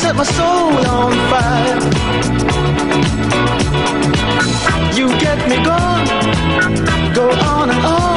Set 0.00 0.14
my 0.14 0.24
soul 0.24 0.72
on 0.96 1.12
fire. 1.30 1.78
You 4.96 5.08
get 5.18 5.38
me 5.48 5.56
gone, 5.64 6.06
go 7.14 7.28
on 7.30 7.70
and 7.70 7.84
on. 7.84 8.08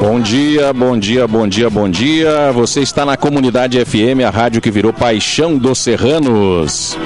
Bom 0.00 0.20
dia, 0.20 0.72
bom 0.72 0.98
dia, 0.98 1.26
bom 1.26 1.46
dia, 1.46 1.68
bom 1.68 1.88
dia. 1.90 2.52
Você 2.52 2.80
está 2.80 3.04
na 3.04 3.16
comunidade 3.16 3.84
FM, 3.84 4.24
a 4.26 4.30
rádio 4.30 4.60
que 4.60 4.70
virou 4.70 4.92
paixão 4.92 5.58
dos 5.58 5.78
serranos. 5.80 6.96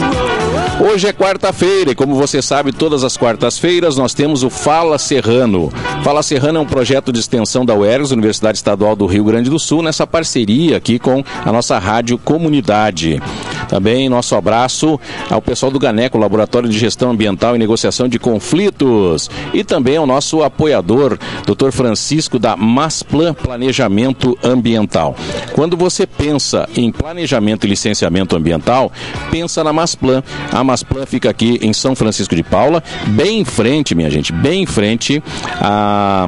Hoje 0.81 1.09
é 1.09 1.13
quarta-feira 1.13 1.91
e, 1.91 1.95
como 1.95 2.15
você 2.15 2.41
sabe, 2.41 2.71
todas 2.71 3.03
as 3.03 3.17
quartas-feiras 3.17 3.97
nós 3.97 4.15
temos 4.15 4.45
o 4.45 4.49
Fala 4.49 4.97
Serrano. 4.97 5.73
Fala 6.05 6.23
Serrano 6.23 6.61
é 6.61 6.63
um 6.63 6.67
projeto 6.67 7.13
de 7.13 7.19
extensão 7.19 7.67
da 7.67 7.75
UERGS, 7.75 8.13
Universidade 8.13 8.59
Estadual 8.59 8.95
do 8.95 9.05
Rio 9.05 9.25
Grande 9.25 9.51
do 9.51 9.59
Sul, 9.59 9.83
nessa 9.83 10.07
parceria 10.07 10.77
aqui 10.77 11.01
com 11.01 11.25
a 11.45 11.51
nossa 11.51 11.81
rádio 11.81 12.17
Comunidade. 12.17 13.21
Também 13.69 14.09
nosso 14.09 14.35
abraço 14.35 14.99
ao 15.31 15.43
pessoal 15.43 15.71
do 15.71 15.79
GANECO, 15.79 16.19
Laboratório 16.19 16.69
de 16.69 16.79
Gestão 16.79 17.11
Ambiental 17.11 17.55
e 17.55 17.59
Negociação 17.59 18.09
de 18.09 18.19
Conflitos. 18.19 19.31
E 19.53 19.63
também 19.63 19.97
ao 19.97 20.07
nosso 20.07 20.43
apoiador, 20.43 21.19
Dr. 21.47 21.71
Francisco 21.71 22.39
da 22.39 22.57
Masplan 22.57 23.35
Planejamento 23.35 24.39
Ambiental. 24.43 25.15
Quando 25.53 25.77
você 25.77 26.07
pensa 26.07 26.69
em 26.77 26.91
planejamento 26.91 27.67
e 27.67 27.71
licenciamento 27.71 28.37
ambiental, 28.37 28.91
pensa 29.31 29.63
na 29.63 29.73
Masplan. 29.73 30.23
A 30.51 30.65
Masplan 30.65 31.07
fica 31.07 31.31
aqui 31.31 31.59
em 31.63 31.73
São 31.73 31.95
Francisco 31.95 32.35
de 32.35 32.43
Paula, 32.43 32.83
bem 33.09 33.41
em 33.41 33.45
frente, 33.45 33.95
minha 33.95 34.11
gente, 34.11 34.33
bem 34.33 34.63
em 34.63 34.67
frente 34.67 35.23
a, 35.61 36.27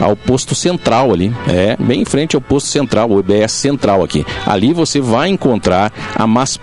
ao 0.00 0.14
posto 0.16 0.54
central 0.54 1.12
ali. 1.12 1.32
É, 1.48 1.76
bem 1.78 2.02
em 2.02 2.04
frente 2.04 2.36
ao 2.36 2.42
posto 2.42 2.68
central, 2.68 3.10
o 3.10 3.20
IBS 3.20 3.52
central 3.52 4.02
aqui. 4.02 4.24
Ali 4.46 4.72
você 4.72 5.00
vai 5.00 5.28
encontrar 5.28 5.92
a 6.14 6.26
Masplan 6.26 6.57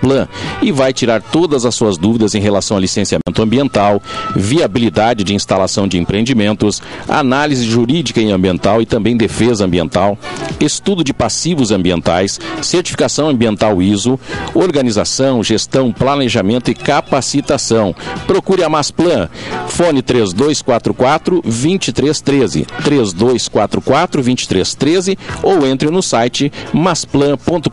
e 0.62 0.72
vai 0.72 0.94
tirar 0.94 1.22
todas 1.22 1.66
as 1.66 1.76
suas 1.76 1.98
dúvidas 1.98 2.36
em 2.36 2.40
relação 2.40 2.78
a 2.78 2.80
licenciamento 2.80 3.42
ambiental, 3.42 4.02
viabilidade 4.36 5.24
de 5.24 5.34
instalação 5.34 5.88
de 5.88 5.98
empreendimentos, 5.98 6.82
análise 7.08 7.66
jurídica 7.66 8.22
e 8.22 8.32
ambiental 8.32 8.82
e 8.82 8.86
também 8.86 9.18
defesa 9.18 9.66
ambiental, 9.66 10.18
estudo 10.60 11.04
de 11.04 11.14
passivos 11.14 11.72
ambientais, 11.72 12.40
certificação 12.62 13.30
ambiental 13.30 13.82
ISO, 13.82 14.20
organização, 14.54 15.44
gestão, 15.44 15.92
planejamento 15.92 16.70
e 16.72 16.76
capacitação. 16.76 17.96
Procure 18.28 18.64
a 18.64 18.70
Masplan. 18.70 19.30
Fone 19.68 20.02
3244 20.02 21.42
2313, 21.42 22.66
3244 22.84 24.22
2313 24.22 25.18
ou 25.44 25.66
entre 25.66 25.90
no 25.90 26.02
site 26.02 26.52
masplan.com.br. 26.74 27.70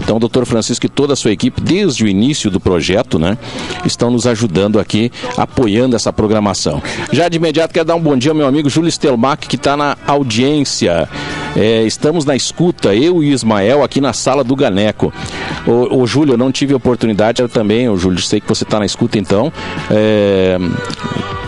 Então, 0.00 0.18
doutor 0.18 0.46
Francisco 0.46 0.71
e 0.82 0.88
toda 0.88 1.12
a 1.12 1.16
sua 1.16 1.32
equipe, 1.32 1.60
desde 1.60 2.04
o 2.04 2.08
início 2.08 2.50
do 2.50 2.60
projeto, 2.60 3.18
né, 3.18 3.36
estão 3.84 4.10
nos 4.10 4.26
ajudando 4.26 4.78
aqui, 4.78 5.10
apoiando 5.36 5.96
essa 5.96 6.12
programação. 6.12 6.82
Já 7.12 7.28
de 7.28 7.36
imediato, 7.36 7.72
quero 7.72 7.86
dar 7.86 7.94
um 7.94 8.00
bom 8.00 8.16
dia 8.16 8.30
ao 8.30 8.36
meu 8.36 8.46
amigo 8.46 8.68
Júlio 8.68 8.90
Stelmach, 8.90 9.46
que 9.46 9.56
está 9.56 9.76
na 9.76 9.96
audiência. 10.06 11.08
É, 11.56 11.82
estamos 11.82 12.24
na 12.24 12.34
escuta, 12.34 12.94
eu 12.94 13.22
e 13.22 13.30
Ismael, 13.30 13.82
aqui 13.82 14.00
na 14.00 14.12
sala 14.12 14.42
do 14.42 14.56
Ganeco. 14.56 15.12
O, 15.66 16.02
o 16.02 16.06
Júlio, 16.06 16.34
eu 16.34 16.38
não 16.38 16.50
tive 16.50 16.74
oportunidade, 16.74 17.42
eu 17.42 17.48
também, 17.48 17.88
o 17.88 17.96
Júlio, 17.96 18.20
sei 18.20 18.40
que 18.40 18.48
você 18.48 18.64
está 18.64 18.78
na 18.78 18.86
escuta 18.86 19.18
então. 19.18 19.52
É, 19.90 20.58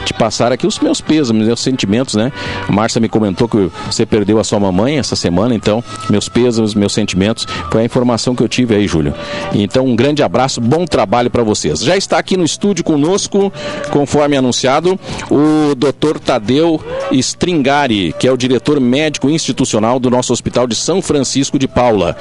te 0.04 0.15
passar 0.15 0.53
aqui 0.53 0.66
os 0.66 0.78
meus 0.78 1.00
pesos, 1.00 1.31
meus 1.32 1.60
sentimentos, 1.60 2.15
né? 2.15 2.32
A 2.69 2.72
Márcia 2.72 3.00
me 3.00 3.09
comentou 3.09 3.48
que 3.48 3.70
você 3.87 4.04
perdeu 4.04 4.38
a 4.38 4.44
sua 4.44 4.60
mamãe 4.60 4.98
essa 4.98 5.16
semana, 5.16 5.54
então 5.54 5.82
meus 6.10 6.28
pesos, 6.28 6.75
meus 6.75 6.92
sentimentos, 6.92 7.47
foi 7.70 7.82
a 7.82 7.84
informação 7.84 8.34
que 8.34 8.43
eu 8.43 8.48
tive 8.48 8.75
aí, 8.75 8.87
Júlio. 8.87 9.14
Então 9.53 9.87
um 9.87 9.97
grande 9.97 10.22
abraço, 10.22 10.60
bom 10.60 10.84
trabalho 10.84 11.31
para 11.31 11.43
vocês. 11.43 11.81
Já 11.81 11.97
está 11.97 12.19
aqui 12.19 12.37
no 12.37 12.44
estúdio 12.44 12.84
conosco, 12.84 13.53
conforme 13.91 14.37
anunciado, 14.37 14.98
o 15.31 15.75
Dr. 15.75 16.19
Tadeu 16.19 16.81
Stringari, 17.10 18.14
que 18.19 18.26
é 18.26 18.32
o 18.32 18.37
diretor 18.37 18.81
médico 18.81 19.31
institucional 19.31 19.98
do 19.98 20.10
nosso 20.10 20.32
Hospital 20.32 20.66
de 20.66 20.75
São 20.75 21.00
Francisco 21.00 21.59
de 21.59 21.66
Paula. 21.66 22.16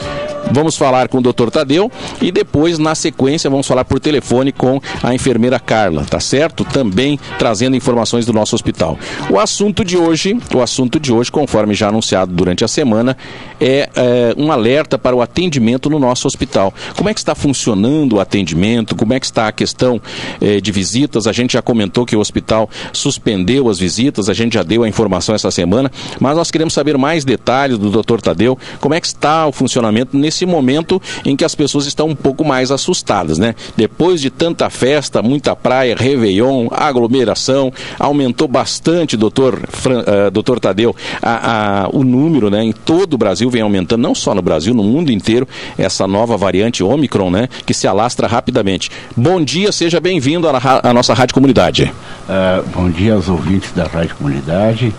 Vamos 0.52 0.78
falar 0.78 1.08
com 1.08 1.18
o 1.18 1.22
Dr. 1.22 1.50
Tadeu 1.50 1.92
e 2.22 2.32
depois, 2.32 2.78
na 2.78 2.96
sequência, 2.96 3.50
vamos 3.50 3.66
falar 3.66 3.86
por 3.86 4.00
telefone 4.00 4.52
com 4.52 4.80
a 5.02 5.14
enfermeira 5.14 5.60
Carla, 5.60 6.06
tá 6.06 6.20
certo? 6.20 6.64
Também 6.64 7.20
trazendo 7.40 7.76
informações 7.76 8.26
do 8.26 8.34
nosso 8.34 8.56
hospital. 8.56 8.98
O 9.30 9.40
assunto 9.40 9.84
de 9.84 9.98
hoje, 9.98 10.38
o 10.54 10.62
assunto 10.62 11.00
de 11.00 11.12
hoje, 11.12 11.32
conforme 11.32 11.74
já 11.74 11.88
anunciado 11.88 12.34
durante 12.34 12.64
a 12.64 12.68
semana, 12.68 13.18
é, 13.60 13.90
é 13.96 14.36
um 14.38 14.52
alerta 14.52 14.98
para 14.98 15.16
o 15.16 15.22
atendimento 15.22 15.90
no 15.90 15.98
nosso 15.98 16.28
hospital. 16.28 16.74
Como 16.96 17.10
é 17.10 17.14
que 17.14 17.20
está 17.20 17.34
funcionando 17.34 18.14
o 18.14 18.20
atendimento? 18.20 18.96
Como 18.96 19.14
é 19.14 19.20
que 19.20 19.26
está 19.26 19.48
a 19.48 19.52
questão 19.52 20.02
é, 20.40 20.60
de 20.60 20.72
visitas? 20.72 21.26
A 21.26 21.32
gente 21.32 21.54
já 21.54 21.62
comentou 21.62 22.06
que 22.06 22.16
o 22.16 22.20
hospital 22.20 22.70
suspendeu 22.92 23.70
as 23.70 23.80
visitas, 23.80 24.30
a 24.30 24.34
gente 24.34 24.54
já 24.54 24.64
deu 24.64 24.84
a 24.84 24.88
informação 24.88 25.34
essa 25.34 25.50
semana, 25.50 25.92
mas 26.20 26.36
nós 26.36 26.52
queremos 26.52 26.74
saber 26.74 26.98
mais 26.98 27.26
detalhes 27.26 27.78
do 27.78 27.90
Dr. 27.90 28.20
Tadeu, 28.20 28.58
como 28.80 28.94
é 28.94 29.02
que 29.02 29.08
está 29.08 29.48
o 29.48 29.52
funcionamento 29.52 30.18
nesse 30.18 30.33
momento 30.46 31.02
em 31.26 31.36
que 31.36 31.46
as 31.46 31.54
pessoas 31.56 31.86
estão 31.86 32.08
um 32.08 32.16
pouco 32.16 32.44
mais 32.44 32.72
assustadas, 32.72 33.38
né? 33.38 33.56
Depois 33.76 34.22
de 34.22 34.30
tanta 34.30 34.70
festa, 34.70 35.22
muita 35.22 35.56
praia, 35.56 35.96
Réveillon, 35.96 36.68
aglomeração, 36.72 37.72
aumentou 38.00 38.48
bastante, 38.48 39.16
doutor, 39.16 39.56
uh, 39.56 40.32
doutor 40.32 40.60
Tadeu, 40.60 40.96
a, 41.22 41.84
a, 41.84 41.90
o 41.90 42.04
número, 42.04 42.50
né? 42.50 42.64
Em 42.64 42.72
todo 42.72 43.14
o 43.14 43.18
Brasil 43.18 43.50
vem 43.50 43.62
aumentando, 43.62 44.02
não 44.02 44.16
só 44.16 44.34
no 44.34 44.42
Brasil, 44.42 44.74
no 44.74 44.84
mundo 44.84 45.12
inteiro, 45.12 45.48
essa 45.78 46.08
nova 46.08 46.38
variante 46.38 46.84
Omicron, 46.84 47.30
né? 47.30 47.48
Que 47.66 47.74
se 47.74 47.88
alastra 47.88 48.28
rapidamente. 48.28 48.90
Bom 49.16 49.42
dia, 49.42 49.72
seja 49.72 50.00
bem-vindo 50.00 50.48
à, 50.48 50.60
à, 50.84 50.94
nossa 50.94 51.14
Rádio 51.14 51.34
Comunidade. 51.34 51.94
Uh, 52.28 52.68
bom 52.70 52.90
dia 52.90 53.14
aos 53.14 53.28
ouvintes 53.28 53.72
da 53.74 53.86
Rádio 53.86 54.16
Comunidade. 54.16 54.94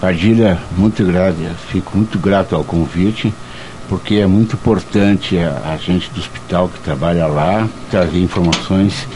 Padilha, 0.00 0.58
muito 0.76 1.04
grato, 1.04 1.36
fico 1.68 1.96
muito 1.96 2.18
grato 2.18 2.54
ao 2.54 2.62
convite 2.62 3.32
porque 3.88 4.16
é 4.16 4.26
muito 4.26 4.54
importante 4.54 5.38
a, 5.38 5.72
a 5.72 5.76
gente 5.76 6.10
do 6.10 6.20
hospital 6.20 6.68
que 6.68 6.78
trabalha 6.80 7.26
lá 7.26 7.68
trazer 7.90 8.20
informações 8.20 9.06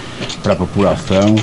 para 0.42 0.54
a 0.54 0.56
população, 0.56 1.36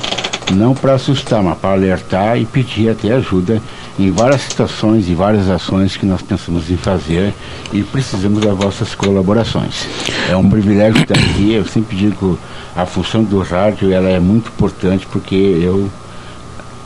não 0.52 0.74
para 0.74 0.94
assustar, 0.94 1.44
mas 1.44 1.58
para 1.58 1.74
alertar 1.74 2.38
e 2.38 2.46
pedir 2.46 2.90
até 2.90 3.12
ajuda 3.12 3.62
em 4.00 4.12
várias 4.12 4.42
situações 4.42 5.10
e 5.10 5.14
várias 5.14 5.50
ações 5.50 5.96
que 5.96 6.06
nós 6.06 6.22
pensamos 6.22 6.72
em 6.72 6.78
fazer 6.78 7.34
e 7.72 7.84
precisamos 7.84 8.44
das 8.44 8.58
vossas 8.58 8.96
colaborações. 8.96 9.88
É 10.30 10.36
um 10.36 10.50
privilégio 10.50 11.02
estar 11.02 11.18
aqui, 11.18 11.54
eu 11.54 11.66
sempre 11.66 11.96
digo 11.96 12.40
a 12.76 12.86
função 12.86 13.24
do 13.24 13.40
rádio 13.42 13.92
ela 13.92 14.10
é 14.10 14.20
muito 14.20 14.50
importante 14.50 15.06
porque 15.06 15.36
eu 15.36 15.90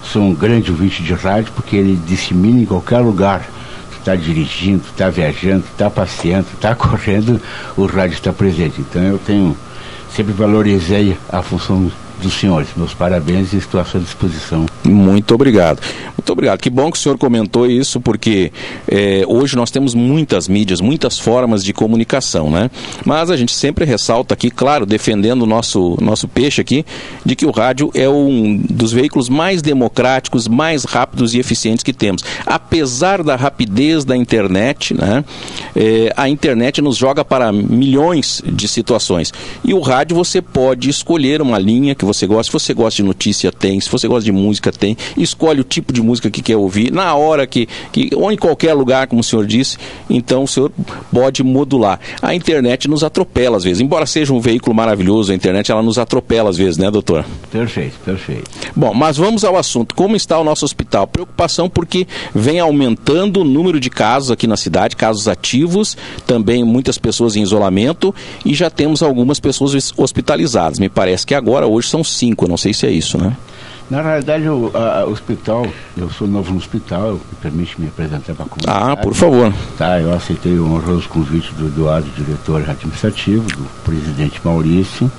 sou 0.01 0.23
um 0.23 0.33
grande 0.33 0.71
ouvinte 0.71 1.01
de 1.03 1.13
rádio 1.13 1.51
porque 1.55 1.75
ele 1.75 1.95
dissemina 1.95 2.61
em 2.61 2.65
qualquer 2.65 2.99
lugar 2.99 3.47
está 4.03 4.15
dirigindo, 4.17 4.83
está 4.85 5.09
viajando, 5.09 5.63
está 5.71 5.89
passeando, 5.89 6.47
está 6.53 6.75
correndo, 6.75 7.41
o 7.77 7.85
rádio 7.85 8.15
está 8.15 8.33
presente. 8.33 8.81
Então 8.81 9.01
eu 9.01 9.17
tenho, 9.17 9.57
sempre 10.13 10.33
valorizei 10.33 11.17
a 11.29 11.41
função 11.41 11.89
dos 12.23 12.33
senhores. 12.33 12.69
Meus 12.75 12.93
parabéns 12.93 13.53
e 13.53 13.57
estou 13.57 13.79
à 13.79 13.85
sua 13.85 13.99
disposição. 13.99 14.65
Muito 14.83 15.35
obrigado. 15.35 15.79
Muito 16.17 16.31
obrigado. 16.31 16.59
Que 16.59 16.69
bom 16.69 16.89
que 16.89 16.97
o 16.97 17.01
senhor 17.01 17.17
comentou 17.17 17.67
isso, 17.67 17.99
porque 17.99 18.51
é, 18.87 19.23
hoje 19.27 19.55
nós 19.55 19.69
temos 19.69 19.93
muitas 19.93 20.47
mídias, 20.47 20.79
muitas 20.81 21.19
formas 21.19 21.63
de 21.63 21.73
comunicação, 21.73 22.49
né? 22.49 22.71
Mas 23.05 23.29
a 23.29 23.37
gente 23.37 23.51
sempre 23.51 23.85
ressalta 23.85 24.33
aqui, 24.33 24.49
claro, 24.49 24.85
defendendo 24.85 25.43
o 25.43 25.45
nosso, 25.45 25.97
nosso 26.01 26.27
peixe 26.27 26.61
aqui, 26.61 26.85
de 27.25 27.35
que 27.35 27.45
o 27.45 27.51
rádio 27.51 27.91
é 27.93 28.07
um 28.07 28.57
dos 28.57 28.93
veículos 28.93 29.27
mais 29.27 29.61
democráticos, 29.61 30.47
mais 30.47 30.85
rápidos 30.85 31.33
e 31.33 31.39
eficientes 31.39 31.83
que 31.83 31.93
temos. 31.93 32.23
Apesar 32.45 33.21
da 33.21 33.35
rapidez 33.35 34.05
da 34.05 34.15
internet, 34.15 34.93
né? 34.93 35.25
É, 35.75 36.13
a 36.15 36.29
internet 36.29 36.81
nos 36.81 36.95
joga 36.95 37.25
para 37.25 37.51
milhões 37.51 38.41
de 38.45 38.67
situações. 38.67 39.33
E 39.63 39.73
o 39.73 39.81
rádio 39.81 40.15
você 40.15 40.41
pode 40.41 40.89
escolher 40.89 41.41
uma 41.41 41.59
linha 41.59 41.93
que 41.93 42.05
você 42.05 42.12
você 42.13 42.27
gosta. 42.27 42.43
Se 42.43 42.51
você 42.51 42.73
gosta 42.73 42.97
de 42.97 43.03
notícia, 43.03 43.51
tem. 43.51 43.79
Se 43.79 43.89
você 43.89 44.07
gosta 44.07 44.23
de 44.23 44.31
música, 44.31 44.71
tem. 44.71 44.97
Escolhe 45.17 45.61
o 45.61 45.63
tipo 45.63 45.91
de 45.91 46.01
música 46.01 46.29
que 46.29 46.41
quer 46.41 46.57
ouvir, 46.57 46.91
na 46.91 47.15
hora 47.15 47.45
que, 47.47 47.67
que 47.91 48.09
ou 48.15 48.31
em 48.31 48.37
qualquer 48.37 48.73
lugar, 48.73 49.07
como 49.07 49.21
o 49.21 49.23
senhor 49.23 49.45
disse, 49.45 49.77
então 50.09 50.43
o 50.43 50.47
senhor 50.47 50.71
pode 51.11 51.43
modular. 51.43 51.99
A 52.21 52.33
internet 52.35 52.87
nos 52.87 53.03
atropela 53.03 53.57
às 53.57 53.63
vezes. 53.63 53.81
Embora 53.81 54.05
seja 54.05 54.33
um 54.33 54.39
veículo 54.39 54.75
maravilhoso, 54.75 55.31
a 55.31 55.35
internet 55.35 55.71
ela 55.71 55.81
nos 55.81 55.97
atropela 55.97 56.49
às 56.49 56.57
vezes, 56.57 56.77
né, 56.77 56.89
doutor? 56.89 57.25
Perfeito, 57.51 57.95
perfeito. 58.03 58.49
Bom, 58.75 58.93
mas 58.93 59.17
vamos 59.17 59.43
ao 59.43 59.57
assunto. 59.57 59.95
Como 59.95 60.15
está 60.15 60.39
o 60.39 60.43
nosso 60.43 60.65
hospital? 60.65 61.07
Preocupação 61.07 61.69
porque 61.69 62.07
vem 62.33 62.59
aumentando 62.59 63.41
o 63.41 63.43
número 63.43 63.79
de 63.79 63.89
casos 63.89 64.31
aqui 64.31 64.47
na 64.47 64.57
cidade, 64.57 64.95
casos 64.95 65.27
ativos, 65.27 65.97
também 66.25 66.63
muitas 66.63 66.97
pessoas 66.97 67.35
em 67.35 67.41
isolamento 67.41 68.13
e 68.45 68.53
já 68.53 68.69
temos 68.69 69.01
algumas 69.01 69.39
pessoas 69.39 69.93
hospitalizadas. 69.97 70.79
Me 70.79 70.89
parece 70.89 71.25
que 71.25 71.35
agora, 71.35 71.67
hoje, 71.67 71.87
são 71.93 72.03
cinco, 72.03 72.47
não 72.47 72.57
sei 72.57 72.73
se 72.73 72.87
é 72.87 72.91
isso, 72.91 73.19
né? 73.19 73.37
Na 73.87 74.01
realidade, 74.01 74.49
o 74.49 74.71
a, 74.73 75.05
hospital, 75.05 75.67
eu 75.95 76.09
sou 76.09 76.27
novo 76.27 76.51
no 76.51 76.57
hospital, 76.57 77.13
me 77.13 77.37
permite 77.39 77.79
me 77.79 77.87
apresentar 77.87 78.33
para 78.33 78.45
a 78.45 78.49
comunidade. 78.49 78.91
Ah, 78.91 78.97
por 78.97 79.13
favor. 79.13 79.53
Tá, 79.77 79.99
eu 79.99 80.11
aceitei 80.11 80.57
o 80.57 80.65
honroso 80.65 81.07
convite 81.07 81.53
do 81.53 81.67
Eduardo, 81.67 82.09
diretor 82.17 82.67
administrativo, 82.67 83.45
do 83.49 83.63
presidente 83.83 84.41
Maurício 84.43 85.11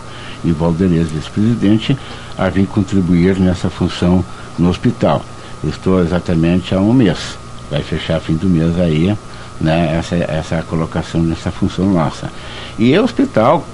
e 0.43 0.51
Valderez, 0.51 1.13
vice-presidente, 1.13 1.97
a 2.37 2.49
vir 2.49 2.67
contribuir 2.67 3.39
nessa 3.39 3.71
função 3.71 4.25
no 4.59 4.69
hospital. 4.69 5.23
estou 5.63 6.03
exatamente 6.03 6.75
há 6.75 6.81
um 6.81 6.93
mês, 6.93 7.39
vai 7.71 7.83
fechar 7.83 8.19
fim 8.21 8.35
do 8.35 8.49
mês 8.49 8.77
aí, 8.81 9.17
né, 9.61 9.97
essa, 9.97 10.17
essa 10.17 10.63
colocação 10.63 11.23
nessa 11.23 11.53
função 11.53 11.93
nossa. 11.93 12.33
E 12.77 12.99
o 12.99 13.05
hospital 13.05 13.65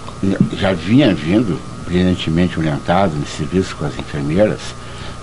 já 0.58 0.74
vinha 0.74 1.14
vindo 1.14 1.58
brilhantemente 1.90 2.58
orientado 2.58 3.16
nesse 3.16 3.38
serviço 3.38 3.74
com 3.74 3.84
as 3.84 3.98
enfermeiras, 3.98 4.60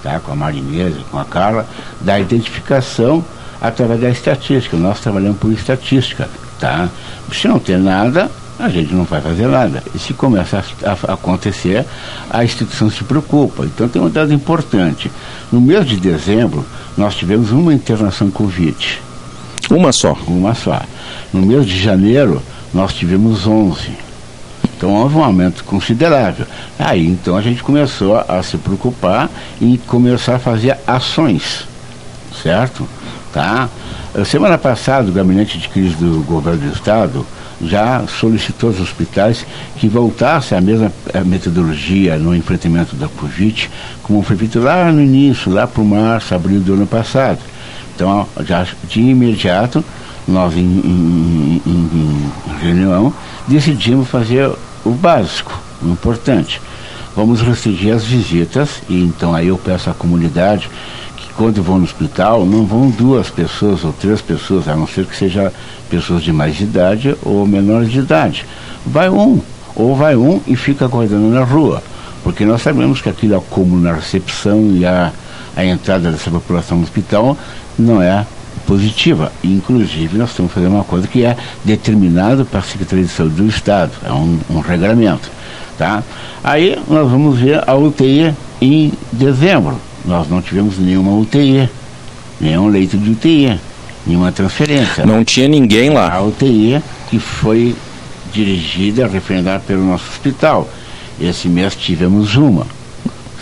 tá, 0.03 0.19
com 0.19 0.31
a 0.33 0.35
Marinesa, 0.35 0.99
com 1.09 1.17
a 1.17 1.23
Carla, 1.23 1.65
da 2.01 2.19
identificação 2.19 3.23
através 3.61 4.01
da 4.01 4.09
estatística. 4.09 4.75
Nós 4.75 4.99
trabalhamos 4.99 5.37
por 5.37 5.51
estatística. 5.51 6.29
Tá? 6.59 6.89
Se 7.31 7.47
não 7.47 7.59
tem 7.59 7.77
nada, 7.77 8.29
a 8.59 8.67
gente 8.67 8.93
não 8.93 9.05
vai 9.05 9.21
fazer 9.21 9.47
nada. 9.47 9.81
E 9.95 9.99
se 9.99 10.13
começa 10.13 10.63
a, 10.83 10.91
a, 10.91 11.13
acontecer, 11.13 11.85
a 12.29 12.43
instituição 12.43 12.89
se 12.89 13.03
preocupa. 13.03 13.65
Então 13.65 13.87
tem 13.87 14.01
um 14.01 14.09
dado 14.09 14.33
importante. 14.33 15.09
No 15.51 15.61
mês 15.61 15.85
de 15.87 15.97
dezembro, 15.97 16.65
nós 16.97 17.15
tivemos 17.15 17.51
uma 17.51 17.73
internação 17.73 18.29
Covid. 18.29 19.01
Uma 19.69 19.91
só? 19.91 20.17
Uma 20.27 20.53
só. 20.53 20.81
No 21.31 21.41
mês 21.41 21.65
de 21.65 21.79
janeiro, 21.79 22.41
nós 22.73 22.93
tivemos 22.93 23.45
11. 23.45 24.06
Então 24.77 24.93
houve 24.93 25.15
um 25.15 25.23
aumento 25.23 25.63
considerável. 25.63 26.45
Aí 26.77 27.05
então 27.07 27.35
a 27.35 27.41
gente 27.41 27.63
começou 27.63 28.15
a, 28.15 28.41
se 28.43 28.57
preocupar 28.57 29.27
e 29.59 29.79
começar 29.87 30.35
a 30.35 30.39
fazer 30.39 30.77
ações, 30.85 31.67
certo? 32.43 32.87
Tá? 33.33 33.67
Semana 34.25 34.57
passada 34.57 35.09
o 35.09 35.13
gabinete 35.13 35.57
de 35.57 35.67
crise 35.67 35.95
do 35.95 36.23
governo 36.23 36.59
do 36.59 36.73
estado 36.73 37.25
já 37.59 38.05
solicitou 38.07 38.69
aos 38.69 38.79
hospitais 38.79 39.43
que 39.77 39.87
voltasse 39.87 40.53
a 40.53 40.61
mesma 40.61 40.91
metodologia 41.25 42.15
no 42.17 42.35
enfrentamento 42.35 42.95
da 42.95 43.07
Covid, 43.07 43.69
como 44.03 44.21
foi 44.21 44.37
feito 44.37 44.59
lá 44.59 44.91
no 44.91 45.01
início, 45.01 45.51
lá 45.51 45.65
para 45.65 45.81
o 45.81 45.85
março, 45.85 46.35
abril 46.35 46.59
do 46.59 46.73
ano 46.73 46.85
passado. 46.85 47.39
Então, 47.95 48.27
já 48.45 48.65
de 48.87 49.01
imediato, 49.01 49.83
nós 50.27 50.55
em, 50.55 50.59
em, 50.59 51.61
em, 51.65 51.71
em 52.47 52.59
reunião 52.61 53.11
decidimos 53.47 54.07
fazer 54.07 54.51
o 54.87 54.91
básico, 54.91 55.59
o 55.81 55.89
importante. 55.89 56.61
Vamos 57.15 57.41
restringir 57.41 57.93
as 57.93 58.05
visitas 58.05 58.81
e 58.87 59.01
então 59.01 59.33
aí 59.33 59.47
eu 59.47 59.57
peço 59.57 59.89
à 59.89 59.93
comunidade 59.93 60.69
que 61.15 61.33
quando 61.33 61.63
vão 61.63 61.79
no 61.79 61.83
hospital 61.83 62.45
não 62.45 62.65
vão 62.65 62.89
duas 62.89 63.29
pessoas 63.29 63.83
ou 63.83 63.91
três 63.91 64.21
pessoas, 64.21 64.67
a 64.67 64.75
não 64.75 64.87
ser 64.87 65.05
que 65.05 65.15
seja 65.15 65.51
pessoas 65.89 66.23
de 66.23 66.31
mais 66.31 66.59
idade 66.61 67.15
ou 67.23 67.45
menores 67.45 67.91
de 67.91 67.99
idade. 67.99 68.45
Vai 68.85 69.09
um, 69.09 69.41
ou 69.75 69.95
vai 69.95 70.15
um 70.15 70.41
e 70.47 70.55
fica 70.55 70.85
aguardando 70.85 71.27
na 71.27 71.43
rua, 71.43 71.81
porque 72.23 72.45
nós 72.45 72.61
sabemos 72.61 73.01
que 73.01 73.09
aquilo 73.09 73.35
acúmulo 73.35 73.81
na 73.81 73.93
recepção 73.93 74.71
e 74.71 74.85
a, 74.85 75.11
a 75.55 75.65
entrada 75.65 76.11
dessa 76.11 76.29
população 76.29 76.77
no 76.77 76.83
hospital 76.83 77.37
não 77.77 78.01
é 78.01 78.25
positiva. 78.67 79.31
Inclusive, 79.43 80.17
nós 80.17 80.29
estamos 80.29 80.51
fazendo 80.51 80.73
uma 80.73 80.83
coisa 80.83 81.07
que 81.07 81.23
é 81.23 81.35
determinado 81.63 82.45
para 82.45 82.59
a 82.59 82.63
Secretaria 82.63 83.05
de 83.05 83.09
Saúde 83.09 83.35
do 83.35 83.47
Estado, 83.47 83.91
é 84.05 84.11
um, 84.11 84.37
um 84.49 84.59
regulamento. 84.59 85.31
Tá? 85.77 86.03
Aí 86.43 86.77
nós 86.87 87.09
vamos 87.09 87.39
ver 87.39 87.63
a 87.67 87.75
UTI 87.75 88.33
em 88.61 88.91
dezembro. 89.11 89.79
Nós 90.05 90.29
não 90.29 90.41
tivemos 90.41 90.77
nenhuma 90.77 91.11
UTI, 91.15 91.69
nenhum 92.41 92.67
leito 92.67 92.97
de 92.97 93.11
UTI, 93.11 93.59
nenhuma 94.05 94.31
transferência. 94.31 95.05
Não 95.05 95.23
tinha 95.23 95.47
ninguém 95.47 95.89
lá. 95.89 96.13
A 96.13 96.21
UTI 96.21 96.81
que 97.09 97.19
foi 97.19 97.75
dirigida, 98.33 99.07
referendada 99.07 99.63
pelo 99.65 99.85
nosso 99.85 100.09
hospital. 100.09 100.69
Esse 101.19 101.47
mês 101.47 101.75
tivemos 101.75 102.35
uma, 102.35 102.67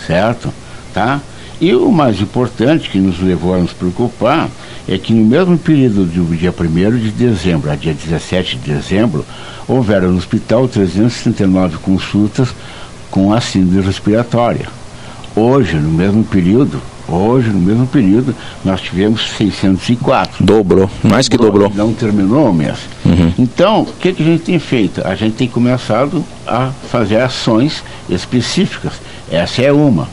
certo? 0.06 0.52
Tá? 0.94 1.20
E 1.60 1.74
o 1.74 1.90
mais 1.90 2.20
importante 2.20 2.90
que 2.90 2.98
nos 2.98 3.20
levou 3.20 3.54
a 3.54 3.58
nos 3.58 3.72
preocupar 3.72 4.48
é 4.88 4.96
que 4.98 5.12
no 5.12 5.24
mesmo 5.24 5.58
período 5.58 6.04
do 6.04 6.36
dia 6.36 6.54
1 6.56 6.98
de 6.98 7.10
dezembro 7.10 7.70
a 7.70 7.74
dia 7.74 7.92
17 7.92 8.56
de 8.56 8.72
dezembro, 8.72 9.24
houveram 9.66 10.12
no 10.12 10.18
hospital 10.18 10.68
339 10.68 11.78
consultas 11.78 12.54
com 13.10 13.32
a 13.32 13.40
síndrome 13.40 13.84
respiratória. 13.84 14.68
Hoje, 15.34 15.76
no 15.76 15.90
mesmo 15.90 16.24
período, 16.24 16.80
hoje, 17.08 17.48
no 17.48 17.60
mesmo 17.60 17.86
período, 17.86 18.34
nós 18.64 18.80
tivemos 18.80 19.28
604. 19.36 20.44
Dobrou, 20.44 20.88
mais 21.02 21.28
que 21.28 21.36
dobrou. 21.36 21.70
Não 21.74 21.92
terminou 21.92 22.50
o 22.50 22.54
mês. 22.54 22.78
Uhum. 23.04 23.32
Então, 23.38 23.82
o 23.82 23.86
que, 23.86 24.12
que 24.12 24.22
a 24.22 24.26
gente 24.26 24.44
tem 24.44 24.58
feito? 24.58 25.06
A 25.06 25.14
gente 25.14 25.36
tem 25.36 25.48
começado 25.48 26.24
a 26.46 26.70
fazer 26.90 27.20
ações 27.20 27.82
específicas. 28.08 28.94
Essa 29.30 29.62
é 29.62 29.72
uma, 29.72 30.08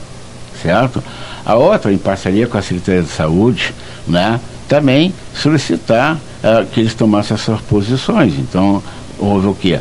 certo? 0.61 1.01
A 1.45 1.55
outra, 1.55 1.93
em 1.93 1.97
parceria 1.97 2.47
com 2.47 2.57
a 2.57 2.61
Secretaria 2.61 3.03
de 3.03 3.09
Saúde, 3.09 3.73
né, 4.07 4.39
também 4.67 5.13
solicitar 5.33 6.15
uh, 6.15 6.65
que 6.71 6.79
eles 6.79 6.93
tomassem 6.93 7.35
essas 7.35 7.59
posições. 7.61 8.33
Então, 8.37 8.81
houve 9.17 9.47
o 9.47 9.53
quê? 9.53 9.79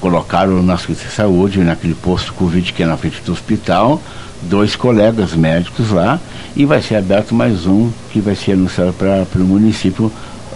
Colocaram 0.00 0.62
na 0.62 0.76
Secretaria 0.76 1.08
de 1.08 1.14
Saúde, 1.14 1.60
naquele 1.60 1.94
posto 1.94 2.32
Covid 2.32 2.72
que 2.72 2.82
é 2.82 2.86
na 2.86 2.96
frente 2.96 3.20
do 3.22 3.32
hospital, 3.32 4.00
dois 4.42 4.74
colegas 4.74 5.34
médicos 5.34 5.90
lá, 5.90 6.18
e 6.56 6.64
vai 6.64 6.80
ser 6.80 6.96
aberto 6.96 7.34
mais 7.34 7.66
um 7.66 7.90
que 8.10 8.20
vai 8.20 8.34
ser 8.34 8.52
anunciado 8.52 8.92
para 8.94 9.26
o 9.36 9.44
município 9.44 10.10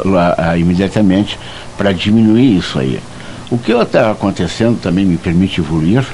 lá, 0.05 0.35
uh, 0.39 0.59
imediatamente 0.59 1.39
para 1.77 1.93
diminuir 1.93 2.57
isso 2.57 2.79
aí. 2.79 3.01
O 3.51 3.59
que 3.59 3.73
está 3.73 4.11
acontecendo 4.11 4.81
também 4.81 5.05
me 5.05 5.17
permite 5.17 5.61
evoluir, 5.61 6.05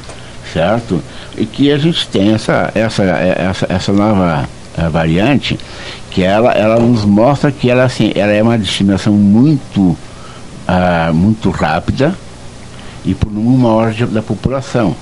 certo? 0.52 1.00
E 1.36 1.46
que 1.46 1.70
a 1.70 1.78
gente 1.78 2.06
tem 2.08 2.32
essa, 2.32 2.70
essa, 2.74 3.04
essa, 3.04 3.66
essa 3.68 3.92
nova 3.92 4.48
a 4.76 4.88
variante, 4.88 5.58
que 6.10 6.22
ela, 6.22 6.52
ela 6.52 6.78
nos 6.78 7.04
mostra 7.04 7.50
que 7.52 7.70
ela, 7.70 7.84
assim, 7.84 8.12
ela 8.14 8.32
é 8.32 8.42
uma 8.42 8.58
disseminação 8.58 9.12
muito, 9.12 9.96
ah, 10.66 11.10
muito 11.14 11.50
rápida 11.50 12.14
e 13.04 13.14
por 13.14 13.30
um 13.30 13.56
maior 13.56 13.92
da 13.92 14.22
população, 14.22 14.94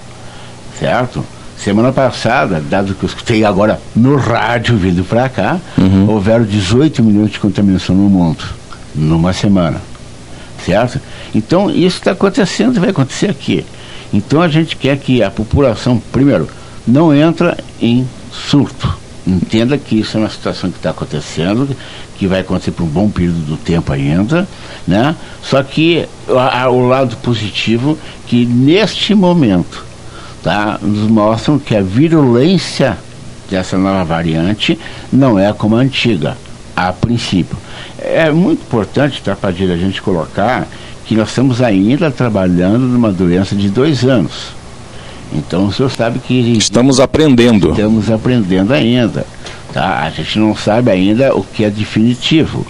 certo? 0.78 1.24
Semana 1.56 1.92
passada, 1.92 2.60
dado 2.60 2.94
que 2.94 3.02
eu 3.02 3.08
escutei 3.08 3.44
agora 3.44 3.80
no 3.96 4.16
rádio 4.16 4.76
vindo 4.76 5.02
para 5.02 5.28
cá, 5.28 5.58
uhum. 5.76 6.08
houveram 6.08 6.44
18 6.44 7.02
milhões 7.02 7.32
de 7.32 7.40
contaminação 7.40 7.96
no 7.96 8.08
mundo, 8.08 8.44
numa 8.94 9.32
semana, 9.32 9.80
certo? 10.64 11.00
Então 11.34 11.68
isso 11.68 11.98
está 11.98 12.12
acontecendo 12.12 12.76
e 12.76 12.80
vai 12.80 12.90
acontecer 12.90 13.28
aqui. 13.28 13.66
Então 14.12 14.40
a 14.40 14.48
gente 14.48 14.76
quer 14.76 14.96
que 14.98 15.22
a 15.22 15.30
população, 15.30 16.00
primeiro, 16.12 16.48
não 16.86 17.12
entra 17.12 17.58
em 17.80 18.08
surto 18.30 19.07
entenda 19.28 19.76
que 19.76 20.00
isso 20.00 20.16
é 20.16 20.20
uma 20.20 20.30
situação 20.30 20.70
que 20.70 20.78
está 20.78 20.90
acontecendo, 20.90 21.68
que 22.16 22.26
vai 22.26 22.40
acontecer 22.40 22.70
por 22.72 22.84
um 22.84 22.88
bom 22.88 23.10
período 23.10 23.40
do 23.46 23.56
tempo 23.56 23.92
ainda, 23.92 24.48
né? 24.86 25.14
Só 25.42 25.62
que 25.62 26.08
a, 26.28 26.68
o 26.68 26.86
lado 26.86 27.16
positivo 27.18 27.98
que 28.26 28.46
neste 28.46 29.14
momento, 29.14 29.84
tá, 30.42 30.78
nos 30.80 31.08
mostram 31.08 31.58
que 31.58 31.76
a 31.76 31.82
virulência 31.82 32.96
dessa 33.50 33.76
nova 33.76 34.04
variante 34.04 34.78
não 35.12 35.38
é 35.38 35.52
como 35.52 35.76
a 35.76 35.80
antiga, 35.80 36.36
a 36.74 36.92
princípio. 36.92 37.56
É 37.98 38.30
muito 38.30 38.62
importante, 38.62 39.22
tá, 39.22 39.36
Padilha, 39.36 39.74
a 39.74 39.78
gente 39.78 40.00
colocar 40.00 40.66
que 41.04 41.14
nós 41.14 41.28
estamos 41.30 41.62
ainda 41.62 42.10
trabalhando 42.10 42.80
numa 42.80 43.10
doença 43.10 43.56
de 43.56 43.68
dois 43.70 44.04
anos 44.04 44.57
então 45.32 45.66
o 45.66 45.72
senhor 45.72 45.90
sabe 45.90 46.18
que. 46.18 46.56
Estamos 46.56 47.00
aprendendo. 47.00 47.70
Estamos 47.70 48.10
aprendendo 48.10 48.72
ainda. 48.72 49.26
Tá? 49.72 50.02
A 50.02 50.10
gente 50.10 50.38
não 50.38 50.56
sabe 50.56 50.90
ainda 50.90 51.34
o 51.34 51.42
que 51.42 51.64
é 51.64 51.70
definitivo. 51.70 52.66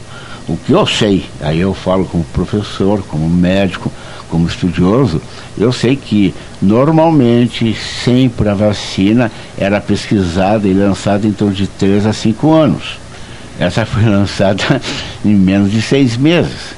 O 0.49 0.57
que 0.57 0.73
eu 0.73 0.87
sei, 0.87 1.27
aí 1.43 1.61
eu 1.61 1.75
falo 1.75 2.07
como 2.07 2.25
professor, 2.25 3.03
como 3.03 3.29
médico, 3.29 3.93
como 4.31 4.49
estudioso, 4.49 5.21
eu 5.59 5.71
sei 5.73 5.95
que 5.95 6.35
normalmente 6.61 7.75
sempre 7.75 8.49
a 8.49 8.55
vacina 8.55 9.31
era 9.59 9.79
pesquisada 9.79 10.67
e 10.67 10.73
lançada 10.73 11.27
em 11.27 11.33
torno 11.33 11.53
de 11.53 11.67
3 11.67 12.07
a 12.07 12.15
5 12.15 12.51
anos. 12.51 12.99
Essa 13.59 13.85
foi 13.85 14.05
lançada 14.09 14.81
em 15.25 15.35
menos 15.35 15.71
de 15.71 15.83
seis 15.83 16.17
meses. 16.17 16.75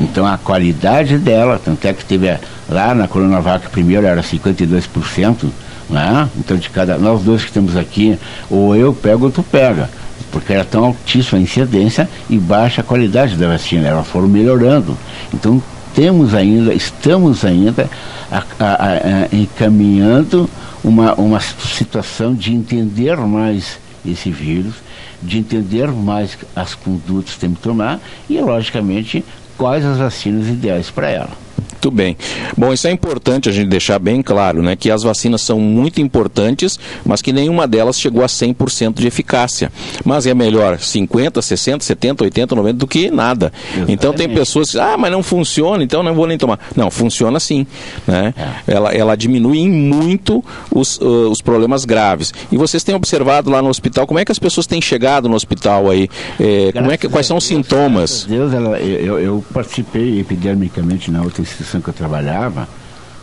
Então 0.00 0.26
a 0.26 0.38
qualidade 0.38 1.18
dela, 1.18 1.60
tanto 1.62 1.84
é 1.86 1.92
que 1.92 2.04
teve 2.04 2.28
lá 2.68 2.94
na 2.94 3.08
Coronavac 3.08 3.68
primeiro 3.70 4.06
era 4.06 4.22
52%, 4.22 5.48
né? 5.88 6.28
Então 6.36 6.56
de 6.56 6.68
cada, 6.70 6.98
nós 6.98 7.22
dois 7.22 7.42
que 7.42 7.48
estamos 7.48 7.76
aqui, 7.76 8.18
ou 8.50 8.76
eu 8.76 8.92
pego 8.92 9.26
ou 9.26 9.30
tu 9.30 9.42
pega 9.42 9.88
porque 10.30 10.52
era 10.52 10.64
tão 10.64 10.84
altíssima 10.84 11.38
a 11.38 11.42
incidência 11.42 12.08
e 12.28 12.36
baixa 12.38 12.80
a 12.80 12.84
qualidade 12.84 13.36
da 13.36 13.48
vacina, 13.48 13.88
elas 13.88 14.06
foram 14.06 14.28
melhorando. 14.28 14.96
Então 15.32 15.62
temos 15.94 16.34
ainda, 16.34 16.74
estamos 16.74 17.44
ainda 17.44 17.88
a, 18.30 18.42
a, 18.58 18.74
a, 18.74 19.36
encaminhando 19.36 20.48
uma, 20.82 21.14
uma 21.14 21.40
situação 21.40 22.34
de 22.34 22.52
entender 22.52 23.16
mais 23.16 23.78
esse 24.06 24.30
vírus, 24.30 24.74
de 25.22 25.38
entender 25.38 25.88
mais 25.88 26.38
as 26.54 26.74
condutas 26.74 27.34
que 27.34 27.40
temos 27.40 27.58
que 27.58 27.64
tomar 27.64 28.00
e, 28.28 28.38
logicamente, 28.40 29.24
quais 29.56 29.84
as 29.84 29.98
vacinas 29.98 30.46
ideais 30.46 30.90
para 30.90 31.08
ela. 31.10 31.47
Muito 31.78 31.92
bem. 31.92 32.16
Bom, 32.56 32.72
isso 32.72 32.88
é 32.88 32.90
importante 32.90 33.48
a 33.48 33.52
gente 33.52 33.68
deixar 33.68 34.00
bem 34.00 34.20
claro, 34.20 34.60
né? 34.62 34.74
Que 34.74 34.90
as 34.90 35.04
vacinas 35.04 35.42
são 35.42 35.60
muito 35.60 36.00
importantes, 36.00 36.78
mas 37.04 37.22
que 37.22 37.32
nenhuma 37.32 37.68
delas 37.68 38.00
chegou 38.00 38.24
a 38.24 38.26
100% 38.26 38.94
de 38.94 39.06
eficácia. 39.06 39.70
Mas 40.04 40.26
é 40.26 40.34
melhor 40.34 40.80
50, 40.80 41.40
60, 41.40 41.84
70, 41.84 42.24
80, 42.24 42.54
90 42.56 42.74
do 42.76 42.86
que 42.86 43.12
nada. 43.12 43.52
Exatamente. 43.68 43.92
Então 43.92 44.12
tem 44.12 44.28
pessoas 44.28 44.72
que 44.72 44.80
ah, 44.80 44.96
mas 44.98 45.12
não 45.12 45.22
funciona, 45.22 45.84
então 45.84 46.02
não 46.02 46.14
vou 46.14 46.26
nem 46.26 46.36
tomar. 46.36 46.58
Não, 46.74 46.90
funciona 46.90 47.38
sim. 47.38 47.64
Né? 48.08 48.34
É. 48.36 48.74
Ela, 48.74 48.92
ela 48.92 49.16
diminui 49.16 49.58
em 49.58 49.70
muito 49.70 50.44
os, 50.74 50.98
uh, 50.98 51.30
os 51.30 51.40
problemas 51.40 51.84
graves. 51.84 52.34
E 52.50 52.56
vocês 52.56 52.82
têm 52.82 52.96
observado 52.96 53.50
lá 53.50 53.62
no 53.62 53.68
hospital, 53.68 54.04
como 54.04 54.18
é 54.18 54.24
que 54.24 54.32
as 54.32 54.38
pessoas 54.40 54.66
têm 54.66 54.82
chegado 54.82 55.28
no 55.28 55.36
hospital 55.36 55.88
aí? 55.88 56.08
É, 56.40 56.72
como 56.72 56.90
é 56.90 56.96
que, 56.96 57.08
quais 57.08 57.26
são 57.26 57.36
os 57.36 57.44
sintomas? 57.44 58.26
Deus, 58.28 58.52
ela, 58.52 58.80
eu, 58.80 59.20
eu 59.20 59.44
participei 59.54 60.18
epidermicamente 60.18 61.08
na 61.08 61.22
outra 61.22 61.40
instituição 61.40 61.67
instituição 61.68 61.80
que 61.80 61.88
eu 61.88 61.94
trabalhava, 61.94 62.68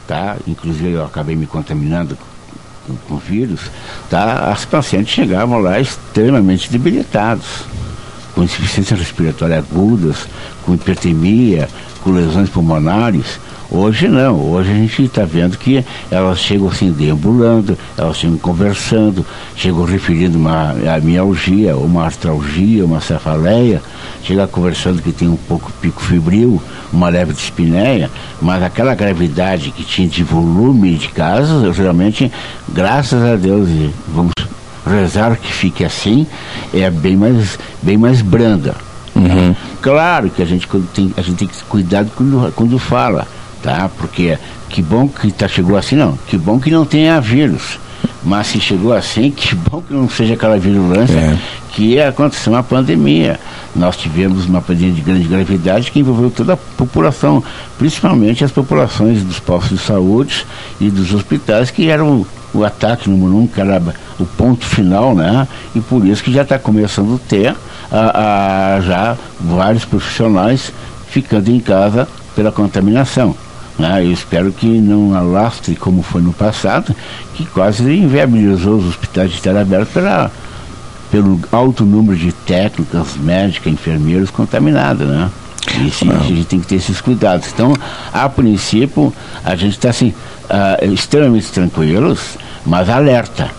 tá? 0.07 0.37
Inclusive 0.47 0.91
eu 0.91 1.05
acabei 1.05 1.35
me 1.35 1.47
contaminando 1.47 2.17
com, 2.87 2.95
com 3.07 3.17
vírus, 3.17 3.59
tá? 4.09 4.51
As 4.51 4.63
pacientes 4.65 5.13
chegavam 5.13 5.59
lá 5.59 5.79
extremamente 5.79 6.71
debilitados, 6.71 7.65
com 8.33 8.43
insuficiência 8.43 8.95
respiratória 8.95 9.57
agudas, 9.57 10.27
com 10.63 10.75
hipertemia, 10.75 11.67
com 12.03 12.11
lesões 12.11 12.49
pulmonares. 12.49 13.39
Hoje 13.75 14.07
não, 14.07 14.39
hoje 14.39 14.71
a 14.71 14.73
gente 14.73 15.03
está 15.03 15.25
vendo 15.25 15.57
que 15.57 15.83
elas 16.09 16.39
chegam 16.39 16.69
assim 16.69 16.93
deambulando, 16.93 17.77
elas 17.97 18.15
chegam 18.15 18.37
conversando, 18.37 19.25
chegam 19.53 19.83
referindo 19.83 20.37
uma 20.37 20.73
mialgia, 21.03 21.75
uma 21.75 22.05
artralgia, 22.05 22.85
uma 22.85 23.01
cefaleia, 23.01 23.81
chega 24.23 24.47
conversando 24.47 25.01
que 25.01 25.11
tem 25.11 25.27
um 25.27 25.35
pouco 25.35 25.73
pico 25.81 26.01
fibril, 26.01 26.61
uma 26.93 27.09
leve 27.09 27.33
dispneia, 27.33 28.09
mas 28.41 28.63
aquela 28.63 28.95
gravidade 28.95 29.71
que 29.71 29.83
tinha 29.83 30.07
de 30.07 30.23
volume 30.23 30.95
de 30.95 31.09
casos, 31.09 31.75
geralmente, 31.75 32.31
graças 32.69 33.21
a 33.21 33.35
Deus, 33.35 33.67
vamos 34.07 34.31
rezar 34.87 35.35
que 35.35 35.51
fique 35.51 35.83
assim, 35.83 36.25
é 36.73 36.89
bem 36.89 37.17
mais, 37.17 37.59
bem 37.83 37.97
mais 37.97 38.21
branda. 38.21 38.73
Uhum. 39.13 39.53
Claro 39.81 40.29
que 40.29 40.41
a 40.41 40.45
gente 40.45 40.65
tem, 40.93 41.13
a 41.17 41.21
gente 41.21 41.37
tem 41.39 41.47
que 41.47 41.61
cuidar 41.65 42.05
quando, 42.15 42.53
quando 42.53 42.79
fala 42.79 43.34
tá? 43.65 43.89
Porque 43.97 44.37
que 44.69 44.81
bom 44.81 45.07
que 45.07 45.31
tá, 45.31 45.47
chegou 45.47 45.75
assim, 45.75 45.95
não. 45.95 46.15
Que 46.27 46.37
bom 46.37 46.59
que 46.59 46.69
não 46.69 46.85
tenha 46.85 47.19
vírus. 47.19 47.79
Mas 48.23 48.47
se 48.47 48.59
chegou 48.59 48.93
assim, 48.93 49.31
que 49.35 49.55
bom 49.55 49.81
que 49.81 49.91
não 49.91 50.07
seja 50.07 50.35
aquela 50.35 50.57
virulência 50.59 51.17
é. 51.17 51.37
que 51.71 51.99
aconteceu 51.99 52.53
uma 52.53 52.61
pandemia. 52.61 53.39
Nós 53.75 53.97
tivemos 53.97 54.45
uma 54.45 54.61
pandemia 54.61 54.93
de 54.93 55.01
grande 55.01 55.27
gravidade 55.27 55.91
que 55.91 55.99
envolveu 55.99 56.29
toda 56.29 56.53
a 56.53 56.57
população, 56.57 57.43
principalmente 57.77 58.43
as 58.45 58.51
populações 58.51 59.23
dos 59.23 59.39
postos 59.39 59.79
de 59.79 59.83
saúde 59.83 60.45
e 60.79 60.89
dos 60.89 61.13
hospitais, 61.13 61.71
que 61.71 61.89
eram 61.89 62.25
o 62.53 62.63
ataque 62.63 63.09
número 63.09 63.35
um, 63.35 63.47
que 63.47 63.59
era 63.59 63.81
o 64.19 64.25
ponto 64.25 64.65
final, 64.65 65.13
né? 65.13 65.47
E 65.75 65.81
por 65.81 66.05
isso 66.05 66.23
que 66.23 66.31
já 66.31 66.43
está 66.43 66.57
começando 66.57 67.15
a 67.15 67.29
ter 67.29 67.55
a, 67.91 68.75
a, 68.75 68.81
já 68.81 69.17
vários 69.41 69.83
profissionais 69.83 70.71
ficando 71.09 71.49
em 71.49 71.59
casa 71.59 72.07
pela 72.33 72.51
contaminação. 72.51 73.35
Né? 73.77 74.05
Eu 74.05 74.11
espero 74.11 74.51
que 74.51 74.67
não 74.67 75.13
alastre 75.13 75.75
como 75.75 76.01
foi 76.01 76.21
no 76.21 76.33
passado, 76.33 76.95
que 77.33 77.45
quase 77.45 77.83
inviabilizou 77.83 78.77
os 78.77 78.87
hospitais 78.87 79.31
de 79.31 79.37
estar 79.37 79.55
abertos 79.55 79.93
pela, 79.93 80.31
pelo 81.11 81.39
alto 81.51 81.85
número 81.85 82.17
de 82.17 82.31
técnicas, 82.31 83.17
médicas, 83.17 83.71
enfermeiros 83.71 84.29
contaminados, 84.29 85.07
né? 85.07 85.29
A 86.21 86.23
gente 86.23 86.45
tem 86.45 86.59
que 86.59 86.67
ter 86.67 86.75
esses 86.75 87.01
cuidados. 87.01 87.49
Então, 87.51 87.73
a 88.13 88.29
princípio, 88.29 89.13
a 89.43 89.55
gente 89.55 89.73
está 89.73 89.89
assim, 89.89 90.13
uh, 90.45 90.93
extremamente 90.93 91.51
tranquilos, 91.51 92.37
mas 92.65 92.87
alerta. 92.87 93.49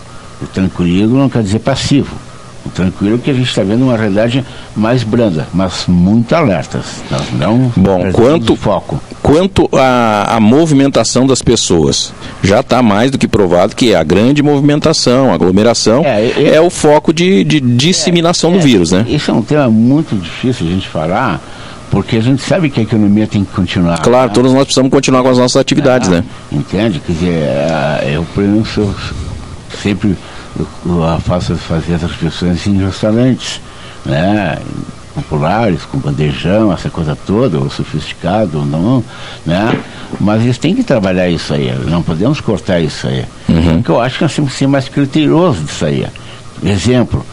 O 0.41 0.47
tranquilo 0.47 1.17
não 1.17 1.29
quer 1.29 1.43
dizer 1.43 1.59
passivo 1.59 2.26
tranquilo 2.69 3.17
que 3.17 3.29
a 3.29 3.33
gente 3.33 3.49
está 3.49 3.63
vendo 3.63 3.83
uma 3.83 3.97
realidade 3.97 4.43
mais 4.75 5.03
branda, 5.03 5.47
mas 5.53 5.85
muito 5.87 6.33
alertas. 6.35 6.85
Não 7.33 7.71
Bom, 7.75 8.11
quanto 8.11 8.55
foco. 8.55 9.01
Quanto 9.21 9.69
à 9.73 10.39
movimentação 10.39 11.27
das 11.27 11.41
pessoas, 11.41 12.13
já 12.41 12.61
está 12.61 12.81
mais 12.81 13.11
do 13.11 13.17
que 13.17 13.27
provado 13.27 13.75
que 13.75 13.93
a 13.93 14.03
grande 14.03 14.41
movimentação, 14.41 15.31
a 15.31 15.33
aglomeração, 15.33 16.03
é, 16.05 16.25
é, 16.25 16.55
é 16.55 16.61
o 16.61 16.69
foco 16.69 17.13
de, 17.13 17.43
de 17.43 17.59
disseminação 17.59 18.51
é, 18.51 18.53
do 18.53 18.59
vírus, 18.61 18.91
né? 18.91 19.05
Isso 19.07 19.29
é 19.29 19.33
um 19.33 19.41
tema 19.41 19.69
muito 19.69 20.15
difícil 20.15 20.65
a 20.67 20.69
gente 20.69 20.87
falar, 20.87 21.41
porque 21.91 22.17
a 22.17 22.21
gente 22.21 22.41
sabe 22.41 22.69
que 22.69 22.79
a 22.79 22.83
economia 22.83 23.27
tem 23.27 23.43
que 23.43 23.51
continuar. 23.53 23.99
Claro, 23.99 24.29
né? 24.29 24.33
todos 24.33 24.53
nós 24.53 24.63
precisamos 24.63 24.91
continuar 24.91 25.23
com 25.23 25.29
as 25.29 25.37
nossas 25.37 25.57
atividades, 25.57 26.09
né? 26.09 26.23
Entende? 26.51 27.01
Quer 27.05 27.11
dizer, 27.11 27.33
é, 27.33 28.11
eu, 28.13 28.25
por 28.33 28.43
exemplo, 28.43 28.95
sempre 29.81 30.15
eu 30.59 31.19
faço 31.21 31.55
fazer 31.55 31.93
essas 31.93 32.11
refeições 32.11 32.65
em 32.67 32.77
restaurantes, 32.77 33.61
né? 34.05 34.57
populares, 35.17 35.83
com 35.83 35.97
bandejão, 35.97 36.71
essa 36.71 36.89
coisa 36.89 37.15
toda, 37.15 37.57
ou 37.57 37.69
sofisticado 37.69 38.59
ou 38.59 38.65
não, 38.65 39.03
né? 39.45 39.77
Mas 40.19 40.43
eles 40.43 40.57
têm 40.57 40.75
que 40.75 40.83
trabalhar 40.83 41.27
isso 41.27 41.53
aí, 41.53 41.73
não 41.87 42.03
podemos 42.03 42.39
cortar 42.39 42.79
isso 42.79 43.07
aí. 43.07 43.25
Uhum. 43.49 43.75
Porque 43.75 43.91
eu 43.91 43.99
acho 43.99 44.17
que 44.17 44.23
nós 44.23 44.35
temos 44.35 44.51
que 44.51 44.59
ser 44.59 44.67
mais 44.67 44.87
criteriosos 44.87 45.65
disso 45.65 45.85
aí. 45.85 46.05
Exemplo, 46.63 47.25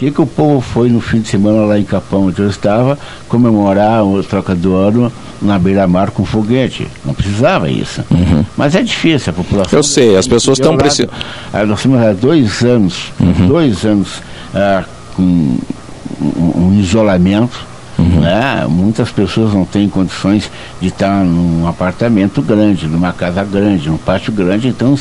que, 0.00 0.10
que 0.10 0.20
o 0.22 0.26
povo 0.26 0.62
foi 0.62 0.88
no 0.88 0.98
fim 0.98 1.20
de 1.20 1.28
semana 1.28 1.66
lá 1.66 1.78
em 1.78 1.84
Capão, 1.84 2.28
onde 2.28 2.40
eu 2.40 2.48
estava, 2.48 2.98
comemorar 3.28 4.02
o 4.02 4.22
troca 4.24 4.54
do 4.54 4.74
ano 4.74 5.12
na 5.42 5.58
beira-mar 5.58 6.10
com 6.10 6.24
foguete. 6.24 6.88
Não 7.04 7.12
precisava 7.12 7.70
isso. 7.70 8.02
Uhum. 8.10 8.42
Mas 8.56 8.74
é 8.74 8.82
difícil, 8.82 9.30
a 9.30 9.34
população. 9.34 9.78
Eu 9.78 9.82
sei, 9.82 10.16
as 10.16 10.26
pessoas 10.26 10.58
estão 10.58 10.74
precisando. 10.74 11.12
Ah, 11.52 11.66
nós 11.66 11.82
temos 11.82 12.00
há 12.00 12.14
dois 12.14 12.62
anos, 12.62 13.12
uhum. 13.20 13.46
dois 13.46 13.84
anos 13.84 14.22
ah, 14.54 14.84
com 15.14 15.22
um, 15.22 16.52
um 16.56 16.80
isolamento. 16.80 17.68
Uhum. 17.98 18.20
Né? 18.20 18.66
Muitas 18.70 19.10
pessoas 19.10 19.52
não 19.52 19.66
têm 19.66 19.86
condições 19.86 20.50
de 20.80 20.88
estar 20.88 21.22
num 21.22 21.66
apartamento 21.66 22.40
grande, 22.40 22.86
numa 22.86 23.12
casa 23.12 23.44
grande, 23.44 23.90
num 23.90 23.98
pátio 23.98 24.32
grande, 24.32 24.68
então 24.68 24.96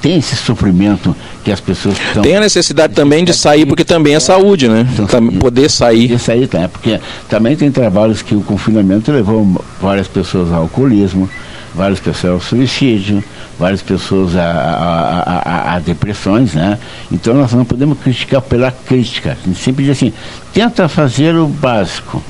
tem 0.00 0.18
esse 0.18 0.36
sofrimento 0.36 1.14
que 1.44 1.52
as 1.52 1.60
pessoas 1.60 1.96
estão... 1.98 2.22
Tem 2.22 2.36
a 2.36 2.40
necessidade 2.40 2.94
também 2.94 3.24
de 3.24 3.32
sair, 3.32 3.64
porque 3.64 3.84
também 3.84 4.14
é 4.14 4.20
saúde, 4.20 4.68
né? 4.68 4.86
Então, 4.98 5.28
poder 5.38 5.70
sair. 5.70 6.08
Poder 6.08 6.18
sair, 6.18 6.46
tá? 6.48 6.68
Porque 6.68 7.00
também 7.28 7.56
tem 7.56 7.70
trabalhos 7.70 8.20
que 8.20 8.34
o 8.34 8.42
confinamento 8.42 9.12
levou 9.12 9.62
várias 9.80 10.08
pessoas 10.08 10.52
ao 10.52 10.62
alcoolismo, 10.62 11.30
várias 11.74 12.00
pessoas 12.00 12.34
ao 12.34 12.40
suicídio, 12.40 13.22
várias 13.58 13.80
pessoas 13.80 14.36
a, 14.36 14.42
a, 14.44 15.38
a, 15.38 15.74
a, 15.76 15.78
depressões, 15.78 16.54
né? 16.54 16.78
Então 17.10 17.34
nós 17.34 17.52
não 17.52 17.64
podemos 17.64 17.98
criticar 17.98 18.42
pela 18.42 18.70
crítica. 18.70 19.36
A 19.40 19.46
gente 19.46 19.60
sempre 19.60 19.84
diz 19.84 19.96
assim, 19.96 20.12
tenta 20.52 20.88
fazer 20.88 21.34
o 21.36 21.46
básico. 21.46 22.22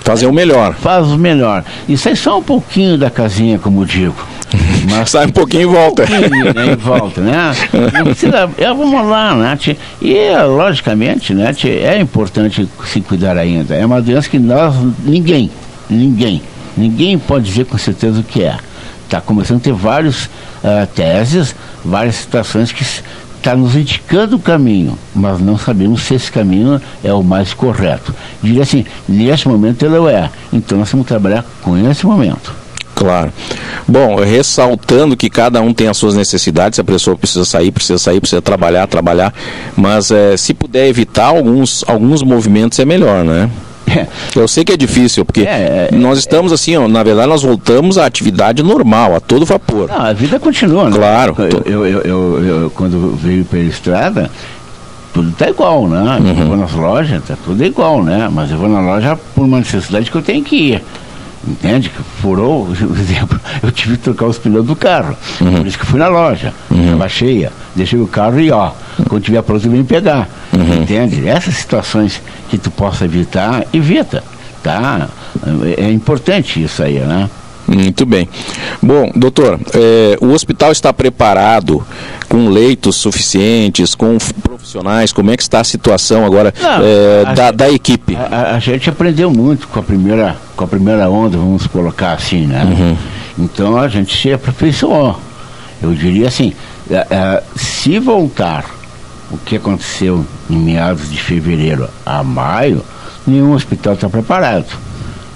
Fazer 0.00 0.26
o 0.26 0.32
melhor. 0.32 0.74
Faz 0.74 1.08
o 1.08 1.18
melhor. 1.18 1.64
E 1.88 1.96
sai 1.96 2.16
só 2.16 2.38
um 2.38 2.42
pouquinho 2.42 2.98
da 2.98 3.10
casinha, 3.10 3.58
como 3.58 3.86
digo. 3.86 4.16
Mas 4.90 5.10
sai 5.10 5.26
um 5.26 5.30
pouquinho 5.30 5.62
e 5.62 5.66
volta. 5.66 6.04
Um 6.04 6.52
né, 6.52 6.72
e 6.72 6.76
volta, 6.76 7.20
né? 7.20 7.52
precisa, 8.04 8.50
é, 8.58 8.66
vamos 8.66 9.08
lá, 9.08 9.34
né? 9.34 9.58
E, 10.00 10.36
logicamente, 10.46 11.32
né, 11.34 11.54
é 11.64 12.00
importante 12.00 12.68
se 12.86 13.00
cuidar 13.00 13.36
ainda. 13.36 13.74
É 13.74 13.84
uma 13.84 14.02
doença 14.02 14.28
que 14.28 14.38
nós, 14.38 14.74
ninguém, 15.04 15.50
ninguém, 15.88 16.42
ninguém 16.76 17.18
pode 17.18 17.44
dizer 17.44 17.66
com 17.66 17.78
certeza 17.78 18.20
o 18.20 18.24
que 18.24 18.42
é. 18.42 18.56
Está 19.04 19.20
começando 19.20 19.58
a 19.58 19.60
ter 19.60 19.72
várias 19.72 20.24
uh, 20.24 20.86
teses, 20.94 21.54
várias 21.84 22.16
situações 22.16 22.70
que 22.72 22.84
está 23.40 23.56
nos 23.56 23.74
indicando 23.74 24.36
o 24.36 24.38
caminho, 24.38 24.96
mas 25.14 25.40
não 25.40 25.58
sabemos 25.58 26.02
se 26.02 26.14
esse 26.14 26.30
caminho 26.30 26.80
é 27.02 27.12
o 27.12 27.22
mais 27.22 27.52
correto. 27.54 28.14
Diria 28.42 28.62
assim, 28.62 28.84
nesse 29.08 29.48
momento 29.48 29.84
ele 29.84 29.96
é. 30.12 30.30
Então 30.52 30.78
nós 30.78 30.90
temos 30.90 31.06
que 31.06 31.08
trabalhar 31.08 31.44
com 31.62 31.76
esse 31.90 32.06
momento. 32.06 32.54
Claro. 33.00 33.32
Bom, 33.88 34.16
ressaltando 34.16 35.16
que 35.16 35.30
cada 35.30 35.62
um 35.62 35.72
tem 35.72 35.88
as 35.88 35.96
suas 35.96 36.14
necessidades, 36.14 36.78
a 36.78 36.84
pessoa 36.84 37.16
precisa 37.16 37.46
sair, 37.46 37.70
precisa 37.70 37.98
sair, 37.98 38.20
precisa 38.20 38.42
trabalhar, 38.42 38.86
trabalhar, 38.86 39.32
mas 39.74 40.10
é, 40.10 40.36
se 40.36 40.52
puder 40.52 40.86
evitar 40.86 41.28
alguns, 41.28 41.82
alguns 41.88 42.22
movimentos 42.22 42.78
é 42.78 42.84
melhor, 42.84 43.24
né? 43.24 43.48
É. 43.86 44.06
Eu 44.38 44.46
sei 44.46 44.66
que 44.66 44.72
é 44.72 44.76
difícil, 44.76 45.24
porque 45.24 45.40
é, 45.40 45.88
é, 45.90 45.96
nós 45.96 46.18
estamos 46.18 46.52
assim, 46.52 46.76
ó, 46.76 46.86
na 46.86 47.02
verdade 47.02 47.26
nós 47.26 47.42
voltamos 47.42 47.96
à 47.96 48.04
atividade 48.04 48.62
normal, 48.62 49.16
a 49.16 49.20
todo 49.20 49.46
vapor. 49.46 49.88
Não, 49.88 50.02
a 50.02 50.12
vida 50.12 50.38
continua, 50.38 50.90
né? 50.90 50.96
Claro. 50.98 51.34
Eu, 51.64 51.86
eu, 51.86 52.00
eu, 52.02 52.44
eu 52.44 52.70
quando 52.70 53.16
veio 53.16 53.46
pela 53.46 53.64
estrada, 53.64 54.30
tudo 55.14 55.30
está 55.30 55.48
igual, 55.48 55.88
né? 55.88 56.18
Uhum. 56.20 56.28
Eu 56.28 56.46
vou 56.48 56.56
nas 56.58 56.72
lojas, 56.74 57.22
tá 57.24 57.34
tudo 57.42 57.64
igual, 57.64 58.04
né? 58.04 58.28
Mas 58.30 58.50
eu 58.50 58.58
vou 58.58 58.68
na 58.68 58.82
loja 58.82 59.18
por 59.34 59.46
uma 59.46 59.58
necessidade 59.58 60.10
que 60.10 60.16
eu 60.18 60.22
tenho 60.22 60.44
que 60.44 60.56
ir. 60.74 60.82
Entende? 61.46 61.90
Furou, 62.20 62.66
por 62.66 62.76
exemplo, 62.98 63.40
eu 63.62 63.72
tive 63.72 63.96
que 63.96 64.04
trocar 64.04 64.26
os 64.26 64.38
pneus 64.38 64.66
do 64.66 64.76
carro. 64.76 65.16
Uhum. 65.40 65.56
Por 65.56 65.66
isso 65.66 65.78
que 65.78 65.86
fui 65.86 65.98
na 65.98 66.08
loja. 66.08 66.52
Uhum. 66.70 66.84
Estava 66.84 67.08
cheia. 67.08 67.52
Deixei 67.74 67.98
o 67.98 68.06
carro 68.06 68.40
e 68.40 68.50
ó, 68.50 68.72
quando 69.08 69.22
tiver 69.22 69.42
pronto 69.42 69.68
vem 69.70 69.84
pegar. 69.84 70.28
Uhum. 70.52 70.82
Entende? 70.82 71.26
Essas 71.26 71.54
situações 71.54 72.20
que 72.48 72.58
tu 72.58 72.70
possa 72.70 73.04
evitar, 73.04 73.64
evita. 73.72 74.22
Tá? 74.62 75.08
É, 75.78 75.84
é 75.84 75.90
importante 75.90 76.62
isso 76.62 76.82
aí, 76.82 76.98
né? 76.98 77.30
Muito 77.70 78.04
bem. 78.04 78.28
Bom, 78.82 79.12
doutor, 79.14 79.60
é, 79.72 80.18
o 80.20 80.32
hospital 80.32 80.72
está 80.72 80.92
preparado 80.92 81.86
com 82.28 82.48
leitos 82.48 82.96
suficientes, 82.96 83.94
com 83.94 84.18
profissionais? 84.42 85.12
Como 85.12 85.30
é 85.30 85.36
que 85.36 85.42
está 85.42 85.60
a 85.60 85.64
situação 85.64 86.26
agora 86.26 86.52
Não, 86.60 86.82
é, 86.82 87.24
a 87.24 87.32
da, 87.32 87.46
gente, 87.46 87.56
da, 87.56 87.70
equipe? 87.70 88.16
A, 88.16 88.56
a, 88.56 88.58
gente 88.58 88.90
aprendeu 88.90 89.30
muito 89.30 89.68
com 89.68 89.78
a 89.78 89.82
primeira, 89.84 90.36
com 90.56 90.64
a 90.64 90.66
primeira 90.66 91.08
onda, 91.08 91.38
vamos 91.38 91.68
colocar 91.68 92.14
assim, 92.14 92.44
né? 92.44 92.64
Uhum. 92.64 92.96
Então 93.38 93.76
a 93.76 93.86
gente 93.86 94.20
se 94.20 94.32
aperfeiçoou. 94.32 95.16
Eu 95.80 95.94
diria 95.94 96.26
assim, 96.26 96.52
é, 96.90 97.06
é, 97.08 97.42
se 97.54 98.00
voltar 98.00 98.64
o 99.30 99.38
que 99.38 99.54
aconteceu 99.54 100.26
em 100.50 100.56
meados 100.56 101.08
de 101.08 101.22
fevereiro 101.22 101.88
a 102.04 102.24
maio, 102.24 102.84
nenhum 103.24 103.52
hospital 103.52 103.94
está 103.94 104.08
preparado. 104.08 104.66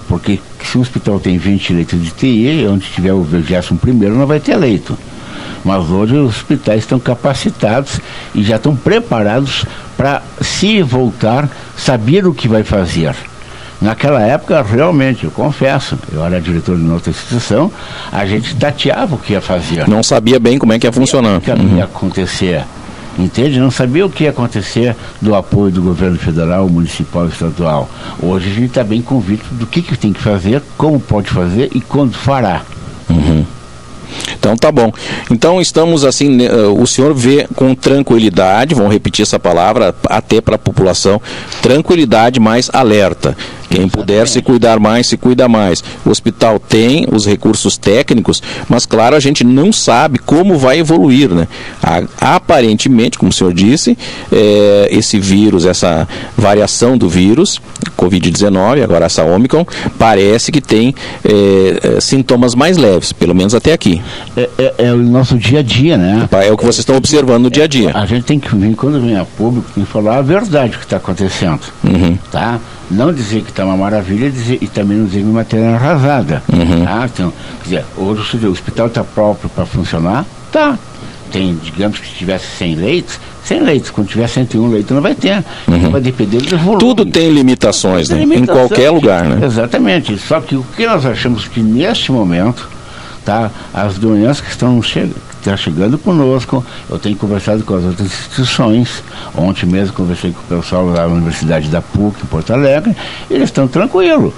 Porque 0.08 0.40
se 0.66 0.78
um 0.78 0.80
hospital 0.80 1.20
tem 1.20 1.38
20 1.38 1.72
leitos 1.72 2.02
de 2.02 2.10
TI, 2.10 2.66
onde 2.66 2.86
tiver 2.86 3.12
o 3.12 3.22
21 3.22 3.78
não 4.10 4.26
vai 4.26 4.40
ter 4.40 4.56
leito. 4.56 4.96
Mas 5.64 5.90
hoje 5.90 6.14
os 6.14 6.36
hospitais 6.36 6.80
estão 6.80 6.98
capacitados 6.98 8.00
e 8.34 8.42
já 8.42 8.56
estão 8.56 8.76
preparados 8.76 9.64
para, 9.96 10.22
se 10.40 10.82
voltar, 10.82 11.48
saber 11.76 12.26
o 12.26 12.34
que 12.34 12.46
vai 12.46 12.62
fazer. 12.62 13.14
Naquela 13.80 14.22
época, 14.22 14.62
realmente, 14.62 15.24
eu 15.24 15.30
confesso, 15.30 15.98
eu 16.12 16.24
era 16.24 16.40
diretor 16.40 16.76
de 16.76 16.88
outra 16.88 17.10
instituição, 17.10 17.70
a 18.10 18.24
gente 18.24 18.54
tateava 18.56 19.14
o 19.14 19.18
que 19.18 19.32
ia 19.32 19.40
fazer. 19.40 19.88
Não 19.88 20.02
sabia 20.02 20.38
bem 20.38 20.58
como 20.58 20.72
é 20.72 20.78
que 20.78 20.86
ia 20.86 20.92
funcionar. 20.92 21.38
O 21.38 21.40
que 21.40 21.50
ia 21.50 21.56
uhum. 21.56 21.82
acontecer. 21.82 22.64
Entende? 23.18 23.60
Não 23.60 23.70
sabia 23.70 24.04
o 24.04 24.10
que 24.10 24.24
ia 24.24 24.30
acontecer 24.30 24.96
do 25.20 25.34
apoio 25.34 25.70
do 25.70 25.80
governo 25.82 26.18
federal, 26.18 26.68
municipal 26.68 27.26
e 27.26 27.28
estadual. 27.28 27.88
Hoje 28.20 28.50
a 28.50 28.54
gente 28.54 28.66
está 28.66 28.82
bem 28.82 29.00
convicto 29.00 29.54
do 29.54 29.66
que, 29.66 29.82
que 29.82 29.96
tem 29.96 30.12
que 30.12 30.20
fazer, 30.20 30.62
como 30.76 30.98
pode 30.98 31.30
fazer 31.30 31.70
e 31.74 31.80
quando 31.80 32.14
fará. 32.14 32.62
Uhum. 33.08 33.44
Então 34.38 34.56
tá 34.56 34.70
bom. 34.70 34.92
Então 35.30 35.60
estamos 35.60 36.04
assim, 36.04 36.28
né, 36.28 36.52
o 36.52 36.86
senhor 36.86 37.14
vê 37.14 37.46
com 37.54 37.74
tranquilidade, 37.74 38.74
vamos 38.74 38.92
repetir 38.92 39.22
essa 39.22 39.38
palavra 39.38 39.94
até 40.08 40.40
para 40.40 40.56
a 40.56 40.58
população, 40.58 41.20
tranquilidade 41.62 42.38
mais 42.38 42.70
alerta. 42.72 43.36
Quem 43.68 43.88
puder 43.88 44.28
se 44.28 44.42
cuidar 44.42 44.78
mais, 44.78 45.06
se 45.06 45.16
cuida 45.16 45.48
mais. 45.48 45.82
O 46.04 46.10
hospital 46.10 46.58
tem 46.58 47.06
os 47.10 47.26
recursos 47.26 47.76
técnicos, 47.76 48.42
mas 48.68 48.86
claro, 48.86 49.16
a 49.16 49.20
gente 49.20 49.44
não 49.44 49.72
sabe 49.72 50.18
como 50.18 50.58
vai 50.58 50.78
evoluir, 50.78 51.30
né? 51.30 51.48
Aparentemente, 52.20 53.18
como 53.18 53.30
o 53.30 53.32
senhor 53.32 53.52
disse, 53.52 53.96
é, 54.32 54.88
esse 54.90 55.18
vírus, 55.18 55.66
essa 55.66 56.06
variação 56.36 56.96
do 56.96 57.08
vírus, 57.08 57.60
Covid-19, 57.96 58.82
agora 58.82 59.06
essa 59.06 59.24
Omicron, 59.24 59.66
parece 59.98 60.52
que 60.52 60.60
tem 60.60 60.94
é, 61.24 61.96
é, 61.96 62.00
sintomas 62.00 62.54
mais 62.54 62.76
leves, 62.76 63.12
pelo 63.12 63.34
menos 63.34 63.54
até 63.54 63.72
aqui. 63.72 64.00
É, 64.36 64.48
é, 64.58 64.74
é, 64.78 64.92
o 64.92 64.98
nosso 64.98 65.36
dia 65.36 65.60
a 65.60 65.62
dia, 65.62 65.96
né? 65.96 66.28
É 66.44 66.52
o 66.52 66.56
que 66.56 66.64
vocês 66.64 66.80
estão 66.80 66.96
observando 66.96 67.44
no 67.44 67.50
dia 67.50 67.64
a 67.64 67.66
dia. 67.66 67.92
A 67.94 68.06
gente 68.06 68.24
tem 68.24 68.38
que 68.38 68.54
vir, 68.54 68.74
quando 68.74 69.00
vem 69.00 69.16
a 69.16 69.24
público, 69.24 69.70
tem 69.74 69.84
que 69.84 69.90
falar 69.90 70.18
a 70.18 70.22
verdade 70.22 70.76
que 70.76 70.84
está 70.84 70.96
acontecendo. 70.96 71.60
Uhum. 71.82 72.18
Tá? 72.30 72.60
Não 72.90 73.12
dizer 73.12 73.42
que 73.42 73.50
está 73.50 73.64
uma 73.64 73.76
maravilha 73.76 74.30
dizer, 74.30 74.58
e 74.60 74.66
também 74.66 74.98
não 74.98 75.06
dizer 75.06 75.20
que 75.20 75.24
uma 75.24 75.34
matéria 75.34 75.74
arrasada. 75.74 76.42
Uhum. 76.52 76.84
Tá? 76.84 77.08
Então, 77.12 77.32
quer 77.62 77.64
dizer, 77.64 77.84
hoje 77.96 78.46
o 78.46 78.50
hospital 78.50 78.86
está 78.88 79.02
próprio 79.02 79.48
para 79.48 79.64
funcionar? 79.64 80.24
Tá. 80.52 80.78
Tem, 81.32 81.56
digamos 81.56 81.98
que 81.98 82.06
se 82.06 82.14
tivesse 82.14 82.46
100 82.58 82.74
leitos, 82.76 83.18
100 83.44 83.60
leitos. 83.60 83.90
Quando 83.90 84.08
tiver 84.08 84.28
101 84.28 84.68
leitos, 84.68 84.94
não 84.94 85.02
vai 85.02 85.14
ter. 85.14 85.44
Uhum. 85.66 85.90
Vai 85.90 86.00
depender 86.00 86.38
do 86.42 86.58
volume. 86.58 86.78
Tudo 86.78 87.06
tem 87.06 87.30
limitações, 87.30 88.08
né? 88.08 88.22
Em 88.22 88.46
qualquer 88.46 88.90
lugar, 88.90 89.24
né? 89.24 89.44
Exatamente. 89.44 90.16
Só 90.18 90.40
que 90.40 90.54
o 90.54 90.64
que 90.76 90.86
nós 90.86 91.04
achamos 91.04 91.48
que 91.48 91.60
neste 91.60 92.12
momento, 92.12 92.68
tá, 93.24 93.50
as 93.72 93.98
doenças 93.98 94.40
que 94.40 94.50
estão 94.50 94.80
chegando, 94.82 95.16
está 95.44 95.56
chegando 95.56 95.98
conosco. 95.98 96.64
Eu 96.88 96.98
tenho 96.98 97.16
conversado 97.16 97.62
com 97.64 97.74
as 97.74 97.84
outras 97.84 98.06
instituições. 98.06 99.02
Ontem 99.36 99.66
mesmo 99.66 99.94
conversei 99.94 100.32
com 100.32 100.40
o 100.40 100.60
pessoal 100.60 100.92
da 100.92 101.06
Universidade 101.06 101.68
da 101.68 101.82
PUC, 101.82 102.22
em 102.22 102.26
Porto 102.26 102.52
Alegre. 102.52 102.96
Eles 103.30 103.44
estão 103.44 103.68
tranquilos. 103.68 104.32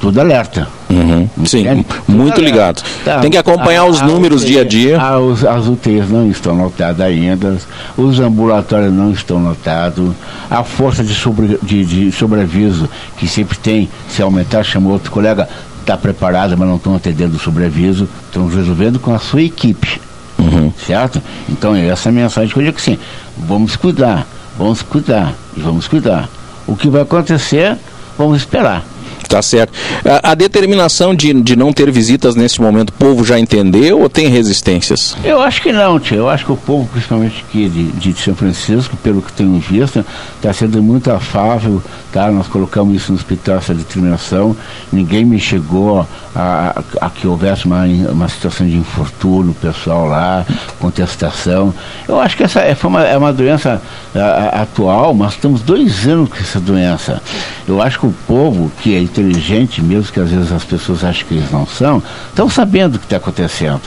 Tudo 0.00 0.20
alerta. 0.20 0.66
Uhum. 0.90 1.28
Sim, 1.46 1.84
muito 2.08 2.40
ligado. 2.40 2.82
Tá. 3.04 3.20
Tem 3.20 3.30
que 3.30 3.38
acompanhar 3.38 3.82
a, 3.82 3.86
os 3.86 4.00
números 4.00 4.42
UTI, 4.42 4.50
dia 4.50 4.60
a 4.60 4.64
dia. 4.64 5.00
As, 5.00 5.44
as 5.44 5.68
UTIs 5.68 6.10
não 6.10 6.28
estão 6.28 6.56
notadas 6.56 7.00
ainda, 7.06 7.56
os 7.96 8.18
ambulatórios 8.18 8.92
não 8.92 9.12
estão 9.12 9.38
notados, 9.38 10.12
a 10.50 10.64
força 10.64 11.04
de, 11.04 11.14
sobre, 11.14 11.56
de, 11.62 11.84
de 11.84 12.10
sobreaviso 12.10 12.88
que 13.16 13.28
sempre 13.28 13.56
tem, 13.56 13.88
se 14.08 14.20
aumentar, 14.20 14.64
chamou 14.64 14.92
outro 14.92 15.12
colega, 15.12 15.48
está 15.80 15.96
preparada, 15.96 16.56
mas 16.56 16.66
não 16.66 16.76
estão 16.76 16.96
atendendo 16.96 17.36
o 17.36 17.38
sobreaviso, 17.38 18.08
estão 18.26 18.48
resolvendo 18.48 18.98
com 18.98 19.14
a 19.14 19.20
sua 19.20 19.42
equipe. 19.42 20.00
Uhum. 20.42 20.72
Certo? 20.86 21.22
Então, 21.48 21.74
essa 21.74 22.08
é 22.08 22.10
a 22.10 22.12
mensagem 22.12 22.52
que 22.52 22.58
eu 22.58 22.64
digo 22.64 22.78
assim: 22.78 22.98
vamos 23.36 23.76
cuidar, 23.76 24.26
vamos 24.58 24.82
cuidar 24.82 25.34
e 25.56 25.60
vamos 25.60 25.88
cuidar. 25.88 26.28
O 26.66 26.76
que 26.76 26.88
vai 26.88 27.02
acontecer, 27.02 27.76
vamos 28.16 28.38
esperar. 28.38 28.84
Tá 29.28 29.40
certo. 29.40 29.72
A, 30.04 30.32
a, 30.32 30.34
determinação 30.34 31.14
de, 31.14 31.32
de 31.32 31.56
não 31.56 31.72
ter 31.72 31.90
visitas 31.90 32.34
nesse 32.34 32.60
momento, 32.60 32.90
o 32.90 32.92
povo 32.92 33.24
já 33.24 33.38
entendeu 33.38 34.00
ou 34.00 34.08
tem 34.08 34.28
resistências? 34.28 35.16
Eu 35.24 35.40
acho 35.40 35.62
que 35.62 35.72
não, 35.72 35.98
tio. 35.98 36.18
Eu 36.18 36.28
acho 36.28 36.44
que 36.44 36.52
o 36.52 36.56
povo, 36.56 36.86
principalmente 36.92 37.42
aqui 37.48 37.66
de, 37.66 37.84
de 37.92 38.20
São 38.20 38.34
Francisco, 38.34 38.94
pelo 38.98 39.22
que 39.22 39.32
tenho 39.32 39.58
visto, 39.58 40.04
está 40.36 40.52
sendo 40.52 40.82
muito 40.82 41.10
afável, 41.10 41.82
tá? 42.12 42.30
Nós 42.30 42.46
colocamos 42.46 42.94
isso 42.94 43.10
no 43.10 43.18
hospital, 43.18 43.56
essa 43.56 43.74
determinação. 43.74 44.54
Ninguém 44.92 45.24
me 45.24 45.40
chegou 45.40 46.06
a, 46.34 46.74
a, 47.00 47.06
a 47.06 47.10
que 47.10 47.26
houvesse 47.26 47.64
uma, 47.64 47.84
uma 47.84 48.28
situação 48.28 48.66
de 48.66 48.76
infortúnio 48.76 49.54
pessoal 49.54 50.06
lá, 50.06 50.44
contestação. 50.78 51.74
Eu 52.06 52.20
acho 52.20 52.36
que 52.36 52.42
essa 52.42 52.60
é, 52.60 52.76
uma, 52.84 53.02
é 53.02 53.16
uma 53.16 53.32
doença 53.32 53.80
a, 54.14 54.62
atual, 54.62 55.14
mas 55.14 55.32
estamos 55.32 55.62
dois 55.62 56.06
anos 56.06 56.28
com 56.28 56.36
essa 56.36 56.60
doença. 56.60 57.20
Eu 57.66 57.80
acho 57.80 57.98
que 57.98 58.06
o 58.06 58.14
povo, 58.26 58.70
que 58.80 58.94
é 58.94 59.00
inteligente, 59.00 59.80
mesmo 59.82 60.12
que 60.12 60.20
às 60.20 60.30
vezes 60.30 60.52
as 60.52 60.64
pessoas 60.64 61.02
acham 61.02 61.26
que 61.26 61.34
eles 61.34 61.50
não 61.50 61.66
são, 61.66 62.02
estão 62.28 62.48
sabendo 62.48 62.96
o 62.96 62.98
que 62.98 63.06
está 63.06 63.16
acontecendo. 63.16 63.82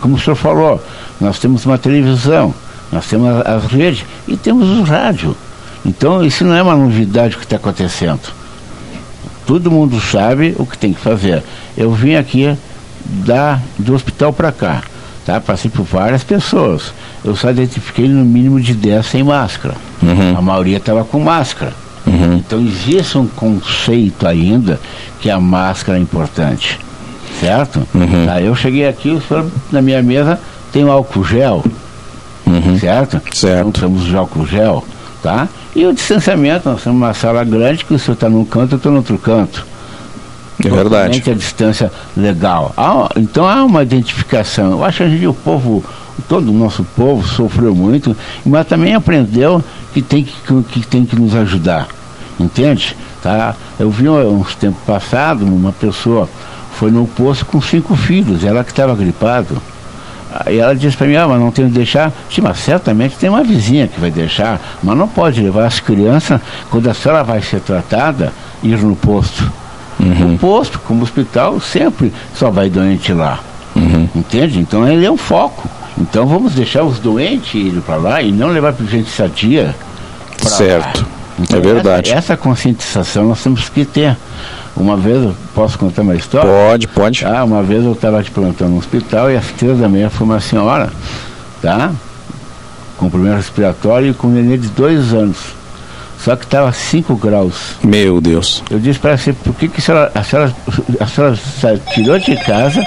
Como 0.00 0.16
o 0.16 0.20
senhor 0.20 0.36
falou, 0.36 0.82
nós 1.20 1.38
temos 1.38 1.64
uma 1.64 1.78
televisão, 1.78 2.54
nós 2.90 3.06
temos 3.06 3.28
as 3.46 3.64
redes 3.64 4.04
e 4.28 4.36
temos 4.36 4.68
o 4.68 4.82
rádio. 4.82 5.34
Então, 5.84 6.24
isso 6.24 6.44
não 6.44 6.54
é 6.54 6.62
uma 6.62 6.76
novidade 6.76 7.36
que 7.36 7.44
está 7.44 7.56
acontecendo. 7.56 8.20
Todo 9.46 9.70
mundo 9.70 10.00
sabe 10.00 10.54
o 10.58 10.64
que 10.64 10.78
tem 10.78 10.92
que 10.92 11.00
fazer. 11.00 11.42
Eu 11.76 11.92
vim 11.92 12.14
aqui 12.14 12.56
da, 13.04 13.58
do 13.78 13.94
hospital 13.94 14.32
para 14.32 14.52
cá, 14.52 14.82
tá? 15.26 15.40
Passei 15.40 15.70
por 15.70 15.84
várias 15.84 16.22
pessoas. 16.22 16.92
Eu 17.24 17.34
só 17.34 17.50
identifiquei 17.50 18.08
no 18.08 18.24
mínimo 18.24 18.60
de 18.60 18.74
10 18.74 19.06
sem 19.06 19.22
máscara. 19.22 19.74
Uhum. 20.02 20.36
A 20.36 20.40
maioria 20.40 20.76
estava 20.76 21.04
com 21.04 21.18
máscara. 21.20 21.72
Uhum. 22.06 22.34
Então 22.36 22.60
existe 22.60 23.16
um 23.16 23.26
conceito 23.26 24.26
ainda 24.26 24.80
que 25.20 25.30
a 25.30 25.38
máscara 25.38 25.98
é 25.98 26.00
importante, 26.00 26.78
certo? 27.40 27.86
Uhum. 27.94 28.26
Tá, 28.26 28.40
eu 28.40 28.54
cheguei 28.56 28.88
aqui, 28.88 29.10
o 29.10 29.20
senhor 29.20 29.46
na 29.70 29.80
minha 29.80 30.02
mesa 30.02 30.38
tem 30.72 30.84
um 30.84 30.90
álcool 30.90 31.24
gel, 31.24 31.64
uhum. 32.46 32.78
certo? 32.78 33.20
Certo. 33.32 33.68
Então 33.68 33.88
temos 33.88 34.12
o 34.12 34.18
álcool 34.18 34.46
gel, 34.46 34.84
tá? 35.22 35.48
E 35.74 35.86
o 35.86 35.92
distanciamento, 35.92 36.68
nós 36.68 36.82
temos 36.82 36.98
uma 36.98 37.14
sala 37.14 37.42
grande 37.44 37.84
que 37.84 37.94
o 37.94 37.98
senhor 37.98 38.14
está 38.14 38.28
num 38.28 38.44
canto, 38.44 38.74
eu 38.74 38.76
estou 38.76 38.92
no 38.92 38.98
outro 38.98 39.18
canto. 39.18 39.66
É 40.64 40.68
verdade. 40.68 41.30
a 41.30 41.34
distância 41.34 41.90
legal. 42.16 42.72
Há, 42.76 43.08
então 43.16 43.48
há 43.48 43.64
uma 43.64 43.82
identificação. 43.82 44.72
Eu 44.72 44.84
acho 44.84 44.98
que 44.98 45.02
a 45.04 45.08
gente, 45.08 45.26
o 45.26 45.34
povo, 45.34 45.82
todo 46.28 46.50
o 46.50 46.52
nosso 46.52 46.84
povo 46.84 47.26
sofreu 47.26 47.74
muito, 47.74 48.16
mas 48.44 48.66
também 48.66 48.94
aprendeu 48.94 49.64
que 49.92 50.02
tem 50.02 50.22
que, 50.22 50.62
que, 50.64 50.86
tem 50.86 51.04
que 51.04 51.16
nos 51.16 51.34
ajudar. 51.34 51.88
Entende? 52.38 52.96
Tá? 53.22 53.56
Eu 53.78 53.90
vi 53.90 54.08
uns 54.08 54.54
tempos 54.54 54.82
passados 54.86 55.48
uma 55.48 55.72
pessoa 55.72 56.28
foi 56.82 56.90
no 56.90 57.06
posto 57.06 57.46
com 57.46 57.60
cinco 57.60 57.94
filhos, 57.94 58.44
ela 58.44 58.64
que 58.64 58.70
estava 58.72 58.94
gripado. 58.96 59.60
Aí 60.46 60.58
ela 60.58 60.74
disse 60.74 60.96
para 60.96 61.06
mim, 61.06 61.16
ah, 61.16 61.28
mas 61.28 61.40
não 61.40 61.50
tenho 61.50 61.68
que 61.68 61.74
deixar. 61.74 62.12
Sim, 62.30 62.40
mas 62.40 62.58
certamente 62.58 63.16
tem 63.16 63.28
uma 63.28 63.44
vizinha 63.44 63.86
que 63.86 64.00
vai 64.00 64.10
deixar, 64.10 64.60
mas 64.82 64.96
não 64.96 65.06
pode 65.06 65.40
levar 65.40 65.66
as 65.66 65.80
crianças, 65.80 66.40
quando 66.70 66.88
a 66.88 66.94
senhora 66.94 67.22
vai 67.22 67.42
ser 67.42 67.60
tratada, 67.60 68.32
ir 68.62 68.78
no 68.78 68.96
posto. 68.96 69.50
Uhum. 70.00 70.32
No 70.32 70.38
posto, 70.38 70.78
como 70.80 71.02
hospital, 71.02 71.60
sempre 71.60 72.12
só 72.34 72.50
vai 72.50 72.70
doente 72.70 73.12
lá. 73.12 73.40
Uhum. 73.76 74.08
Entende? 74.14 74.58
Então 74.58 74.86
ele 74.88 75.04
é 75.04 75.10
um 75.10 75.16
foco. 75.16 75.68
Então 75.98 76.26
vamos 76.26 76.54
deixar 76.54 76.82
os 76.82 76.98
doentes 76.98 77.54
ir 77.54 77.80
para 77.82 77.96
lá 77.96 78.22
e 78.22 78.32
não 78.32 78.48
levar 78.48 78.72
para 78.72 78.86
gente 78.86 79.10
sadia. 79.10 79.74
Certo. 80.38 81.00
Lá. 81.00 81.06
Então, 81.38 81.58
é 81.58 81.62
verdade. 81.62 82.10
Essa, 82.10 82.18
essa 82.18 82.36
conscientização 82.36 83.28
nós 83.28 83.42
temos 83.42 83.68
que 83.68 83.84
ter. 83.84 84.16
Uma 84.76 84.96
vez, 84.96 85.22
eu 85.22 85.34
posso 85.54 85.78
contar 85.78 86.02
uma 86.02 86.14
história? 86.14 86.50
Pode, 86.50 86.88
pode. 86.88 87.24
Ah, 87.24 87.44
uma 87.44 87.62
vez 87.62 87.84
eu 87.84 87.92
estava 87.92 88.22
de 88.22 88.30
plantão 88.30 88.68
no 88.68 88.78
hospital 88.78 89.30
e 89.30 89.36
às 89.36 89.46
três 89.52 89.78
da 89.78 89.88
manhã 89.88 90.08
foi 90.08 90.26
uma 90.26 90.40
senhora, 90.40 90.90
tá? 91.60 91.92
Com 92.96 93.10
problema 93.10 93.36
respiratório 93.36 94.10
e 94.10 94.14
com 94.14 94.28
um 94.28 94.30
neném 94.30 94.58
de 94.58 94.68
dois 94.68 95.12
anos. 95.12 95.36
Só 96.18 96.36
que 96.36 96.44
estava 96.44 96.72
5 96.72 97.16
graus. 97.16 97.74
Meu 97.82 98.20
Deus. 98.20 98.62
Eu 98.70 98.78
disse 98.78 98.98
para 98.98 99.10
ela 99.10 99.20
assim, 99.20 99.32
por 99.32 99.54
que, 99.56 99.68
que 99.68 99.80
a, 99.80 99.82
senhora, 99.82 100.12
a, 100.14 100.22
senhora, 100.22 100.54
a 101.00 101.06
senhora 101.06 101.80
tirou 101.92 102.18
de 102.18 102.36
casa 102.44 102.82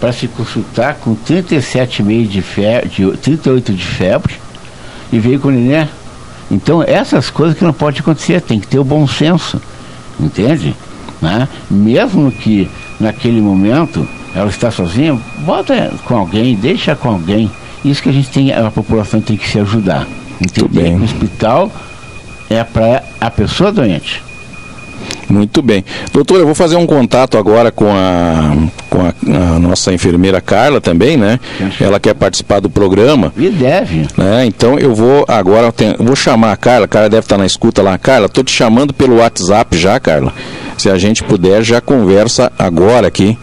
para 0.00 0.10
se 0.10 0.26
consultar 0.26 0.94
com 0.94 1.14
37,5 1.14 2.26
de 2.26 2.40
febre, 2.40 2.88
de 2.88 3.16
38 3.18 3.72
de 3.74 3.84
febre 3.84 4.34
e 5.12 5.18
veio 5.18 5.38
com 5.38 5.48
o 5.48 5.50
neném? 5.50 5.86
Então 6.50 6.82
essas 6.82 7.28
coisas 7.28 7.58
que 7.58 7.62
não 7.62 7.74
pode 7.74 8.00
acontecer, 8.00 8.40
tem 8.40 8.58
que 8.58 8.66
ter 8.66 8.78
o 8.78 8.84
bom 8.84 9.06
senso. 9.06 9.60
Entende? 10.18 10.74
Né? 11.20 11.48
Mesmo 11.70 12.30
que 12.30 12.68
naquele 13.00 13.40
momento 13.40 14.06
ela 14.34 14.48
está 14.48 14.70
sozinha, 14.70 15.18
bota 15.38 15.92
com 16.04 16.16
alguém, 16.16 16.54
deixa 16.54 16.94
com 16.94 17.08
alguém. 17.08 17.50
Isso 17.84 18.02
que 18.02 18.08
a 18.08 18.12
gente 18.12 18.28
tem, 18.28 18.52
a 18.52 18.70
população 18.70 19.20
tem 19.20 19.36
que 19.36 19.48
se 19.48 19.58
ajudar. 19.58 20.06
Entender 20.40 20.94
o 20.94 21.02
hospital 21.02 21.72
é 22.48 22.62
para 22.62 23.02
a 23.20 23.30
pessoa 23.30 23.72
doente. 23.72 24.22
Muito 25.28 25.60
bem. 25.60 25.84
Doutor, 26.12 26.38
eu 26.38 26.46
vou 26.46 26.54
fazer 26.54 26.76
um 26.76 26.86
contato 26.86 27.36
agora 27.36 27.70
com 27.70 27.90
a, 27.90 28.56
com 28.88 29.00
a, 29.02 29.54
a 29.54 29.58
nossa 29.58 29.92
enfermeira 29.92 30.40
Carla 30.40 30.80
também, 30.80 31.16
né? 31.16 31.38
Ela 31.78 32.00
quer 32.00 32.14
participar 32.14 32.60
do 32.60 32.70
programa. 32.70 33.32
E 33.36 33.50
deve. 33.50 34.06
Né? 34.16 34.46
Então 34.46 34.78
eu 34.78 34.94
vou 34.94 35.24
agora, 35.28 35.72
eu 35.98 36.04
vou 36.04 36.16
chamar 36.16 36.52
a 36.52 36.56
Carla, 36.56 36.86
a 36.86 36.88
Carla 36.88 37.10
deve 37.10 37.24
estar 37.24 37.36
na 37.36 37.44
escuta 37.44 37.82
lá. 37.82 37.98
Carla, 37.98 38.26
estou 38.26 38.42
te 38.42 38.52
chamando 38.52 38.94
pelo 38.94 39.16
WhatsApp 39.16 39.76
já, 39.76 40.00
Carla. 40.00 40.32
Se 40.78 40.88
a 40.88 40.96
gente 40.96 41.22
puder, 41.22 41.62
já 41.62 41.80
conversa 41.80 42.50
agora 42.58 43.08
aqui. 43.08 43.36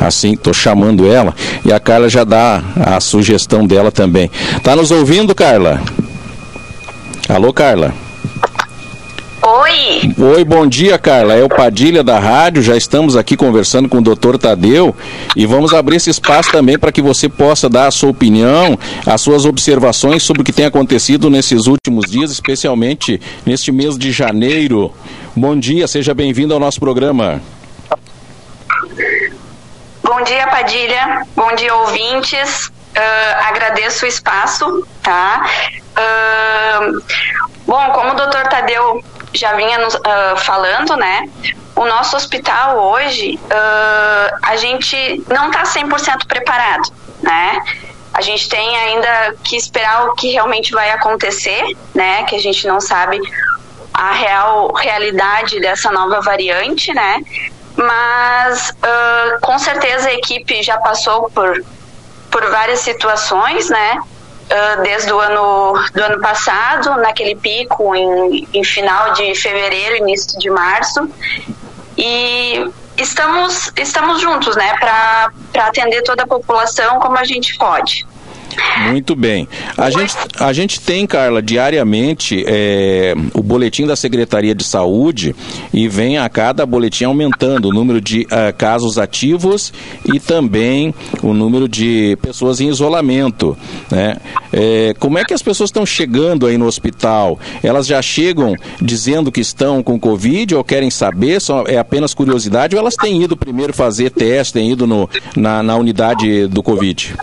Assim, 0.00 0.32
estou 0.32 0.54
chamando 0.54 1.10
ela. 1.12 1.34
E 1.64 1.72
a 1.72 1.80
Carla 1.80 2.08
já 2.08 2.24
dá 2.24 2.62
a 2.76 3.00
sugestão 3.00 3.66
dela 3.66 3.90
também. 3.90 4.30
Tá 4.62 4.74
nos 4.76 4.90
ouvindo, 4.90 5.34
Carla? 5.34 5.82
Alô, 7.28 7.52
Carla? 7.52 7.92
Oi. 9.42 10.14
Oi, 10.18 10.44
bom 10.44 10.66
dia, 10.66 10.98
Carla. 10.98 11.34
É 11.34 11.44
o 11.44 11.48
Padilha 11.48 12.02
da 12.02 12.18
rádio. 12.18 12.62
Já 12.62 12.76
estamos 12.76 13.16
aqui 13.16 13.36
conversando 13.36 13.88
com 13.88 13.98
o 13.98 14.02
doutor 14.02 14.36
Tadeu 14.36 14.94
e 15.36 15.46
vamos 15.46 15.72
abrir 15.72 15.96
esse 15.96 16.10
espaço 16.10 16.50
também 16.50 16.78
para 16.78 16.90
que 16.90 17.00
você 17.00 17.28
possa 17.28 17.68
dar 17.68 17.86
a 17.86 17.90
sua 17.90 18.10
opinião, 18.10 18.78
as 19.06 19.20
suas 19.20 19.44
observações 19.44 20.22
sobre 20.22 20.42
o 20.42 20.44
que 20.44 20.52
tem 20.52 20.66
acontecido 20.66 21.30
nesses 21.30 21.66
últimos 21.66 22.10
dias, 22.10 22.30
especialmente 22.30 23.20
neste 23.46 23.70
mês 23.70 23.96
de 23.96 24.10
janeiro. 24.10 24.92
Bom 25.36 25.56
dia, 25.56 25.86
seja 25.86 26.12
bem-vindo 26.12 26.52
ao 26.52 26.60
nosso 26.60 26.80
programa. 26.80 27.40
Bom 30.02 30.22
dia, 30.24 30.46
Padilha. 30.48 31.26
Bom 31.36 31.54
dia, 31.54 31.74
ouvintes. 31.74 32.66
Uh, 32.66 33.46
agradeço 33.46 34.04
o 34.04 34.08
espaço, 34.08 34.86
tá? 35.02 35.48
Uh, 35.96 37.02
bom, 37.64 37.90
como 37.92 38.12
o 38.12 38.16
doutor 38.16 38.42
Tadeu 38.48 39.04
já 39.32 39.54
vinha 39.54 39.78
nos, 39.78 39.94
uh, 39.94 40.36
falando, 40.38 40.96
né? 40.96 41.28
O 41.74 41.84
nosso 41.84 42.16
hospital 42.16 42.78
hoje, 42.78 43.38
uh, 43.44 44.38
a 44.42 44.56
gente 44.56 45.22
não 45.28 45.50
está 45.50 45.62
100% 45.62 46.26
preparado, 46.26 46.90
né? 47.22 47.62
A 48.12 48.20
gente 48.20 48.48
tem 48.48 48.76
ainda 48.76 49.34
que 49.44 49.56
esperar 49.56 50.06
o 50.06 50.14
que 50.14 50.32
realmente 50.32 50.72
vai 50.72 50.90
acontecer, 50.90 51.76
né? 51.94 52.24
Que 52.24 52.34
a 52.34 52.40
gente 52.40 52.66
não 52.66 52.80
sabe 52.80 53.20
a 53.94 54.12
real 54.12 54.72
realidade 54.74 55.60
dessa 55.60 55.90
nova 55.90 56.20
variante, 56.20 56.92
né? 56.92 57.20
Mas 57.76 58.70
uh, 58.70 59.40
com 59.40 59.58
certeza 59.58 60.08
a 60.08 60.14
equipe 60.14 60.62
já 60.62 60.78
passou 60.78 61.30
por, 61.30 61.64
por 62.30 62.50
várias 62.50 62.80
situações, 62.80 63.68
né? 63.68 63.98
Uh, 64.48 64.82
desde 64.82 65.12
o 65.12 65.20
ano, 65.20 65.74
do 65.94 66.02
ano 66.02 66.20
passado, 66.20 66.96
naquele 66.96 67.36
pico 67.36 67.94
em, 67.94 68.48
em 68.52 68.64
final 68.64 69.12
de 69.12 69.34
fevereiro, 69.34 69.96
início 69.96 70.38
de 70.38 70.50
março. 70.50 71.08
E 71.96 72.70
estamos, 72.96 73.72
estamos 73.76 74.20
juntos, 74.20 74.56
né, 74.56 74.74
para 74.78 75.32
atender 75.66 76.02
toda 76.02 76.24
a 76.24 76.26
população 76.26 76.98
como 76.98 77.18
a 77.18 77.24
gente 77.24 77.56
pode. 77.56 78.06
Muito 78.90 79.14
bem. 79.14 79.48
A 79.76 79.90
gente, 79.90 80.14
a 80.38 80.52
gente 80.52 80.80
tem, 80.80 81.06
Carla, 81.06 81.42
diariamente 81.42 82.44
é, 82.46 83.14
o 83.34 83.42
boletim 83.42 83.86
da 83.86 83.96
Secretaria 83.96 84.54
de 84.54 84.64
Saúde 84.64 85.34
e 85.72 85.88
vem 85.88 86.18
a 86.18 86.28
cada 86.28 86.64
boletim 86.64 87.04
aumentando 87.04 87.68
o 87.68 87.72
número 87.72 88.00
de 88.00 88.22
uh, 88.22 88.56
casos 88.56 88.98
ativos 88.98 89.72
e 90.04 90.20
também 90.20 90.94
o 91.22 91.32
número 91.32 91.68
de 91.68 92.16
pessoas 92.22 92.60
em 92.60 92.68
isolamento. 92.68 93.56
Né? 93.90 94.16
É, 94.52 94.94
como 94.98 95.18
é 95.18 95.24
que 95.24 95.34
as 95.34 95.42
pessoas 95.42 95.68
estão 95.68 95.84
chegando 95.84 96.46
aí 96.46 96.56
no 96.56 96.66
hospital? 96.66 97.38
Elas 97.62 97.86
já 97.86 98.00
chegam 98.00 98.54
dizendo 98.80 99.32
que 99.32 99.40
estão 99.40 99.82
com 99.82 99.98
Covid 99.98 100.54
ou 100.54 100.64
querem 100.64 100.90
saber? 100.90 101.40
Só, 101.40 101.64
é 101.66 101.78
apenas 101.78 102.14
curiosidade 102.14 102.74
ou 102.74 102.80
elas 102.80 102.94
têm 102.94 103.22
ido 103.22 103.36
primeiro 103.36 103.72
fazer 103.72 104.10
teste, 104.10 104.54
têm 104.54 104.72
ido 104.72 104.86
no, 104.86 105.08
na, 105.36 105.62
na 105.62 105.76
unidade 105.76 106.46
do 106.46 106.62
Covid? 106.62 107.14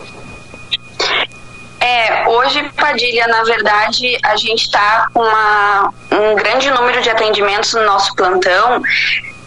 Hoje, 2.46 2.64
Padilha, 2.78 3.26
na 3.28 3.44
verdade, 3.44 4.20
a 4.24 4.36
gente 4.36 4.66
está 4.66 5.08
com 5.12 5.20
uma, 5.20 5.92
um 6.12 6.36
grande 6.36 6.70
número 6.70 7.02
de 7.02 7.10
atendimentos 7.10 7.74
no 7.74 7.84
nosso 7.84 8.14
plantão 8.16 8.84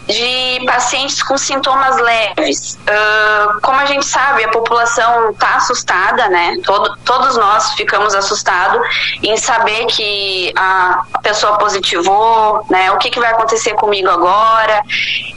de 0.09 0.65
pacientes 0.65 1.21
com 1.21 1.37
sintomas 1.37 1.95
leves. 1.97 2.79
Uh, 2.81 3.61
como 3.61 3.79
a 3.79 3.85
gente 3.85 4.05
sabe, 4.05 4.43
a 4.43 4.49
população 4.49 5.29
está 5.29 5.57
assustada, 5.57 6.27
né? 6.29 6.57
Todo, 6.63 6.97
todos 7.05 7.37
nós 7.37 7.73
ficamos 7.73 8.15
assustados 8.15 8.81
em 9.21 9.37
saber 9.37 9.85
que 9.85 10.51
a 10.55 11.03
pessoa 11.21 11.59
positivou, 11.59 12.65
né? 12.69 12.91
O 12.91 12.97
que, 12.97 13.11
que 13.11 13.19
vai 13.19 13.31
acontecer 13.31 13.75
comigo 13.75 14.09
agora? 14.09 14.81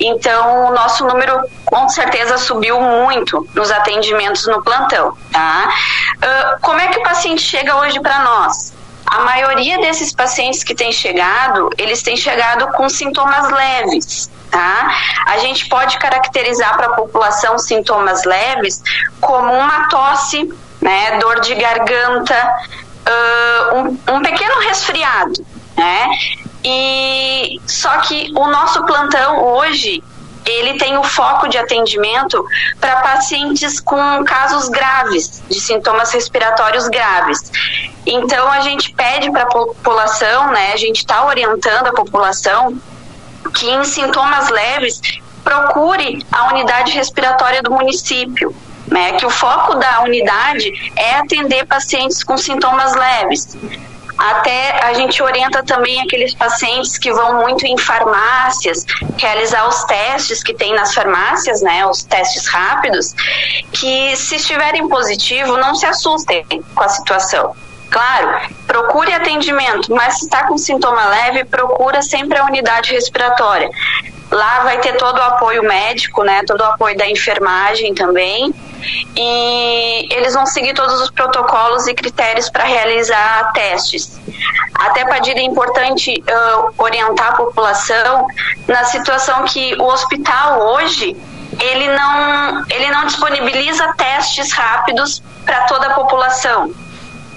Então, 0.00 0.70
o 0.70 0.72
nosso 0.72 1.06
número 1.06 1.38
com 1.66 1.86
certeza 1.90 2.38
subiu 2.38 2.80
muito 2.80 3.46
nos 3.54 3.70
atendimentos 3.70 4.46
no 4.46 4.62
plantão, 4.62 5.16
tá? 5.30 5.68
Uh, 6.16 6.60
como 6.62 6.80
é 6.80 6.88
que 6.88 6.98
o 6.98 7.02
paciente 7.02 7.42
chega 7.42 7.76
hoje 7.76 8.00
para 8.00 8.20
nós? 8.20 8.72
A 9.04 9.20
maioria 9.20 9.78
desses 9.78 10.14
pacientes 10.14 10.64
que 10.64 10.74
têm 10.74 10.90
chegado, 10.90 11.68
eles 11.76 12.02
têm 12.02 12.16
chegado 12.16 12.68
com 12.68 12.88
sintomas 12.88 13.50
leves 13.50 14.30
tá? 14.52 14.94
A 15.26 15.38
gente 15.38 15.66
pode 15.68 15.98
caracterizar 15.98 16.76
para 16.76 16.86
a 16.86 16.94
população 16.94 17.58
sintomas 17.58 18.22
leves 18.24 18.82
como 19.20 19.52
uma 19.52 19.88
tosse, 19.88 20.52
né, 20.80 21.18
dor 21.18 21.40
de 21.40 21.54
garganta, 21.54 22.36
uh, 23.08 23.76
um, 23.76 24.16
um 24.16 24.22
pequeno 24.22 24.60
resfriado, 24.60 25.44
né? 25.76 26.06
E 26.62 27.60
só 27.66 27.98
que 28.00 28.30
o 28.36 28.46
nosso 28.46 28.84
plantão 28.84 29.42
hoje 29.42 30.04
ele 30.44 30.76
tem 30.76 30.98
o 30.98 31.04
foco 31.04 31.48
de 31.48 31.56
atendimento 31.56 32.44
para 32.80 32.96
pacientes 32.96 33.80
com 33.80 34.24
casos 34.24 34.68
graves, 34.68 35.42
de 35.48 35.60
sintomas 35.60 36.12
respiratórios 36.12 36.88
graves. 36.88 37.50
Então 38.04 38.50
a 38.50 38.60
gente 38.60 38.92
pede 38.92 39.30
para 39.30 39.44
a 39.44 39.46
população, 39.46 40.50
né? 40.50 40.72
A 40.72 40.76
gente 40.76 40.98
está 40.98 41.24
orientando 41.24 41.86
a 41.86 41.92
população 41.92 42.76
que 43.50 43.68
em 43.68 43.84
sintomas 43.84 44.48
leves 44.48 45.00
procure 45.42 46.24
a 46.30 46.52
unidade 46.52 46.92
respiratória 46.92 47.62
do 47.62 47.70
município. 47.70 48.54
Né, 48.84 49.12
que 49.12 49.24
o 49.24 49.30
foco 49.30 49.76
da 49.76 50.02
unidade 50.02 50.70
é 50.96 51.14
atender 51.14 51.64
pacientes 51.64 52.22
com 52.22 52.36
sintomas 52.36 52.94
leves. 52.94 53.56
Até 54.18 54.84
a 54.84 54.92
gente 54.92 55.22
orienta 55.22 55.62
também 55.62 56.02
aqueles 56.02 56.34
pacientes 56.34 56.98
que 56.98 57.10
vão 57.10 57.40
muito 57.40 57.64
em 57.64 57.78
farmácias, 57.78 58.84
realizar 59.16 59.66
os 59.66 59.84
testes 59.84 60.42
que 60.42 60.52
tem 60.52 60.74
nas 60.74 60.92
farmácias, 60.92 61.62
né, 61.62 61.86
os 61.86 62.02
testes 62.02 62.46
rápidos, 62.48 63.14
que 63.72 64.14
se 64.14 64.36
estiverem 64.36 64.86
positivo, 64.88 65.56
não 65.56 65.74
se 65.74 65.86
assustem 65.86 66.44
com 66.74 66.82
a 66.82 66.88
situação 66.90 67.54
Claro, 67.92 68.40
procure 68.66 69.11
atendimento, 69.32 69.92
mas 69.92 70.18
se 70.18 70.24
está 70.24 70.46
com 70.46 70.58
sintoma 70.58 71.06
leve, 71.06 71.44
procura 71.44 72.02
sempre 72.02 72.38
a 72.38 72.44
unidade 72.44 72.92
respiratória. 72.92 73.70
Lá 74.30 74.60
vai 74.60 74.78
ter 74.78 74.96
todo 74.96 75.18
o 75.18 75.22
apoio 75.22 75.62
médico, 75.62 76.24
né? 76.24 76.42
Todo 76.46 76.62
o 76.62 76.64
apoio 76.64 76.96
da 76.96 77.06
enfermagem 77.06 77.94
também. 77.94 78.54
E 79.14 80.08
eles 80.10 80.32
vão 80.32 80.46
seguir 80.46 80.72
todos 80.72 81.02
os 81.02 81.10
protocolos 81.10 81.86
e 81.86 81.94
critérios 81.94 82.48
para 82.48 82.64
realizar 82.64 83.52
testes. 83.52 84.18
Até 84.74 85.04
Padilha 85.04 85.40
é 85.40 85.42
importante 85.42 86.14
uh, 86.22 86.72
orientar 86.78 87.28
a 87.28 87.32
população 87.32 88.26
na 88.66 88.84
situação 88.84 89.44
que 89.44 89.74
o 89.74 89.84
hospital 89.84 90.74
hoje 90.74 91.14
ele 91.60 91.88
não, 91.94 92.64
ele 92.70 92.90
não 92.90 93.04
disponibiliza 93.04 93.92
testes 93.98 94.50
rápidos 94.52 95.22
para 95.44 95.64
toda 95.64 95.88
a 95.88 95.94
população. 95.94 96.72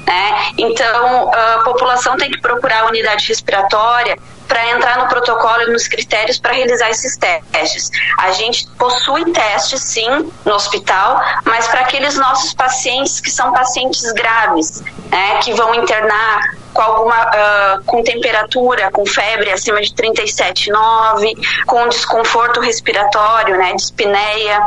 Né? 0.07 0.51
Então, 0.57 1.31
a 1.33 1.63
população 1.63 2.15
tem 2.17 2.29
que 2.29 2.39
procurar 2.39 2.81
a 2.81 2.85
unidade 2.87 3.27
respiratória 3.27 4.17
para 4.47 4.69
entrar 4.69 4.99
no 4.99 5.07
protocolo 5.07 5.63
e 5.63 5.71
nos 5.71 5.87
critérios 5.87 6.39
para 6.39 6.53
realizar 6.53 6.89
esses 6.89 7.17
testes. 7.17 7.89
A 8.19 8.31
gente 8.31 8.67
possui 8.77 9.31
testes, 9.31 9.81
sim, 9.81 10.31
no 10.45 10.53
hospital, 10.53 11.19
mas 11.43 11.67
para 11.67 11.81
aqueles 11.81 12.15
nossos 12.15 12.53
pacientes 12.53 13.19
que 13.19 13.31
são 13.31 13.51
pacientes 13.51 14.11
graves, 14.11 14.83
né, 15.09 15.39
que 15.41 15.53
vão 15.53 15.73
internar 15.73 16.41
com 16.73 16.81
alguma 16.81 17.15
uh, 17.15 17.83
com 17.85 18.03
temperatura, 18.03 18.91
com 18.91 19.05
febre 19.05 19.51
acima 19.51 19.81
de 19.81 19.91
37,9, 19.93 21.33
com 21.65 21.87
desconforto 21.87 22.59
respiratório, 22.59 23.57
né, 23.57 23.73
dispneia. 23.73 24.61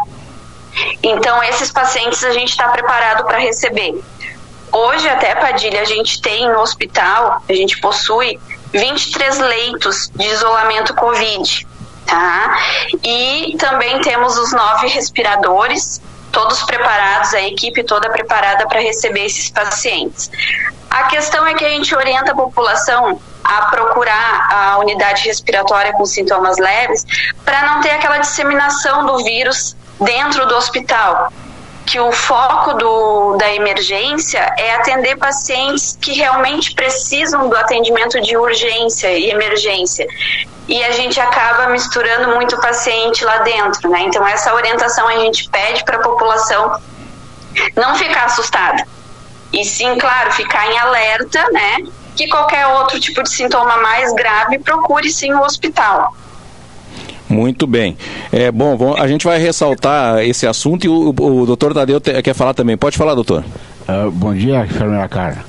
Então, 1.03 1.43
esses 1.43 1.71
pacientes 1.71 2.25
a 2.25 2.33
gente 2.33 2.51
está 2.51 2.69
preparado 2.69 3.25
para 3.25 3.39
receber. 3.39 4.01
Hoje, 4.81 5.09
até, 5.09 5.35
Padilha, 5.35 5.81
a 5.81 5.85
gente 5.85 6.23
tem 6.23 6.49
no 6.49 6.61
hospital, 6.61 7.43
a 7.49 7.53
gente 7.53 7.81
possui 7.81 8.39
23 8.73 9.39
leitos 9.39 10.09
de 10.15 10.25
isolamento 10.25 10.95
Covid, 10.95 11.67
tá? 12.07 12.57
E 13.03 13.57
também 13.59 14.01
temos 14.03 14.39
os 14.39 14.53
nove 14.53 14.87
respiradores, 14.87 16.01
todos 16.31 16.63
preparados, 16.63 17.35
a 17.35 17.41
equipe 17.41 17.83
toda 17.83 18.09
preparada 18.09 18.69
para 18.69 18.79
receber 18.79 19.25
esses 19.25 19.51
pacientes. 19.51 20.31
A 20.89 21.05
questão 21.09 21.45
é 21.45 21.55
que 21.55 21.65
a 21.65 21.71
gente 21.71 21.93
orienta 21.97 22.31
a 22.31 22.37
população 22.37 23.21
a 23.43 23.63
procurar 23.63 24.47
a 24.49 24.79
unidade 24.79 25.25
respiratória 25.25 25.93
com 25.95 26.07
sintomas 26.07 26.57
leves 26.57 27.05
para 27.45 27.63
não 27.67 27.81
ter 27.81 27.91
aquela 27.91 28.19
disseminação 28.19 29.07
do 29.07 29.25
vírus 29.25 29.77
dentro 30.01 30.47
do 30.47 30.55
hospital 30.55 31.33
que 31.89 31.99
o 31.99 32.13
foco 32.13 32.75
do, 32.75 33.37
da 33.39 33.55
emergência 33.55 34.41
é 34.59 34.75
atender 34.75 35.17
pacientes 35.17 35.97
que 35.99 36.13
realmente 36.13 36.75
precisam 36.75 37.49
do 37.49 37.57
atendimento 37.57 38.21
de 38.21 38.37
urgência 38.37 39.11
e 39.11 39.31
emergência. 39.31 40.07
E 40.69 40.85
a 40.85 40.91
gente 40.91 41.19
acaba 41.19 41.69
misturando 41.69 42.35
muito 42.35 42.61
paciente 42.61 43.25
lá 43.25 43.39
dentro, 43.39 43.89
né? 43.89 44.03
Então, 44.03 44.27
essa 44.27 44.53
orientação 44.55 45.09
a 45.09 45.19
gente 45.21 45.49
pede 45.49 45.83
para 45.83 45.97
a 45.97 46.01
população 46.01 46.79
não 47.75 47.95
ficar 47.95 48.27
assustada. 48.27 48.87
E 49.51 49.65
sim, 49.65 49.97
claro, 49.97 50.31
ficar 50.33 50.71
em 50.71 50.77
alerta, 50.77 51.43
né? 51.53 51.79
Que 52.15 52.29
qualquer 52.29 52.67
outro 52.67 53.01
tipo 53.01 53.23
de 53.23 53.33
sintoma 53.33 53.79
mais 53.79 54.13
grave, 54.13 54.59
procure 54.59 55.11
sim 55.11 55.33
o 55.33 55.41
hospital. 55.41 56.15
Muito 57.29 57.67
bem. 57.67 57.97
É, 58.33 58.51
bom, 58.51 58.95
a 58.95 59.07
gente 59.07 59.27
vai 59.27 59.39
ressaltar 59.39 60.21
esse 60.25 60.47
assunto 60.47 60.85
e 60.85 60.89
o, 60.89 61.11
o 61.11 61.47
doutor 61.47 61.75
Tadeu 61.75 62.01
te, 62.01 62.23
quer 62.23 62.35
falar 62.35 62.55
também. 62.55 62.77
Pode 62.77 62.97
falar, 62.97 63.15
doutor. 63.15 63.45
Uh, 63.89 64.11
bom 64.11 64.35
dia, 64.35 64.65
enfermeira 64.65 65.09
Carla. 65.09 65.45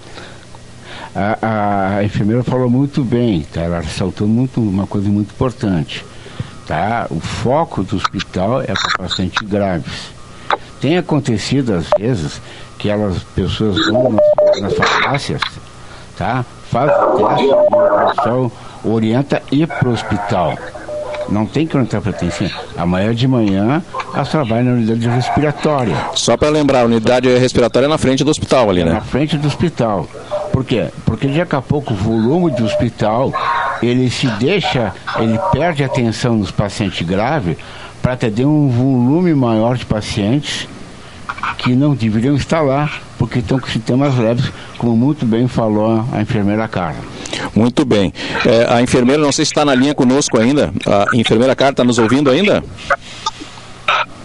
A, 1.15 1.98
a, 1.98 2.04
enfermeira 2.04 2.44
falou 2.44 2.70
muito 2.70 3.04
bem, 3.04 3.46
tá? 3.52 3.62
ela 3.62 3.80
ressaltou 3.80 4.28
muito, 4.28 4.62
uma 4.62 4.86
coisa 4.86 5.10
muito 5.10 5.32
importante. 5.32 6.06
Tá? 6.68 7.08
O 7.10 7.20
foco 7.20 7.82
do 7.84 7.96
hospital 7.96 8.62
é 8.62 8.68
para 8.68 8.98
pacientes 8.98 9.48
graves. 9.48 10.12
Tem 10.80 10.98
acontecido, 10.98 11.74
às 11.74 11.88
vezes, 11.98 12.42
que 12.78 12.89
elas 12.89 13.24
pessoas 13.36 13.86
vão 13.88 14.12
nas, 14.12 14.62
nas 14.62 14.74
farmácias, 14.74 15.42
tá? 16.18 16.46
fazem 16.70 16.96
teste 16.96 17.44
e 17.44 17.52
o 17.52 18.15
pessoal 18.15 18.52
orienta 18.84 19.42
ir 19.52 19.68
para 19.68 19.89
o 19.89 19.94
hospital 19.94 20.56
não 21.32 21.46
tem 21.46 21.65
que 21.65 21.78
entrar 21.78 22.02
para 22.02 22.12
atenção. 22.12 22.50
Amanhã 22.78 23.13
de 23.13 23.28
manhã, 23.28 23.82
elas 24.13 24.30
trabalham 24.30 24.65
na 24.65 24.72
unidade 24.74 25.08
respiratória. 25.08 25.96
Só 26.15 26.36
para 26.36 26.50
lembrar, 26.50 26.82
a 26.82 26.86
unidade 26.86 27.30
respiratória 27.38 27.86
é 27.86 27.89
na 27.89 27.98
frente 27.98 28.24
do 28.24 28.32
hospital 28.32 28.70
ali, 28.70 28.84
né? 28.84 28.94
Na 28.94 29.02
frente 29.02 29.38
do 29.38 29.48
hospital. 29.48 30.08
Por 30.52 30.65
quê? 30.65 30.88
Porque 31.06 31.28
daqui 31.28 31.56
a 31.56 31.62
pouco 31.62 31.94
o 31.94 31.96
volume 31.96 32.52
do 32.52 32.65
hospital, 32.65 33.32
ele 33.82 34.10
se 34.10 34.28
deixa, 34.39 34.94
ele 35.18 35.39
perde 35.52 35.84
atenção 35.84 36.36
nos 36.36 36.52
pacientes 36.52 37.08
graves 37.08 37.58
para 38.02 38.13
atender 38.13 38.46
um 38.46 38.70
volume 38.70 39.34
maior 39.34 39.78
de 39.78 39.86
pacientes 39.86 40.68
que 41.58 41.76
não 41.76 41.94
deveriam 41.94 42.36
estar 42.36 42.62
lá, 42.62 42.89
porque 43.18 43.39
estão 43.39 43.60
com 43.60 43.68
sintomas 43.68 44.18
leves, 44.18 44.52
como 44.78 44.96
muito 44.96 45.26
bem 45.26 45.48
falou 45.48 46.06
a 46.12 46.22
enfermeira 46.22 46.68
Carla. 46.68 47.00
Muito 47.56 47.86
bem. 47.86 48.14
É, 48.46 48.74
a 48.74 48.82
enfermeira, 48.82 49.22
não 49.22 49.32
sei 49.32 49.46
se 49.46 49.52
está 49.52 49.66
na 49.66 49.76
linha 49.76 49.94
conosco 49.94 50.40
ainda. 50.40 50.72
A 50.86 51.16
enfermeira 51.16 51.56
Carla 51.56 51.72
está 51.72 51.84
nos 51.84 51.98
ouvindo 51.98 52.30
ainda? 52.30 52.64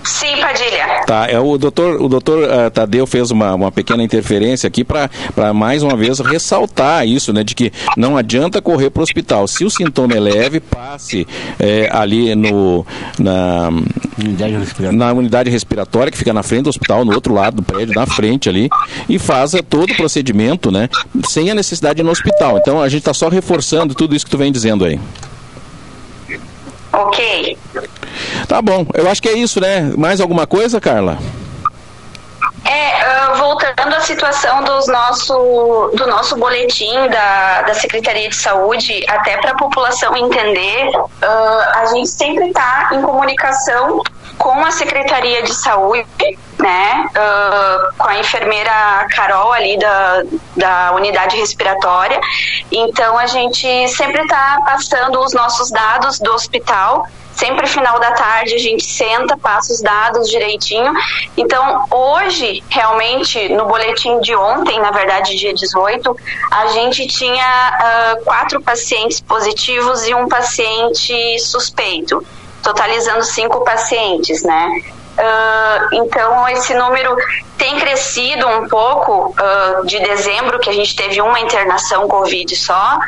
Sim, 0.05 0.37
Padilha. 0.39 1.03
Tá, 1.07 1.27
é, 1.31 1.41
o 1.41 1.57
doutor, 1.57 2.01
o 2.01 2.09
doutor 2.09 2.45
uh, 2.45 2.71
Tadeu 2.71 3.07
fez 3.07 3.31
uma, 3.31 3.55
uma 3.55 3.73
pequena 3.73 4.03
interferência 4.03 4.67
aqui 4.67 4.85
para 4.85 5.09
mais 5.55 5.83
uma 5.83 5.97
vez 5.97 6.19
ressaltar 6.21 7.07
isso, 7.07 7.33
né, 7.33 7.43
de 7.43 7.55
que 7.55 7.73
não 7.97 8.17
adianta 8.17 8.61
correr 8.61 8.91
para 8.91 9.01
o 9.01 9.03
hospital. 9.03 9.49
Se 9.49 9.65
o 9.65 9.71
sintoma 9.71 10.15
é 10.15 10.21
leve, 10.21 10.61
passe 10.61 11.27
é, 11.59 11.89
ali 11.91 12.35
no, 12.35 12.87
na, 13.19 13.71
unidade 14.19 14.93
na 14.93 15.13
unidade 15.13 15.51
respiratória, 15.51 16.13
que 16.13 16.19
fica 16.19 16.35
na 16.35 16.43
frente 16.43 16.65
do 16.65 16.71
hospital, 16.71 17.05
no 17.05 17.15
outro 17.15 17.33
lado 17.33 17.57
do 17.57 17.63
prédio, 17.63 17.95
na 17.95 18.07
frente 18.07 18.49
ali, 18.49 18.69
e 19.09 19.19
faça 19.19 19.63
todo 19.63 19.91
o 19.91 19.97
procedimento, 19.97 20.71
né, 20.71 20.91
sem 21.27 21.51
a 21.51 21.55
necessidade 21.55 21.97
de 21.97 22.03
ir 22.03 22.05
no 22.05 22.11
hospital. 22.11 22.59
Então 22.59 22.81
a 22.81 22.89
gente 22.91 23.01
está 23.01 23.15
só 23.15 23.29
reforçando 23.29 23.95
tudo 23.95 24.15
isso 24.15 24.27
que 24.27 24.31
tu 24.31 24.39
vem 24.39 24.53
dizendo 24.53 24.85
aí. 24.85 25.01
Ok. 26.93 27.59
Tá 28.55 28.63
bom, 28.63 28.87
eu 28.95 29.11
acho 29.11 29.21
que 29.21 29.29
é 29.29 29.33
isso, 29.33 29.61
né? 29.61 29.93
Mais 29.99 30.21
alguma 30.21 30.47
coisa, 30.47 30.81
Carla? 30.81 31.19
É, 32.65 33.33
uh, 33.33 33.37
voltando 33.37 33.97
à 33.97 34.01
situação 34.01 34.63
dos 34.63 34.87
nosso, 34.87 35.91
do 35.97 36.07
nosso 36.07 36.37
boletim 36.37 36.95
da, 37.09 37.63
da 37.63 37.75
Secretaria 37.75 38.29
de 38.29 38.37
Saúde, 38.37 39.05
até 39.09 39.39
para 39.39 39.51
a 39.51 39.57
população 39.57 40.17
entender, 40.17 40.89
uh, 40.97 41.81
a 41.81 41.87
gente 41.87 42.09
sempre 42.09 42.47
está 42.47 42.91
em 42.93 43.03
comunicação 43.03 44.01
com 44.39 44.65
a 44.65 44.71
Secretaria 44.71 45.43
de 45.43 45.55
Saúde, 45.55 46.07
né, 46.59 47.07
uh, 47.09 47.97
com 47.99 48.09
a 48.09 48.19
enfermeira 48.19 49.07
Carol 49.15 49.53
ali 49.53 49.79
da, 49.79 50.23
da 50.57 50.93
unidade 50.95 51.37
respiratória. 51.37 52.21
Então 52.71 53.19
a 53.19 53.27
gente 53.27 53.89
sempre 53.89 54.23
está 54.23 54.61
passando 54.65 55.21
os 55.21 55.33
nossos 55.33 55.71
dados 55.71 56.19
do 56.19 56.33
hospital 56.33 57.07
Sempre 57.35 57.67
final 57.67 57.99
da 57.99 58.13
tarde 58.13 58.55
a 58.55 58.59
gente 58.59 58.85
senta, 58.85 59.37
passa 59.37 59.73
os 59.73 59.81
dados 59.81 60.29
direitinho. 60.29 60.93
Então, 61.37 61.85
hoje, 61.91 62.63
realmente, 62.69 63.49
no 63.49 63.67
boletim 63.67 64.21
de 64.21 64.35
ontem, 64.37 64.81
na 64.81 64.93
verdade, 64.93 65.37
dia 65.37 65.53
18, 65.53 66.17
a 66.51 66.67
gente 66.69 67.07
tinha 67.09 68.17
uh, 68.19 68.25
quatro 68.25 68.63
pacientes 68.63 69.21
positivos 69.21 70.07
e 70.07 70.15
um 70.15 70.29
paciente 70.29 71.39
suspeito, 71.41 72.25
totalizando 72.65 73.23
cinco 73.23 73.63
pacientes, 73.63 74.43
né? 74.43 74.83
Uh, 75.17 75.95
então, 76.05 76.49
esse 76.49 76.75
número 76.75 77.17
tem 77.57 77.79
crescido 77.79 78.49
um 78.49 78.69
pouco 78.69 79.33
uh, 79.39 79.87
de 79.87 80.01
dezembro, 80.01 80.59
que 80.59 80.69
a 80.69 80.73
gente 80.73 80.97
teve 80.97 81.21
uma 81.21 81.39
internação 81.39 82.09
Covid 82.09 82.57
só, 82.57 82.99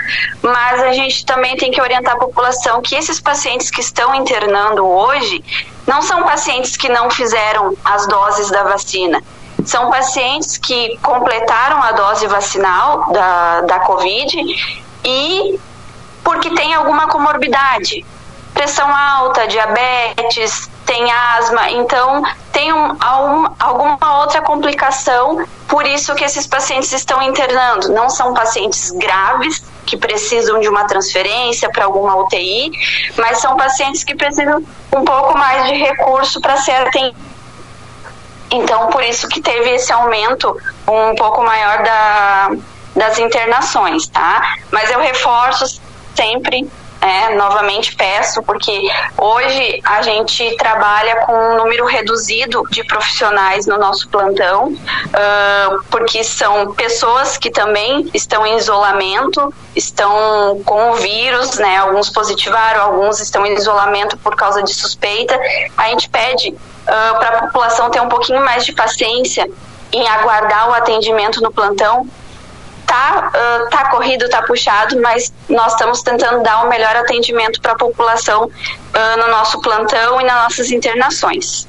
mas 0.40 0.82
a 0.82 0.92
gente 0.92 1.26
também 1.26 1.56
tem 1.56 1.72
que 1.72 1.80
orientar 1.80 2.14
a 2.14 2.18
população 2.18 2.80
que 2.80 2.94
esses 2.94 3.18
pacientes 3.18 3.70
que 3.70 3.80
estão 3.80 4.14
internando 4.14 4.86
hoje 4.86 5.42
não 5.84 6.00
são 6.00 6.22
pacientes 6.22 6.76
que 6.76 6.88
não 6.88 7.10
fizeram 7.10 7.76
as 7.84 8.06
doses 8.06 8.50
da 8.50 8.62
vacina. 8.62 9.20
São 9.64 9.90
pacientes 9.90 10.56
que 10.56 10.96
completaram 10.98 11.82
a 11.82 11.90
dose 11.90 12.26
vacinal 12.28 13.10
da, 13.10 13.62
da 13.62 13.80
Covid 13.80 14.36
e 15.04 15.58
porque 16.22 16.50
tem 16.50 16.74
alguma 16.74 17.08
comorbidade, 17.08 18.04
pressão 18.56 18.88
alta, 18.88 19.46
diabetes, 19.46 20.70
tem 20.86 21.12
asma, 21.12 21.70
então 21.72 22.22
tem 22.50 22.72
um, 22.72 22.96
alguma 23.60 24.20
outra 24.20 24.40
complicação, 24.40 25.46
por 25.68 25.86
isso 25.86 26.14
que 26.14 26.24
esses 26.24 26.46
pacientes 26.46 26.90
estão 26.92 27.20
internando. 27.20 27.92
Não 27.92 28.08
são 28.08 28.32
pacientes 28.32 28.90
graves 28.92 29.62
que 29.84 29.98
precisam 29.98 30.58
de 30.58 30.68
uma 30.68 30.86
transferência 30.86 31.70
para 31.70 31.84
alguma 31.84 32.16
UTI, 32.16 32.70
mas 33.18 33.40
são 33.40 33.56
pacientes 33.56 34.02
que 34.02 34.14
precisam 34.14 34.64
um 34.90 35.04
pouco 35.04 35.36
mais 35.36 35.66
de 35.66 35.74
recurso 35.74 36.40
para 36.40 36.56
ser 36.56 36.72
atendidos. 36.72 37.20
Então, 38.50 38.86
por 38.86 39.02
isso 39.02 39.28
que 39.28 39.42
teve 39.42 39.70
esse 39.72 39.92
aumento 39.92 40.56
um 40.88 41.14
pouco 41.14 41.42
maior 41.42 41.82
da, 41.82 42.50
das 42.94 43.18
internações, 43.18 44.06
tá? 44.06 44.56
Mas 44.70 44.90
eu 44.90 45.00
reforço 45.00 45.80
sempre 46.14 46.66
É, 47.06 47.36
novamente 47.36 47.94
peço, 47.94 48.42
porque 48.42 48.90
hoje 49.16 49.80
a 49.84 50.02
gente 50.02 50.56
trabalha 50.56 51.24
com 51.24 51.32
um 51.32 51.56
número 51.56 51.86
reduzido 51.86 52.64
de 52.68 52.82
profissionais 52.82 53.64
no 53.64 53.78
nosso 53.78 54.08
plantão, 54.08 54.72
uh, 54.72 55.84
porque 55.88 56.24
são 56.24 56.74
pessoas 56.74 57.38
que 57.38 57.48
também 57.48 58.10
estão 58.12 58.44
em 58.44 58.56
isolamento, 58.56 59.54
estão 59.76 60.60
com 60.64 60.90
o 60.90 60.94
vírus, 60.96 61.58
né? 61.58 61.76
Alguns 61.76 62.10
positivaram, 62.10 62.82
alguns 62.82 63.20
estão 63.20 63.46
em 63.46 63.54
isolamento 63.54 64.16
por 64.18 64.34
causa 64.34 64.60
de 64.64 64.74
suspeita. 64.74 65.38
A 65.76 65.90
gente 65.90 66.08
pede 66.08 66.48
uh, 66.48 67.18
para 67.20 67.28
a 67.28 67.42
população 67.42 67.88
ter 67.88 68.00
um 68.00 68.08
pouquinho 68.08 68.44
mais 68.44 68.64
de 68.64 68.72
paciência 68.72 69.48
em 69.92 70.08
aguardar 70.08 70.70
o 70.70 70.74
atendimento 70.74 71.40
no 71.40 71.52
plantão, 71.52 72.04
tá, 72.86 73.30
uh, 73.34 73.70
tá 73.70 73.90
corrido, 73.90 74.28
tá 74.28 74.42
puxado, 74.42 75.00
mas 75.00 75.32
nós 75.48 75.72
estamos 75.72 76.02
tentando 76.02 76.42
dar 76.42 76.62
o 76.62 76.66
um 76.66 76.68
melhor 76.68 76.94
atendimento 76.96 77.60
para 77.60 77.72
a 77.72 77.76
população 77.76 78.44
uh, 78.44 79.20
no 79.20 79.28
nosso 79.28 79.60
plantão 79.60 80.20
e 80.20 80.24
nas 80.24 80.44
nossas 80.44 80.70
internações. 80.70 81.66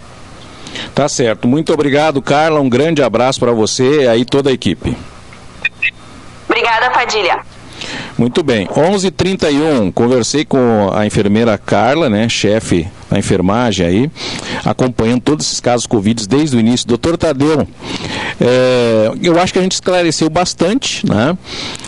Tá 0.93 1.07
certo. 1.09 1.47
Muito 1.47 1.73
obrigado, 1.73 2.21
Carla. 2.21 2.59
Um 2.59 2.69
grande 2.69 3.01
abraço 3.01 3.39
para 3.39 3.51
você 3.51 4.03
e 4.03 4.07
aí 4.07 4.25
toda 4.25 4.49
a 4.49 4.53
equipe. 4.53 4.95
Obrigada, 6.47 6.89
Padilha. 6.91 7.41
Muito 8.17 8.43
bem. 8.43 8.67
11:31. 8.67 9.91
Conversei 9.91 10.45
com 10.45 10.91
a 10.93 11.05
enfermeira 11.05 11.57
Carla, 11.57 12.09
né, 12.09 12.27
chefe 12.27 12.87
da 13.09 13.17
enfermagem 13.17 13.85
aí, 13.85 14.11
acompanhando 14.65 15.21
todos 15.21 15.45
esses 15.45 15.59
casos 15.59 15.85
Covid 15.87 16.27
desde 16.27 16.57
o 16.57 16.59
início. 16.59 16.87
Doutor 16.87 17.17
Tadeu, 17.17 17.67
é, 18.39 19.11
eu 19.21 19.39
acho 19.39 19.53
que 19.53 19.59
a 19.59 19.61
gente 19.61 19.73
esclareceu 19.73 20.29
bastante, 20.29 21.05
né? 21.07 21.37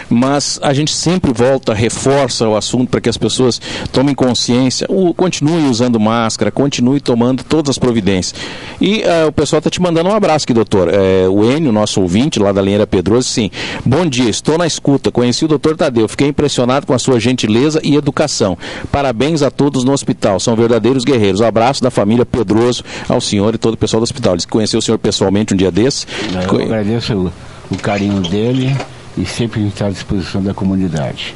Mas 0.10 0.60
a 0.64 0.74
gente 0.74 0.92
sempre 0.92 1.32
volta, 1.32 1.74
reforça 1.74 2.48
o 2.48 2.56
assunto 2.56 2.90
para 2.90 3.02
que 3.02 3.10
as 3.10 3.18
pessoas 3.18 3.62
tomem 3.92 4.16
consciência, 4.16 4.88
o, 4.90 5.14
continue 5.14 5.68
usando 5.68 6.00
máscara, 6.00 6.52
continue 6.52 7.00
tomando 7.00 7.44
todas 7.44 7.72
as 7.72 7.78
providências. 7.78 8.40
E 8.82 9.04
uh, 9.04 9.28
o 9.28 9.32
pessoal 9.32 9.60
está 9.60 9.70
te 9.70 9.82
mandando 9.82 10.10
um 10.10 10.14
abraço 10.14 10.46
aqui, 10.46 10.54
doutor. 10.54 10.90
É, 10.92 11.28
o 11.28 11.44
Enio, 11.44 11.72
nosso 11.72 12.02
ouvinte 12.02 12.40
lá 12.40 12.52
da 12.52 12.62
Linha 12.62 12.88
Pedroso, 12.88 13.28
sim. 13.28 13.52
Bom 13.86 14.06
dia, 14.06 14.30
estou 14.30 14.58
na 14.58 14.66
escuta. 14.66 15.12
Conheci 15.12 15.46
o 15.46 15.48
doutor 15.48 15.76
Tadeu, 15.76 16.08
fiquei 16.08 16.28
impressionado 16.28 16.88
com 16.88 16.94
a 16.94 17.00
sua 17.00 17.20
gentileza 17.20 17.80
e 17.84 17.96
educação. 17.96 18.58
Parabéns 18.92 19.42
a 19.42 19.52
todos 19.52 19.84
no 19.84 19.92
hospital, 19.92 20.40
são 20.40 20.56
verdadeiros 20.56 21.04
guerreiros. 21.12 21.42
Abraço 21.42 21.82
da 21.82 21.90
família 21.90 22.26
Pedroso 22.26 22.84
ao 23.08 23.20
senhor 23.20 23.56
e 23.56 23.58
todo 23.58 23.74
o 23.74 23.78
pessoal 23.78 24.00
do 24.00 24.04
hospital. 24.04 24.34
Ele 24.34 24.44
conheceu 24.50 24.80
o 24.80 24.82
senhor 24.82 24.98
pessoalmente 24.98 25.54
um 25.54 25.58
dia 25.58 25.72
desses. 25.72 26.08
Eu 26.34 26.62
agradeço 26.62 27.14
o, 27.14 27.32
o 27.72 27.78
carinho 27.78 28.22
dele 28.22 28.76
e 29.18 29.26
sempre 29.26 29.68
está 29.68 29.88
à 29.88 29.90
disposição 29.90 30.42
da 30.42 30.54
comunidade. 30.54 31.36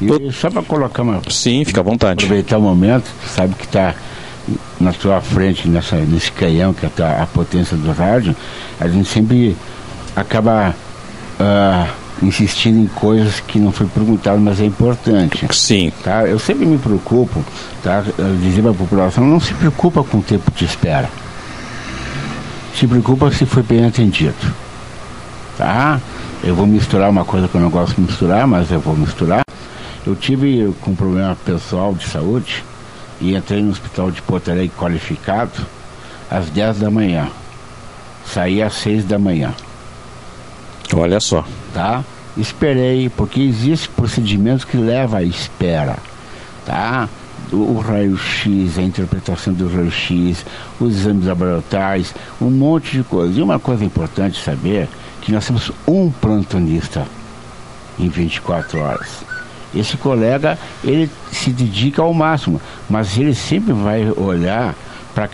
E 0.00 0.32
só 0.32 0.50
para 0.50 0.62
colocar 0.62 1.02
uma. 1.02 1.20
Sim, 1.28 1.64
fica 1.64 1.80
à 1.80 1.84
vontade. 1.84 2.24
Aproveitar 2.24 2.58
o 2.58 2.62
momento, 2.62 3.08
sabe 3.34 3.54
que 3.54 3.64
está 3.64 3.94
na 4.80 4.92
sua 4.92 5.20
frente, 5.20 5.68
nessa, 5.68 5.96
nesse 5.96 6.32
canhão 6.32 6.72
que 6.72 6.86
é 6.86 7.04
a, 7.04 7.22
a 7.22 7.26
potência 7.26 7.76
do 7.76 7.92
rádio, 7.92 8.34
a 8.80 8.88
gente 8.88 9.08
sempre 9.08 9.56
acaba. 10.16 10.74
Uh, 11.38 11.99
insistindo 12.22 12.78
em 12.78 12.86
coisas 12.86 13.40
que 13.40 13.58
não 13.58 13.72
foi 13.72 13.86
perguntado, 13.86 14.38
mas 14.40 14.60
é 14.60 14.64
importante. 14.66 15.46
Sim. 15.52 15.92
Tá? 16.02 16.26
Eu 16.26 16.38
sempre 16.38 16.66
me 16.66 16.78
preocupo, 16.78 17.44
tá? 17.82 18.04
dizer 18.40 18.62
para 18.62 18.70
a 18.72 18.74
população, 18.74 19.26
não 19.26 19.40
se 19.40 19.54
preocupa 19.54 20.02
com 20.02 20.18
o 20.18 20.22
tempo 20.22 20.50
de 20.50 20.64
espera. 20.64 21.08
Se 22.74 22.86
preocupa 22.86 23.30
se 23.30 23.46
foi 23.46 23.62
bem 23.62 23.84
atendido. 23.84 24.34
Tá? 25.56 26.00
Eu 26.42 26.54
vou 26.54 26.66
misturar 26.66 27.10
uma 27.10 27.24
coisa 27.24 27.48
que 27.48 27.54
eu 27.54 27.60
não 27.60 27.70
gosto 27.70 27.94
de 27.94 28.02
misturar, 28.02 28.46
mas 28.46 28.70
eu 28.70 28.80
vou 28.80 28.96
misturar. 28.96 29.42
Eu 30.06 30.16
tive 30.16 30.72
com 30.80 30.92
um 30.92 30.96
problema 30.96 31.36
pessoal 31.44 31.94
de 31.94 32.06
saúde 32.06 32.64
e 33.20 33.34
entrei 33.34 33.62
no 33.62 33.70
hospital 33.70 34.10
de 34.10 34.22
Porto 34.22 34.50
Alegre 34.50 34.72
qualificado 34.78 35.66
às 36.30 36.48
10 36.48 36.78
da 36.78 36.90
manhã. 36.90 37.28
Saí 38.24 38.62
às 38.62 38.74
6 38.74 39.04
da 39.04 39.18
manhã. 39.18 39.52
Olha 40.94 41.20
só. 41.20 41.44
Tá? 41.72 42.04
Esperei, 42.36 43.08
porque 43.08 43.40
existe 43.40 43.88
procedimentos 43.88 44.64
que 44.64 44.76
levam 44.76 45.18
à 45.18 45.22
espera. 45.22 45.96
Tá? 46.64 47.08
O, 47.52 47.78
raio-x, 47.78 48.78
a 48.78 48.82
interpretação 48.82 49.52
do 49.52 49.68
raio-x, 49.68 50.44
os 50.78 50.96
exames 50.98 51.26
laboratoriais, 51.26 52.14
um 52.40 52.50
monte 52.50 52.98
de 52.98 53.02
coisas. 53.02 53.36
E 53.36 53.42
uma 53.42 53.58
coisa 53.58 53.84
importante 53.84 54.42
saber 54.42 54.88
que 55.20 55.32
nós 55.32 55.46
temos 55.46 55.72
um 55.86 56.10
plantonista 56.10 57.06
em 57.98 58.08
24 58.08 58.78
horas. 58.80 59.08
Esse 59.74 59.96
colega, 59.96 60.58
ele 60.82 61.10
se 61.30 61.50
dedica 61.50 62.02
ao 62.02 62.12
máximo, 62.12 62.60
mas 62.88 63.16
ele 63.16 63.34
sempre 63.34 63.72
vai 63.72 64.10
olhar 64.16 64.74
para 65.14 65.28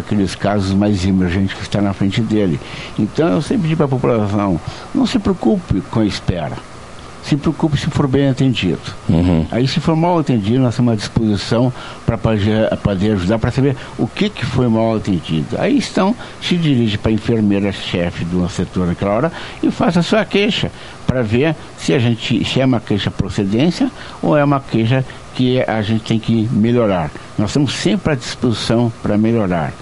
aqueles 0.00 0.34
casos 0.34 0.72
mais 0.72 1.04
emergentes 1.04 1.54
que 1.54 1.62
está 1.62 1.80
na 1.80 1.92
frente 1.92 2.20
dele. 2.20 2.60
Então 2.98 3.28
eu 3.28 3.42
sempre 3.42 3.68
digo 3.68 3.78
para 3.78 3.86
a 3.86 3.88
população, 3.88 4.60
não 4.94 5.06
se 5.06 5.18
preocupe 5.18 5.80
com 5.90 6.00
a 6.00 6.06
espera. 6.06 6.56
Se 7.24 7.36
preocupe 7.38 7.78
se 7.78 7.86
for 7.86 8.06
bem 8.06 8.28
atendido. 8.28 8.82
Uhum. 9.08 9.46
Aí, 9.50 9.66
se 9.66 9.80
for 9.80 9.96
mal 9.96 10.18
atendido, 10.18 10.58
nós 10.60 10.76
temos 10.76 10.92
à 10.92 10.96
disposição 10.96 11.72
para 12.04 12.18
poder 12.18 13.12
ajudar, 13.12 13.38
para 13.38 13.50
saber 13.50 13.74
o 13.98 14.06
que, 14.06 14.28
que 14.28 14.44
foi 14.44 14.68
mal 14.68 14.96
atendido. 14.96 15.56
Aí 15.58 15.78
estão, 15.78 16.14
se 16.42 16.54
dirige 16.54 16.98
para 16.98 17.10
a 17.10 17.14
enfermeira-chefe 17.14 18.26
do 18.26 18.46
setor 18.50 18.88
naquela 18.88 19.12
hora 19.12 19.32
e 19.62 19.70
faça 19.70 20.00
a 20.00 20.02
sua 20.02 20.22
queixa, 20.26 20.70
para 21.06 21.22
ver 21.22 21.56
se, 21.78 21.94
a 21.94 21.98
gente, 21.98 22.44
se 22.44 22.60
é 22.60 22.64
uma 22.66 22.80
queixa 22.80 23.10
procedência 23.10 23.90
ou 24.20 24.36
é 24.36 24.44
uma 24.44 24.60
queixa 24.60 25.02
que 25.34 25.62
a 25.62 25.80
gente 25.80 26.04
tem 26.04 26.18
que 26.18 26.46
melhorar. 26.52 27.10
Nós 27.38 27.50
estamos 27.50 27.74
sempre 27.74 28.12
à 28.12 28.14
disposição 28.14 28.92
para 29.02 29.18
melhorar. 29.18 29.72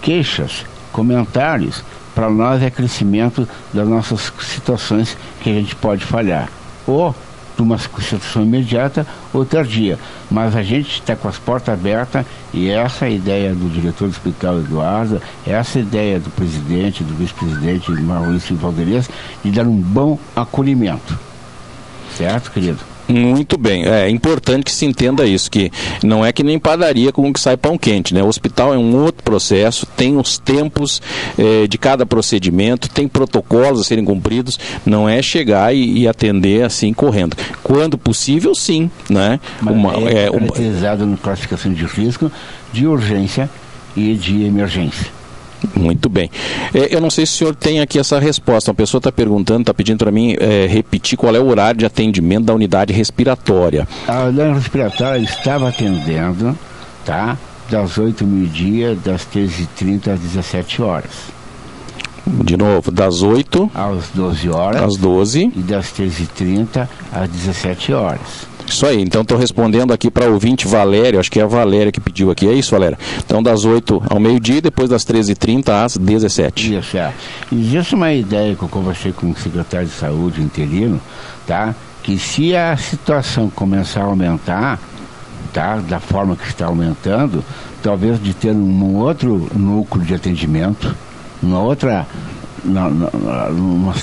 Queixas, 0.00 0.64
comentários, 0.92 1.82
para 2.14 2.30
nós 2.30 2.62
é 2.62 2.70
crescimento 2.70 3.48
das 3.72 3.86
nossas 3.86 4.32
situações 4.40 5.16
que 5.40 5.50
a 5.50 5.54
gente 5.54 5.76
pode 5.76 6.04
falhar. 6.04 6.48
Ou 6.86 7.14
de 7.58 7.62
uma 7.62 7.76
situação 7.76 8.42
imediata 8.42 9.04
ou 9.34 9.44
tardia. 9.44 9.98
Mas 10.30 10.54
a 10.54 10.62
gente 10.62 11.00
está 11.00 11.16
com 11.16 11.26
as 11.26 11.38
portas 11.38 11.74
abertas 11.74 12.24
e 12.54 12.70
essa 12.70 13.04
é 13.04 13.08
a 13.08 13.10
ideia 13.10 13.54
do 13.54 13.68
diretor 13.68 14.06
do 14.06 14.12
Hospital 14.12 14.60
Eduardo, 14.60 15.20
essa 15.44 15.78
é 15.78 15.82
a 15.82 15.84
ideia 15.84 16.20
do 16.20 16.30
presidente, 16.30 17.02
do 17.02 17.14
vice-presidente 17.14 17.90
Maurício 17.90 18.56
Valderias, 18.56 19.10
de 19.44 19.50
dar 19.50 19.66
um 19.66 19.76
bom 19.76 20.18
acolhimento. 20.36 21.18
Certo, 22.16 22.52
querido? 22.52 22.78
Muito 23.08 23.56
bem. 23.56 23.86
É 23.86 24.08
importante 24.08 24.64
que 24.64 24.72
se 24.72 24.84
entenda 24.84 25.24
isso, 25.24 25.50
que 25.50 25.70
não 26.02 26.24
é 26.24 26.32
que 26.32 26.42
nem 26.42 26.58
padaria 26.58 27.10
com 27.10 27.32
que 27.32 27.40
sai 27.40 27.56
pão 27.56 27.78
quente, 27.78 28.12
né? 28.12 28.22
O 28.22 28.26
hospital 28.26 28.74
é 28.74 28.78
um 28.78 28.96
outro 28.96 29.22
processo, 29.22 29.86
tem 29.86 30.16
os 30.16 30.38
tempos 30.38 31.00
eh, 31.38 31.66
de 31.66 31.78
cada 31.78 32.04
procedimento, 32.04 32.88
tem 32.90 33.08
protocolos 33.08 33.80
a 33.80 33.84
serem 33.84 34.04
cumpridos, 34.04 34.58
não 34.84 35.08
é 35.08 35.22
chegar 35.22 35.74
e, 35.74 36.00
e 36.00 36.08
atender 36.08 36.64
assim 36.64 36.92
correndo. 36.92 37.36
Quando 37.62 37.96
possível, 37.96 38.54
sim, 38.54 38.90
né? 39.08 39.40
Mas 39.60 39.74
uma, 39.74 39.92
é, 40.08 40.26
é 40.26 40.30
uma... 40.30 41.06
na 41.06 41.16
classificação 41.16 41.72
de 41.72 41.84
risco 41.86 42.30
de 42.72 42.86
urgência 42.86 43.48
e 43.96 44.14
de 44.14 44.44
emergência. 44.44 45.17
Muito 45.74 46.08
bem. 46.08 46.30
É, 46.74 46.94
eu 46.94 47.00
não 47.00 47.10
sei 47.10 47.26
se 47.26 47.34
o 47.34 47.36
senhor 47.36 47.54
tem 47.54 47.80
aqui 47.80 47.98
essa 47.98 48.18
resposta. 48.18 48.70
Uma 48.70 48.76
pessoa 48.76 48.98
está 48.98 49.10
perguntando, 49.10 49.62
está 49.62 49.74
pedindo 49.74 49.98
para 49.98 50.10
mim 50.10 50.36
é, 50.38 50.66
repetir 50.66 51.18
qual 51.18 51.34
é 51.34 51.40
o 51.40 51.46
horário 51.48 51.78
de 51.78 51.86
atendimento 51.86 52.46
da 52.46 52.54
unidade 52.54 52.92
respiratória. 52.92 53.86
A 54.06 54.24
unidade 54.24 54.54
respiratória 54.54 55.22
estava 55.22 55.68
atendendo, 55.68 56.56
tá? 57.04 57.36
Das 57.70 57.98
8 57.98 58.24
meio-dia, 58.24 58.96
das 59.04 59.26
13h30 59.26 60.14
às 60.14 60.20
17 60.20 60.82
horas. 60.82 61.38
De 62.26 62.56
novo, 62.56 62.90
das 62.90 63.22
8 63.22 63.70
às 63.74 64.08
12 64.14 64.50
horas. 64.50 64.82
Às 64.82 64.96
12. 64.96 65.52
E 65.56 65.60
das 65.60 65.86
13h30 65.86 66.88
às 67.12 67.28
17 67.28 67.92
horas. 67.92 68.46
Isso 68.68 68.86
aí, 68.86 69.00
então 69.00 69.22
estou 69.22 69.38
respondendo 69.38 69.92
aqui 69.92 70.10
para 70.10 70.28
o 70.28 70.34
ouvinte 70.34 70.68
Valério, 70.68 71.18
acho 71.18 71.30
que 71.30 71.40
é 71.40 71.42
a 71.42 71.46
Valéria 71.46 71.90
que 71.90 72.00
pediu 72.00 72.30
aqui, 72.30 72.46
é 72.46 72.52
isso, 72.52 72.70
Valéria? 72.70 72.98
Então 73.24 73.42
das 73.42 73.64
8 73.64 74.02
ao 74.08 74.20
meio-dia, 74.20 74.60
depois 74.60 74.88
das 74.90 75.04
13h30 75.04 75.84
às 75.84 75.96
17 75.96 76.76
Isso, 76.76 76.96
é. 76.96 77.12
Existe 77.50 77.94
uma 77.94 78.12
ideia 78.12 78.54
que 78.54 78.62
eu 78.62 78.68
conversei 78.68 79.12
com 79.12 79.30
o 79.30 79.36
secretário 79.36 79.86
de 79.86 79.92
saúde 79.94 80.42
interino, 80.42 81.00
tá? 81.46 81.74
Que 82.02 82.18
se 82.18 82.54
a 82.54 82.76
situação 82.76 83.50
começar 83.50 84.02
a 84.02 84.04
aumentar, 84.04 84.78
tá? 85.52 85.76
Da 85.76 85.98
forma 85.98 86.36
que 86.36 86.46
está 86.46 86.66
aumentando, 86.66 87.44
talvez 87.82 88.22
de 88.22 88.34
ter 88.34 88.52
um 88.52 88.96
outro 88.96 89.48
núcleo 89.54 90.04
de 90.04 90.14
atendimento, 90.14 90.94
uma 91.42 91.60
outra 91.60 92.06
na, 92.68 92.88
na, 92.88 93.48
numa, 93.50 93.94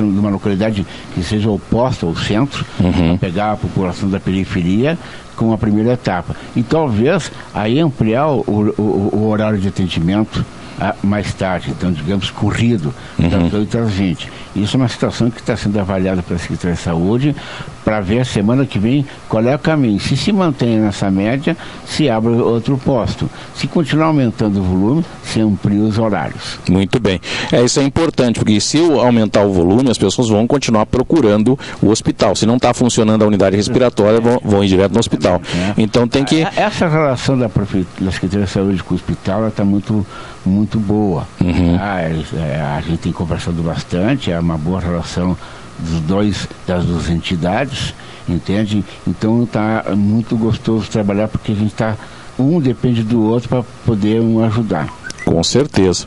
numa 0.00 0.30
localidade 0.30 0.86
que 1.14 1.22
seja 1.22 1.50
oposta 1.50 2.06
ao 2.06 2.14
centro, 2.14 2.64
uhum. 2.78 3.16
pegar 3.18 3.52
a 3.52 3.56
população 3.56 4.08
da 4.08 4.20
periferia 4.20 4.98
com 5.36 5.52
a 5.52 5.58
primeira 5.58 5.92
etapa. 5.92 6.36
E 6.54 6.62
talvez 6.62 7.32
aí 7.54 7.80
ampliar 7.80 8.28
o, 8.28 8.44
o, 8.46 9.10
o 9.12 9.28
horário 9.28 9.58
de 9.58 9.68
atendimento 9.68 10.44
a, 10.80 10.94
mais 11.02 11.32
tarde, 11.32 11.70
então 11.70 11.92
digamos 11.92 12.30
corrido, 12.30 12.94
uhum. 13.18 13.28
das 13.28 13.52
8 13.52 13.78
às 13.78 13.90
20. 13.90 14.32
Isso 14.56 14.76
é 14.76 14.78
uma 14.78 14.88
situação 14.88 15.30
que 15.30 15.40
está 15.40 15.56
sendo 15.56 15.78
avaliada 15.78 16.22
pela 16.22 16.38
Secretaria 16.38 16.76
de 16.76 16.82
Saúde 16.82 17.36
para 17.84 18.00
ver 18.00 18.20
a 18.20 18.24
semana 18.24 18.64
que 18.64 18.78
vem 18.78 19.04
qual 19.28 19.44
é 19.44 19.54
o 19.54 19.58
caminho. 19.58 19.98
Se 20.00 20.16
se 20.16 20.32
mantém 20.32 20.78
nessa 20.78 21.10
média, 21.10 21.56
se 21.84 22.08
abre 22.08 22.30
outro 22.32 22.78
posto. 22.78 23.28
Se 23.54 23.66
continuar 23.66 24.06
aumentando 24.06 24.60
o 24.60 24.62
volume, 24.62 25.04
se 25.24 25.40
amplia 25.40 25.82
os 25.82 25.98
horários. 25.98 26.58
Muito 26.68 27.00
bem. 27.00 27.20
É, 27.50 27.62
isso 27.62 27.80
é 27.80 27.82
importante, 27.82 28.38
porque 28.38 28.60
se 28.60 28.78
aumentar 28.78 29.42
o 29.42 29.52
volume, 29.52 29.90
as 29.90 29.98
pessoas 29.98 30.28
vão 30.28 30.46
continuar 30.46 30.86
procurando 30.86 31.58
o 31.82 31.88
hospital. 31.88 32.36
Se 32.36 32.46
não 32.46 32.56
está 32.56 32.72
funcionando 32.72 33.22
a 33.22 33.26
unidade 33.26 33.56
respiratória, 33.56 34.20
vão, 34.20 34.40
vão 34.44 34.64
ir 34.64 34.68
direto 34.68 34.92
no 34.92 35.00
hospital. 35.00 35.40
É. 35.54 35.74
Então 35.76 36.06
tem 36.06 36.24
que. 36.24 36.46
Essa 36.56 36.88
relação 36.88 37.38
da, 37.38 37.48
da 37.48 38.12
Secretaria 38.12 38.46
de 38.46 38.50
Saúde 38.50 38.82
com 38.82 38.94
o 38.94 38.96
hospital 38.96 39.48
está 39.48 39.64
muito, 39.64 40.06
muito 40.44 40.78
boa. 40.78 41.26
Uhum. 41.40 41.76
Ah, 41.80 42.00
é, 42.00 42.60
a 42.76 42.80
gente 42.80 42.98
tem 42.98 43.12
conversado 43.12 43.62
bastante, 43.62 44.30
é 44.30 44.38
uma 44.38 44.56
boa 44.56 44.80
relação 44.80 45.36
dos 45.82 46.00
dois, 46.00 46.48
das 46.66 46.84
duas 46.84 47.08
entidades, 47.10 47.94
entende? 48.28 48.84
Então 49.06 49.44
está 49.44 49.84
muito 49.96 50.36
gostoso 50.36 50.90
trabalhar 50.90 51.28
porque 51.28 51.52
a 51.52 51.54
gente 51.54 51.72
está 51.72 51.96
um 52.38 52.60
depende 52.60 53.02
do 53.02 53.22
outro 53.22 53.48
para 53.48 53.62
poder 53.84 54.20
um 54.20 54.42
ajudar. 54.42 54.88
Com 55.24 55.42
certeza. 55.42 56.06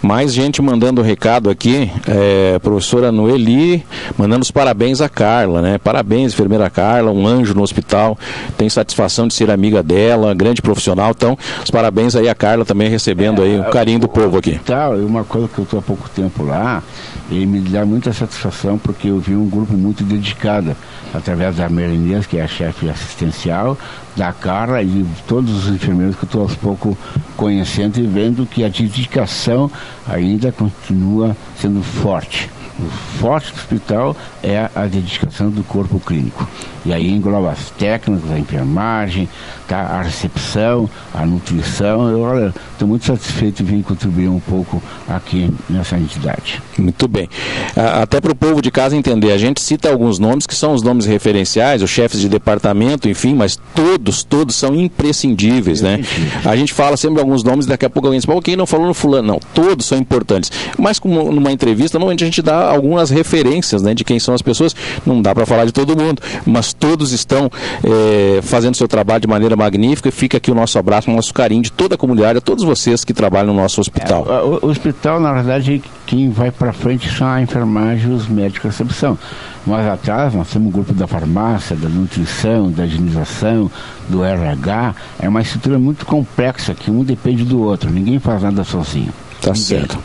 Mais 0.00 0.32
gente 0.32 0.62
mandando 0.62 1.02
recado 1.02 1.50
aqui, 1.50 1.90
é, 2.06 2.58
professora 2.60 3.10
Noeli, 3.10 3.84
mandando 4.16 4.42
os 4.42 4.50
parabéns 4.50 5.00
a 5.00 5.08
Carla, 5.08 5.60
né? 5.60 5.78
Parabéns, 5.78 6.32
enfermeira 6.32 6.68
Carla, 6.70 7.10
um 7.10 7.26
anjo 7.26 7.54
no 7.54 7.62
hospital, 7.62 8.18
tem 8.56 8.68
satisfação 8.68 9.26
de 9.26 9.34
ser 9.34 9.50
amiga 9.50 9.82
dela, 9.82 10.34
grande 10.34 10.62
profissional, 10.62 11.10
então, 11.10 11.36
os 11.62 11.70
parabéns 11.70 12.14
aí 12.14 12.28
a 12.28 12.34
Carla 12.34 12.64
também 12.64 12.88
recebendo 12.88 13.42
é, 13.42 13.46
aí 13.46 13.60
o 13.60 13.64
carinho 13.64 13.98
do 13.98 14.08
povo 14.08 14.38
aqui. 14.38 14.60
Tal, 14.64 14.94
uma 14.96 15.24
coisa 15.24 15.48
que 15.48 15.58
eu 15.58 15.64
estou 15.64 15.78
há 15.78 15.82
pouco 15.82 16.08
tempo 16.10 16.44
lá, 16.44 16.82
e 17.30 17.46
me 17.46 17.60
dá 17.60 17.84
muita 17.84 18.12
satisfação 18.12 18.78
porque 18.78 19.08
eu 19.08 19.18
vi 19.18 19.34
um 19.34 19.48
grupo 19.48 19.72
muito 19.74 20.04
dedicado, 20.04 20.76
através 21.12 21.56
da 21.56 21.68
Merenês, 21.68 22.26
que 22.26 22.36
é 22.36 22.42
a 22.42 22.48
chefe 22.48 22.88
assistencial, 22.88 23.78
da 24.16 24.32
Carla 24.32 24.82
e 24.82 25.04
todos 25.26 25.64
os 25.64 25.74
enfermeiros 25.74 26.16
que 26.16 26.24
eu 26.24 26.26
estou 26.26 26.42
aos 26.42 26.54
poucos 26.54 26.96
conhecendo 27.36 27.98
e 27.98 28.06
vendo 28.06 28.46
que 28.46 28.64
a 28.64 28.68
dedicação 28.68 29.70
ainda 30.06 30.52
continua 30.52 31.36
sendo 31.56 31.82
forte. 31.82 32.48
O 32.78 32.88
forte 33.20 33.52
do 33.52 33.58
hospital 33.58 34.16
é 34.42 34.68
a 34.74 34.86
dedicação 34.86 35.48
do 35.48 35.62
corpo 35.62 36.00
clínico. 36.00 36.48
E 36.84 36.92
aí 36.92 37.08
engloba 37.10 37.50
as 37.50 37.70
técnicas, 37.70 38.30
a 38.30 38.38
enfermagem, 38.38 39.28
tá? 39.66 39.78
a 39.78 40.02
recepção, 40.02 40.88
a 41.14 41.24
nutrição. 41.24 42.08
Eu 42.10 42.52
estou 42.72 42.86
muito 42.86 43.06
satisfeito 43.06 43.62
em 43.62 43.66
vir 43.66 43.82
contribuir 43.82 44.28
um 44.28 44.40
pouco 44.40 44.82
aqui 45.08 45.50
nessa 45.70 45.96
entidade. 45.96 46.60
Muito 46.76 47.08
bem. 47.08 47.28
Até 47.74 48.20
para 48.20 48.32
o 48.32 48.34
povo 48.34 48.60
de 48.60 48.70
casa 48.70 48.96
entender, 48.96 49.32
a 49.32 49.38
gente 49.38 49.62
cita 49.62 49.90
alguns 49.90 50.18
nomes 50.18 50.46
que 50.46 50.54
são 50.54 50.74
os 50.74 50.82
nomes 50.82 51.06
referenciais, 51.06 51.82
os 51.82 51.90
chefes 51.90 52.20
de 52.20 52.28
departamento, 52.28 53.08
enfim, 53.08 53.34
mas 53.34 53.58
todos, 53.74 54.22
todos 54.22 54.54
são 54.54 54.74
imprescindíveis, 54.74 55.80
né? 55.80 56.00
A 56.44 56.54
gente 56.54 56.74
fala 56.74 56.96
sempre 56.96 57.20
alguns 57.20 57.42
nomes, 57.42 57.66
daqui 57.66 57.86
a 57.86 57.90
pouco 57.90 58.08
alguém 58.08 58.20
diz, 58.20 58.28
quem 58.42 58.56
não 58.56 58.66
falou 58.66 58.86
no 58.86 58.94
fulano? 58.94 59.28
Não, 59.28 59.40
todos 59.54 59.86
são 59.86 59.96
importantes. 59.96 60.52
Mas 60.78 60.98
como 60.98 61.32
numa 61.32 61.50
entrevista, 61.50 61.98
normalmente 61.98 62.24
a 62.24 62.26
gente 62.26 62.42
dá 62.42 62.63
algumas 62.70 63.10
referências, 63.10 63.82
né, 63.82 63.94
de 63.94 64.04
quem 64.04 64.18
são 64.18 64.34
as 64.34 64.42
pessoas. 64.42 64.74
Não 65.04 65.20
dá 65.20 65.34
para 65.34 65.46
falar 65.46 65.64
de 65.64 65.72
todo 65.72 65.96
mundo, 65.96 66.20
mas 66.46 66.72
todos 66.72 67.12
estão 67.12 67.50
é, 67.82 68.40
fazendo 68.42 68.76
seu 68.76 68.88
trabalho 68.88 69.20
de 69.20 69.28
maneira 69.28 69.56
magnífica. 69.56 70.08
E 70.08 70.12
fica 70.12 70.36
aqui 70.36 70.50
o 70.50 70.54
nosso 70.54 70.78
abraço, 70.78 71.10
o 71.10 71.14
nosso 71.14 71.32
carinho 71.32 71.62
de 71.62 71.72
toda 71.72 71.94
a 71.94 71.98
comunidade, 71.98 72.38
a 72.38 72.40
todos 72.40 72.64
vocês 72.64 73.04
que 73.04 73.12
trabalham 73.12 73.52
no 73.54 73.60
nosso 73.60 73.80
hospital. 73.80 74.26
É, 74.28 74.42
o, 74.42 74.58
o, 74.62 74.68
hospital, 74.68 75.20
na 75.20 75.32
verdade, 75.32 75.82
quem 76.06 76.30
vai 76.30 76.50
para 76.50 76.72
frente 76.72 77.08
são 77.10 77.26
a 77.26 77.40
enfermagem 77.40 78.10
e 78.10 78.14
os 78.14 78.28
médicos 78.28 78.62
de 78.62 78.68
recepção. 78.68 79.18
Mas 79.66 79.86
atrás 79.86 80.34
nós 80.34 80.50
temos 80.50 80.68
um 80.68 80.70
grupo 80.70 80.92
da 80.92 81.06
farmácia, 81.06 81.74
da 81.74 81.88
nutrição, 81.88 82.70
da 82.70 82.84
higienização, 82.84 83.70
do 84.08 84.22
RH. 84.22 84.94
É 85.18 85.28
uma 85.28 85.40
estrutura 85.40 85.78
muito 85.78 86.04
complexa 86.04 86.74
que 86.74 86.90
um 86.90 87.02
depende 87.02 87.44
do 87.44 87.62
outro. 87.62 87.90
Ninguém 87.90 88.18
faz 88.18 88.42
nada 88.42 88.62
sozinho. 88.62 89.12
Tá 89.44 89.52
Ninguém. 89.52 89.62
certo. 89.62 89.98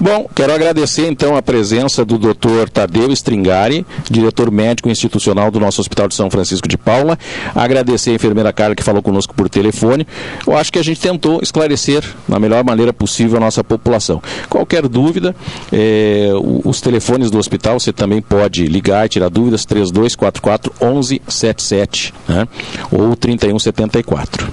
Bom, 0.00 0.28
quero 0.34 0.52
agradecer 0.54 1.06
então 1.06 1.36
a 1.36 1.42
presença 1.42 2.04
do 2.06 2.16
Dr. 2.16 2.70
Tadeu 2.72 3.12
Stringari, 3.12 3.84
diretor 4.10 4.50
médico 4.50 4.88
institucional 4.88 5.50
do 5.50 5.60
nosso 5.60 5.80
Hospital 5.80 6.08
de 6.08 6.14
São 6.14 6.30
Francisco 6.30 6.66
de 6.66 6.78
Paula. 6.78 7.18
Agradecer 7.54 8.10
a 8.10 8.14
enfermeira 8.14 8.52
Carla 8.52 8.74
que 8.74 8.82
falou 8.82 9.02
conosco 9.02 9.34
por 9.34 9.50
telefone. 9.50 10.06
Eu 10.46 10.56
acho 10.56 10.72
que 10.72 10.78
a 10.78 10.82
gente 10.82 11.00
tentou 11.00 11.40
esclarecer 11.42 12.02
da 12.26 12.40
melhor 12.40 12.64
maneira 12.64 12.94
possível 12.94 13.36
a 13.36 13.40
nossa 13.40 13.62
população. 13.62 14.22
Qualquer 14.48 14.88
dúvida, 14.88 15.36
eh, 15.70 16.30
os 16.64 16.80
telefones 16.80 17.30
do 17.30 17.38
hospital 17.38 17.78
você 17.78 17.92
também 17.92 18.22
pode 18.22 18.66
ligar 18.66 19.04
e 19.04 19.08
tirar 19.10 19.28
dúvidas 19.28 19.66
3244 19.66 20.72
1177 20.80 22.14
né? 22.26 22.48
ou 22.90 23.14
3174. 23.14 24.50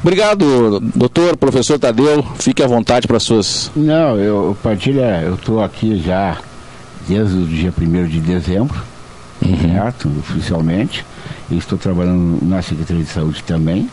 Obrigado, 0.00 0.80
doutor, 0.94 1.36
professor 1.36 1.78
Tadeu. 1.78 2.24
Fique 2.38 2.62
à 2.62 2.66
vontade 2.66 3.08
para 3.08 3.18
suas. 3.18 3.45
Não, 3.74 4.16
eu, 4.16 4.56
Padilha, 4.62 5.22
eu 5.22 5.34
estou 5.34 5.62
aqui 5.62 5.98
já 5.98 6.38
desde 7.06 7.36
o 7.36 7.46
dia 7.46 7.72
1 7.76 8.06
de 8.06 8.20
dezembro, 8.20 8.82
uhum. 9.42 9.74
certo? 9.74 10.08
Oficialmente. 10.18 11.04
E 11.50 11.56
estou 11.56 11.78
trabalhando 11.78 12.38
na 12.42 12.62
Secretaria 12.62 13.04
de 13.04 13.10
Saúde 13.10 13.42
também, 13.44 13.88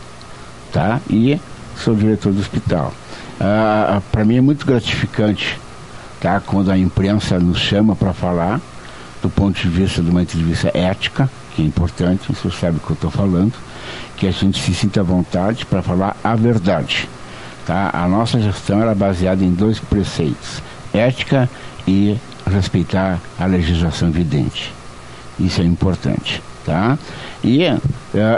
tá? 0.72 1.00
E 1.08 1.40
sou 1.76 1.94
diretor 1.94 2.32
do 2.32 2.40
hospital. 2.40 2.92
Ah, 3.40 4.00
para 4.10 4.24
mim 4.24 4.36
é 4.36 4.40
muito 4.40 4.66
gratificante, 4.66 5.58
tá? 6.20 6.40
Quando 6.40 6.70
a 6.70 6.78
imprensa 6.78 7.38
nos 7.38 7.58
chama 7.58 7.94
para 7.94 8.12
falar, 8.12 8.60
do 9.22 9.28
ponto 9.28 9.60
de 9.60 9.68
vista 9.68 10.02
de 10.02 10.10
uma 10.10 10.22
entrevista 10.22 10.70
ética, 10.74 11.30
que 11.54 11.62
é 11.62 11.64
importante, 11.64 12.32
você 12.32 12.50
sabe 12.50 12.78
o 12.78 12.80
que 12.80 12.90
eu 12.90 12.94
estou 12.94 13.10
falando 13.10 13.52
que 14.16 14.26
a 14.26 14.30
gente 14.30 14.60
se 14.60 14.74
sinta 14.74 15.00
à 15.00 15.02
vontade 15.02 15.66
para 15.66 15.82
falar 15.82 16.16
a 16.22 16.34
verdade. 16.34 17.08
Tá? 17.66 17.90
A 17.92 18.06
nossa 18.08 18.38
gestão 18.40 18.80
era 18.82 18.94
baseada 18.94 19.44
em 19.44 19.50
dois 19.50 19.78
preceitos: 19.78 20.62
ética 20.92 21.48
e 21.86 22.16
respeitar 22.50 23.20
a 23.38 23.46
legislação 23.46 24.10
vigente. 24.10 24.72
Isso 25.38 25.60
é 25.60 25.64
importante. 25.64 26.42
Tá? 26.64 26.98
E 27.42 27.66
uh, 27.66 27.80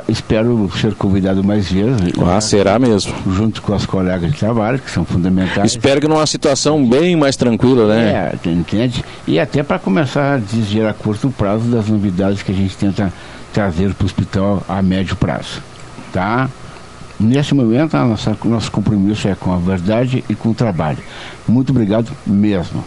espero 0.08 0.68
ser 0.80 0.94
convidado 0.94 1.44
mais 1.44 1.70
vezes. 1.70 1.96
Ah, 2.18 2.34
né? 2.34 2.40
será 2.40 2.76
mesmo. 2.76 3.14
Junto 3.32 3.62
com 3.62 3.72
as 3.72 3.86
colegas 3.86 4.32
de 4.32 4.36
trabalho, 4.36 4.80
que 4.80 4.90
são 4.90 5.04
fundamentais. 5.04 5.72
Espero 5.72 6.00
que 6.00 6.08
numa 6.08 6.26
situação 6.26 6.84
bem 6.88 7.14
mais 7.14 7.36
tranquila, 7.36 7.94
né? 7.94 8.32
É, 8.44 8.48
entende? 8.48 9.04
E 9.28 9.38
até 9.38 9.62
para 9.62 9.78
começar 9.78 10.34
a 10.34 10.38
dizer 10.38 10.86
a 10.86 10.92
curto 10.92 11.30
prazo 11.30 11.68
das 11.70 11.86
novidades 11.86 12.42
que 12.42 12.50
a 12.50 12.54
gente 12.54 12.76
tenta 12.76 13.12
trazer 13.52 13.94
para 13.94 14.02
o 14.02 14.06
hospital 14.06 14.62
a 14.68 14.82
médio 14.82 15.14
prazo 15.14 15.62
tá? 16.16 16.48
Nesse 17.18 17.54
momento, 17.54 17.96
nossa, 17.96 18.36
nosso 18.44 18.70
compromisso 18.70 19.26
é 19.26 19.34
com 19.34 19.52
a 19.52 19.56
verdade 19.56 20.22
e 20.28 20.34
com 20.34 20.50
o 20.50 20.54
trabalho. 20.54 20.98
Muito 21.48 21.70
obrigado 21.70 22.10
mesmo. 22.26 22.84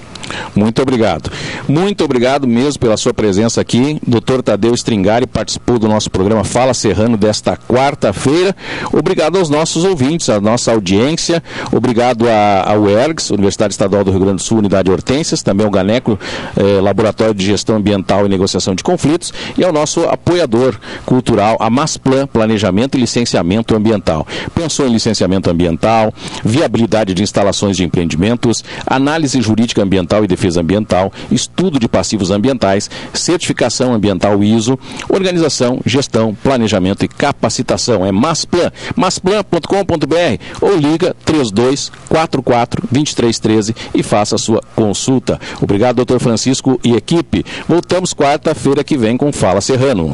Muito 0.56 0.82
obrigado. 0.82 1.32
Muito 1.68 2.04
obrigado 2.04 2.48
mesmo 2.48 2.80
pela 2.80 2.98
sua 2.98 3.14
presença 3.14 3.62
aqui. 3.62 4.00
Doutor 4.06 4.42
Tadeu 4.42 4.74
Stringari 4.74 5.28
participou 5.28 5.80
do 5.80 5.88
nosso 5.88 6.10
programa 6.10 6.44
Fala 6.44 6.74
Serrano 6.74 7.18
desta 7.18 7.58
quarta-feira. 7.58 8.56
Obrigado 8.92 9.38
aos 9.38 9.50
nossos 9.50 9.84
ouvintes, 9.84 10.30
à 10.30 10.40
nossa 10.40 10.72
audiência. 10.72 11.44
Obrigado 11.72 12.26
ao 12.30 12.82
UERGS, 12.82 13.32
Universidade 13.32 13.74
Estadual 13.74 14.04
do 14.04 14.12
Rio 14.12 14.22
Grande 14.22 14.38
do 14.38 14.42
Sul, 14.42 14.60
Unidade 14.60 14.92
Hortências, 14.92 15.42
também 15.42 15.66
ao 15.66 15.72
Ganeco, 15.72 16.20
eh, 16.58 16.82
Laboratório 16.82 17.34
de 17.34 17.46
Gestão 17.46 17.76
Ambiental 17.76 18.26
e 18.26 18.30
Negociação 18.30 18.76
de 18.76 18.84
Conflitos, 18.84 19.34
e 19.58 19.64
ao 19.64 19.72
nosso 19.72 20.02
apoiador 20.06 20.80
cultural, 21.06 21.58
a 21.60 21.70
Masplan, 21.70 22.28
Planejamento 22.28 22.98
e 22.98 23.02
Licenciamento 23.02 23.76
Ambiental. 23.76 24.26
Pensou 24.54 24.88
em 24.88 24.92
licenciamento 24.92 25.50
ambiental, 25.50 26.14
viabilidade 26.44 27.14
de 27.14 27.24
instalações 27.24 27.78
de 27.78 27.84
empreendimentos, 27.84 28.64
análise 28.86 29.42
jurídica 29.42 29.82
ambiental 30.20 30.24
e 30.24 30.28
defesa 30.28 30.62
ambiental, 30.62 31.14
estudo 31.32 31.80
de 31.80 31.88
passivos 31.88 32.32
ambientais, 32.32 32.90
certificação 33.14 33.94
ambiental 33.94 34.44
ISO, 34.44 34.78
organização, 35.08 35.80
gestão, 35.86 36.36
planejamento 36.36 37.06
e 37.06 37.08
capacitação. 37.08 38.06
É 38.06 38.12
Masplan, 38.12 38.72
masplan.com.br 38.96 40.44
ou 40.62 40.76
liga 40.76 41.16
3244 41.26 42.84
2313 42.92 43.76
e 43.94 44.04
faça 44.04 44.36
a 44.36 44.40
sua 44.40 44.62
consulta. 44.76 45.40
Obrigado, 45.62 45.98
doutor 45.98 46.20
Francisco 46.20 46.80
e 46.84 46.94
equipe. 46.94 47.46
Voltamos 47.68 48.14
quarta-feira 48.14 48.84
que 48.84 48.98
vem 48.98 49.18
com 49.18 49.32
Fala 49.32 49.62
Serrano. 49.62 50.14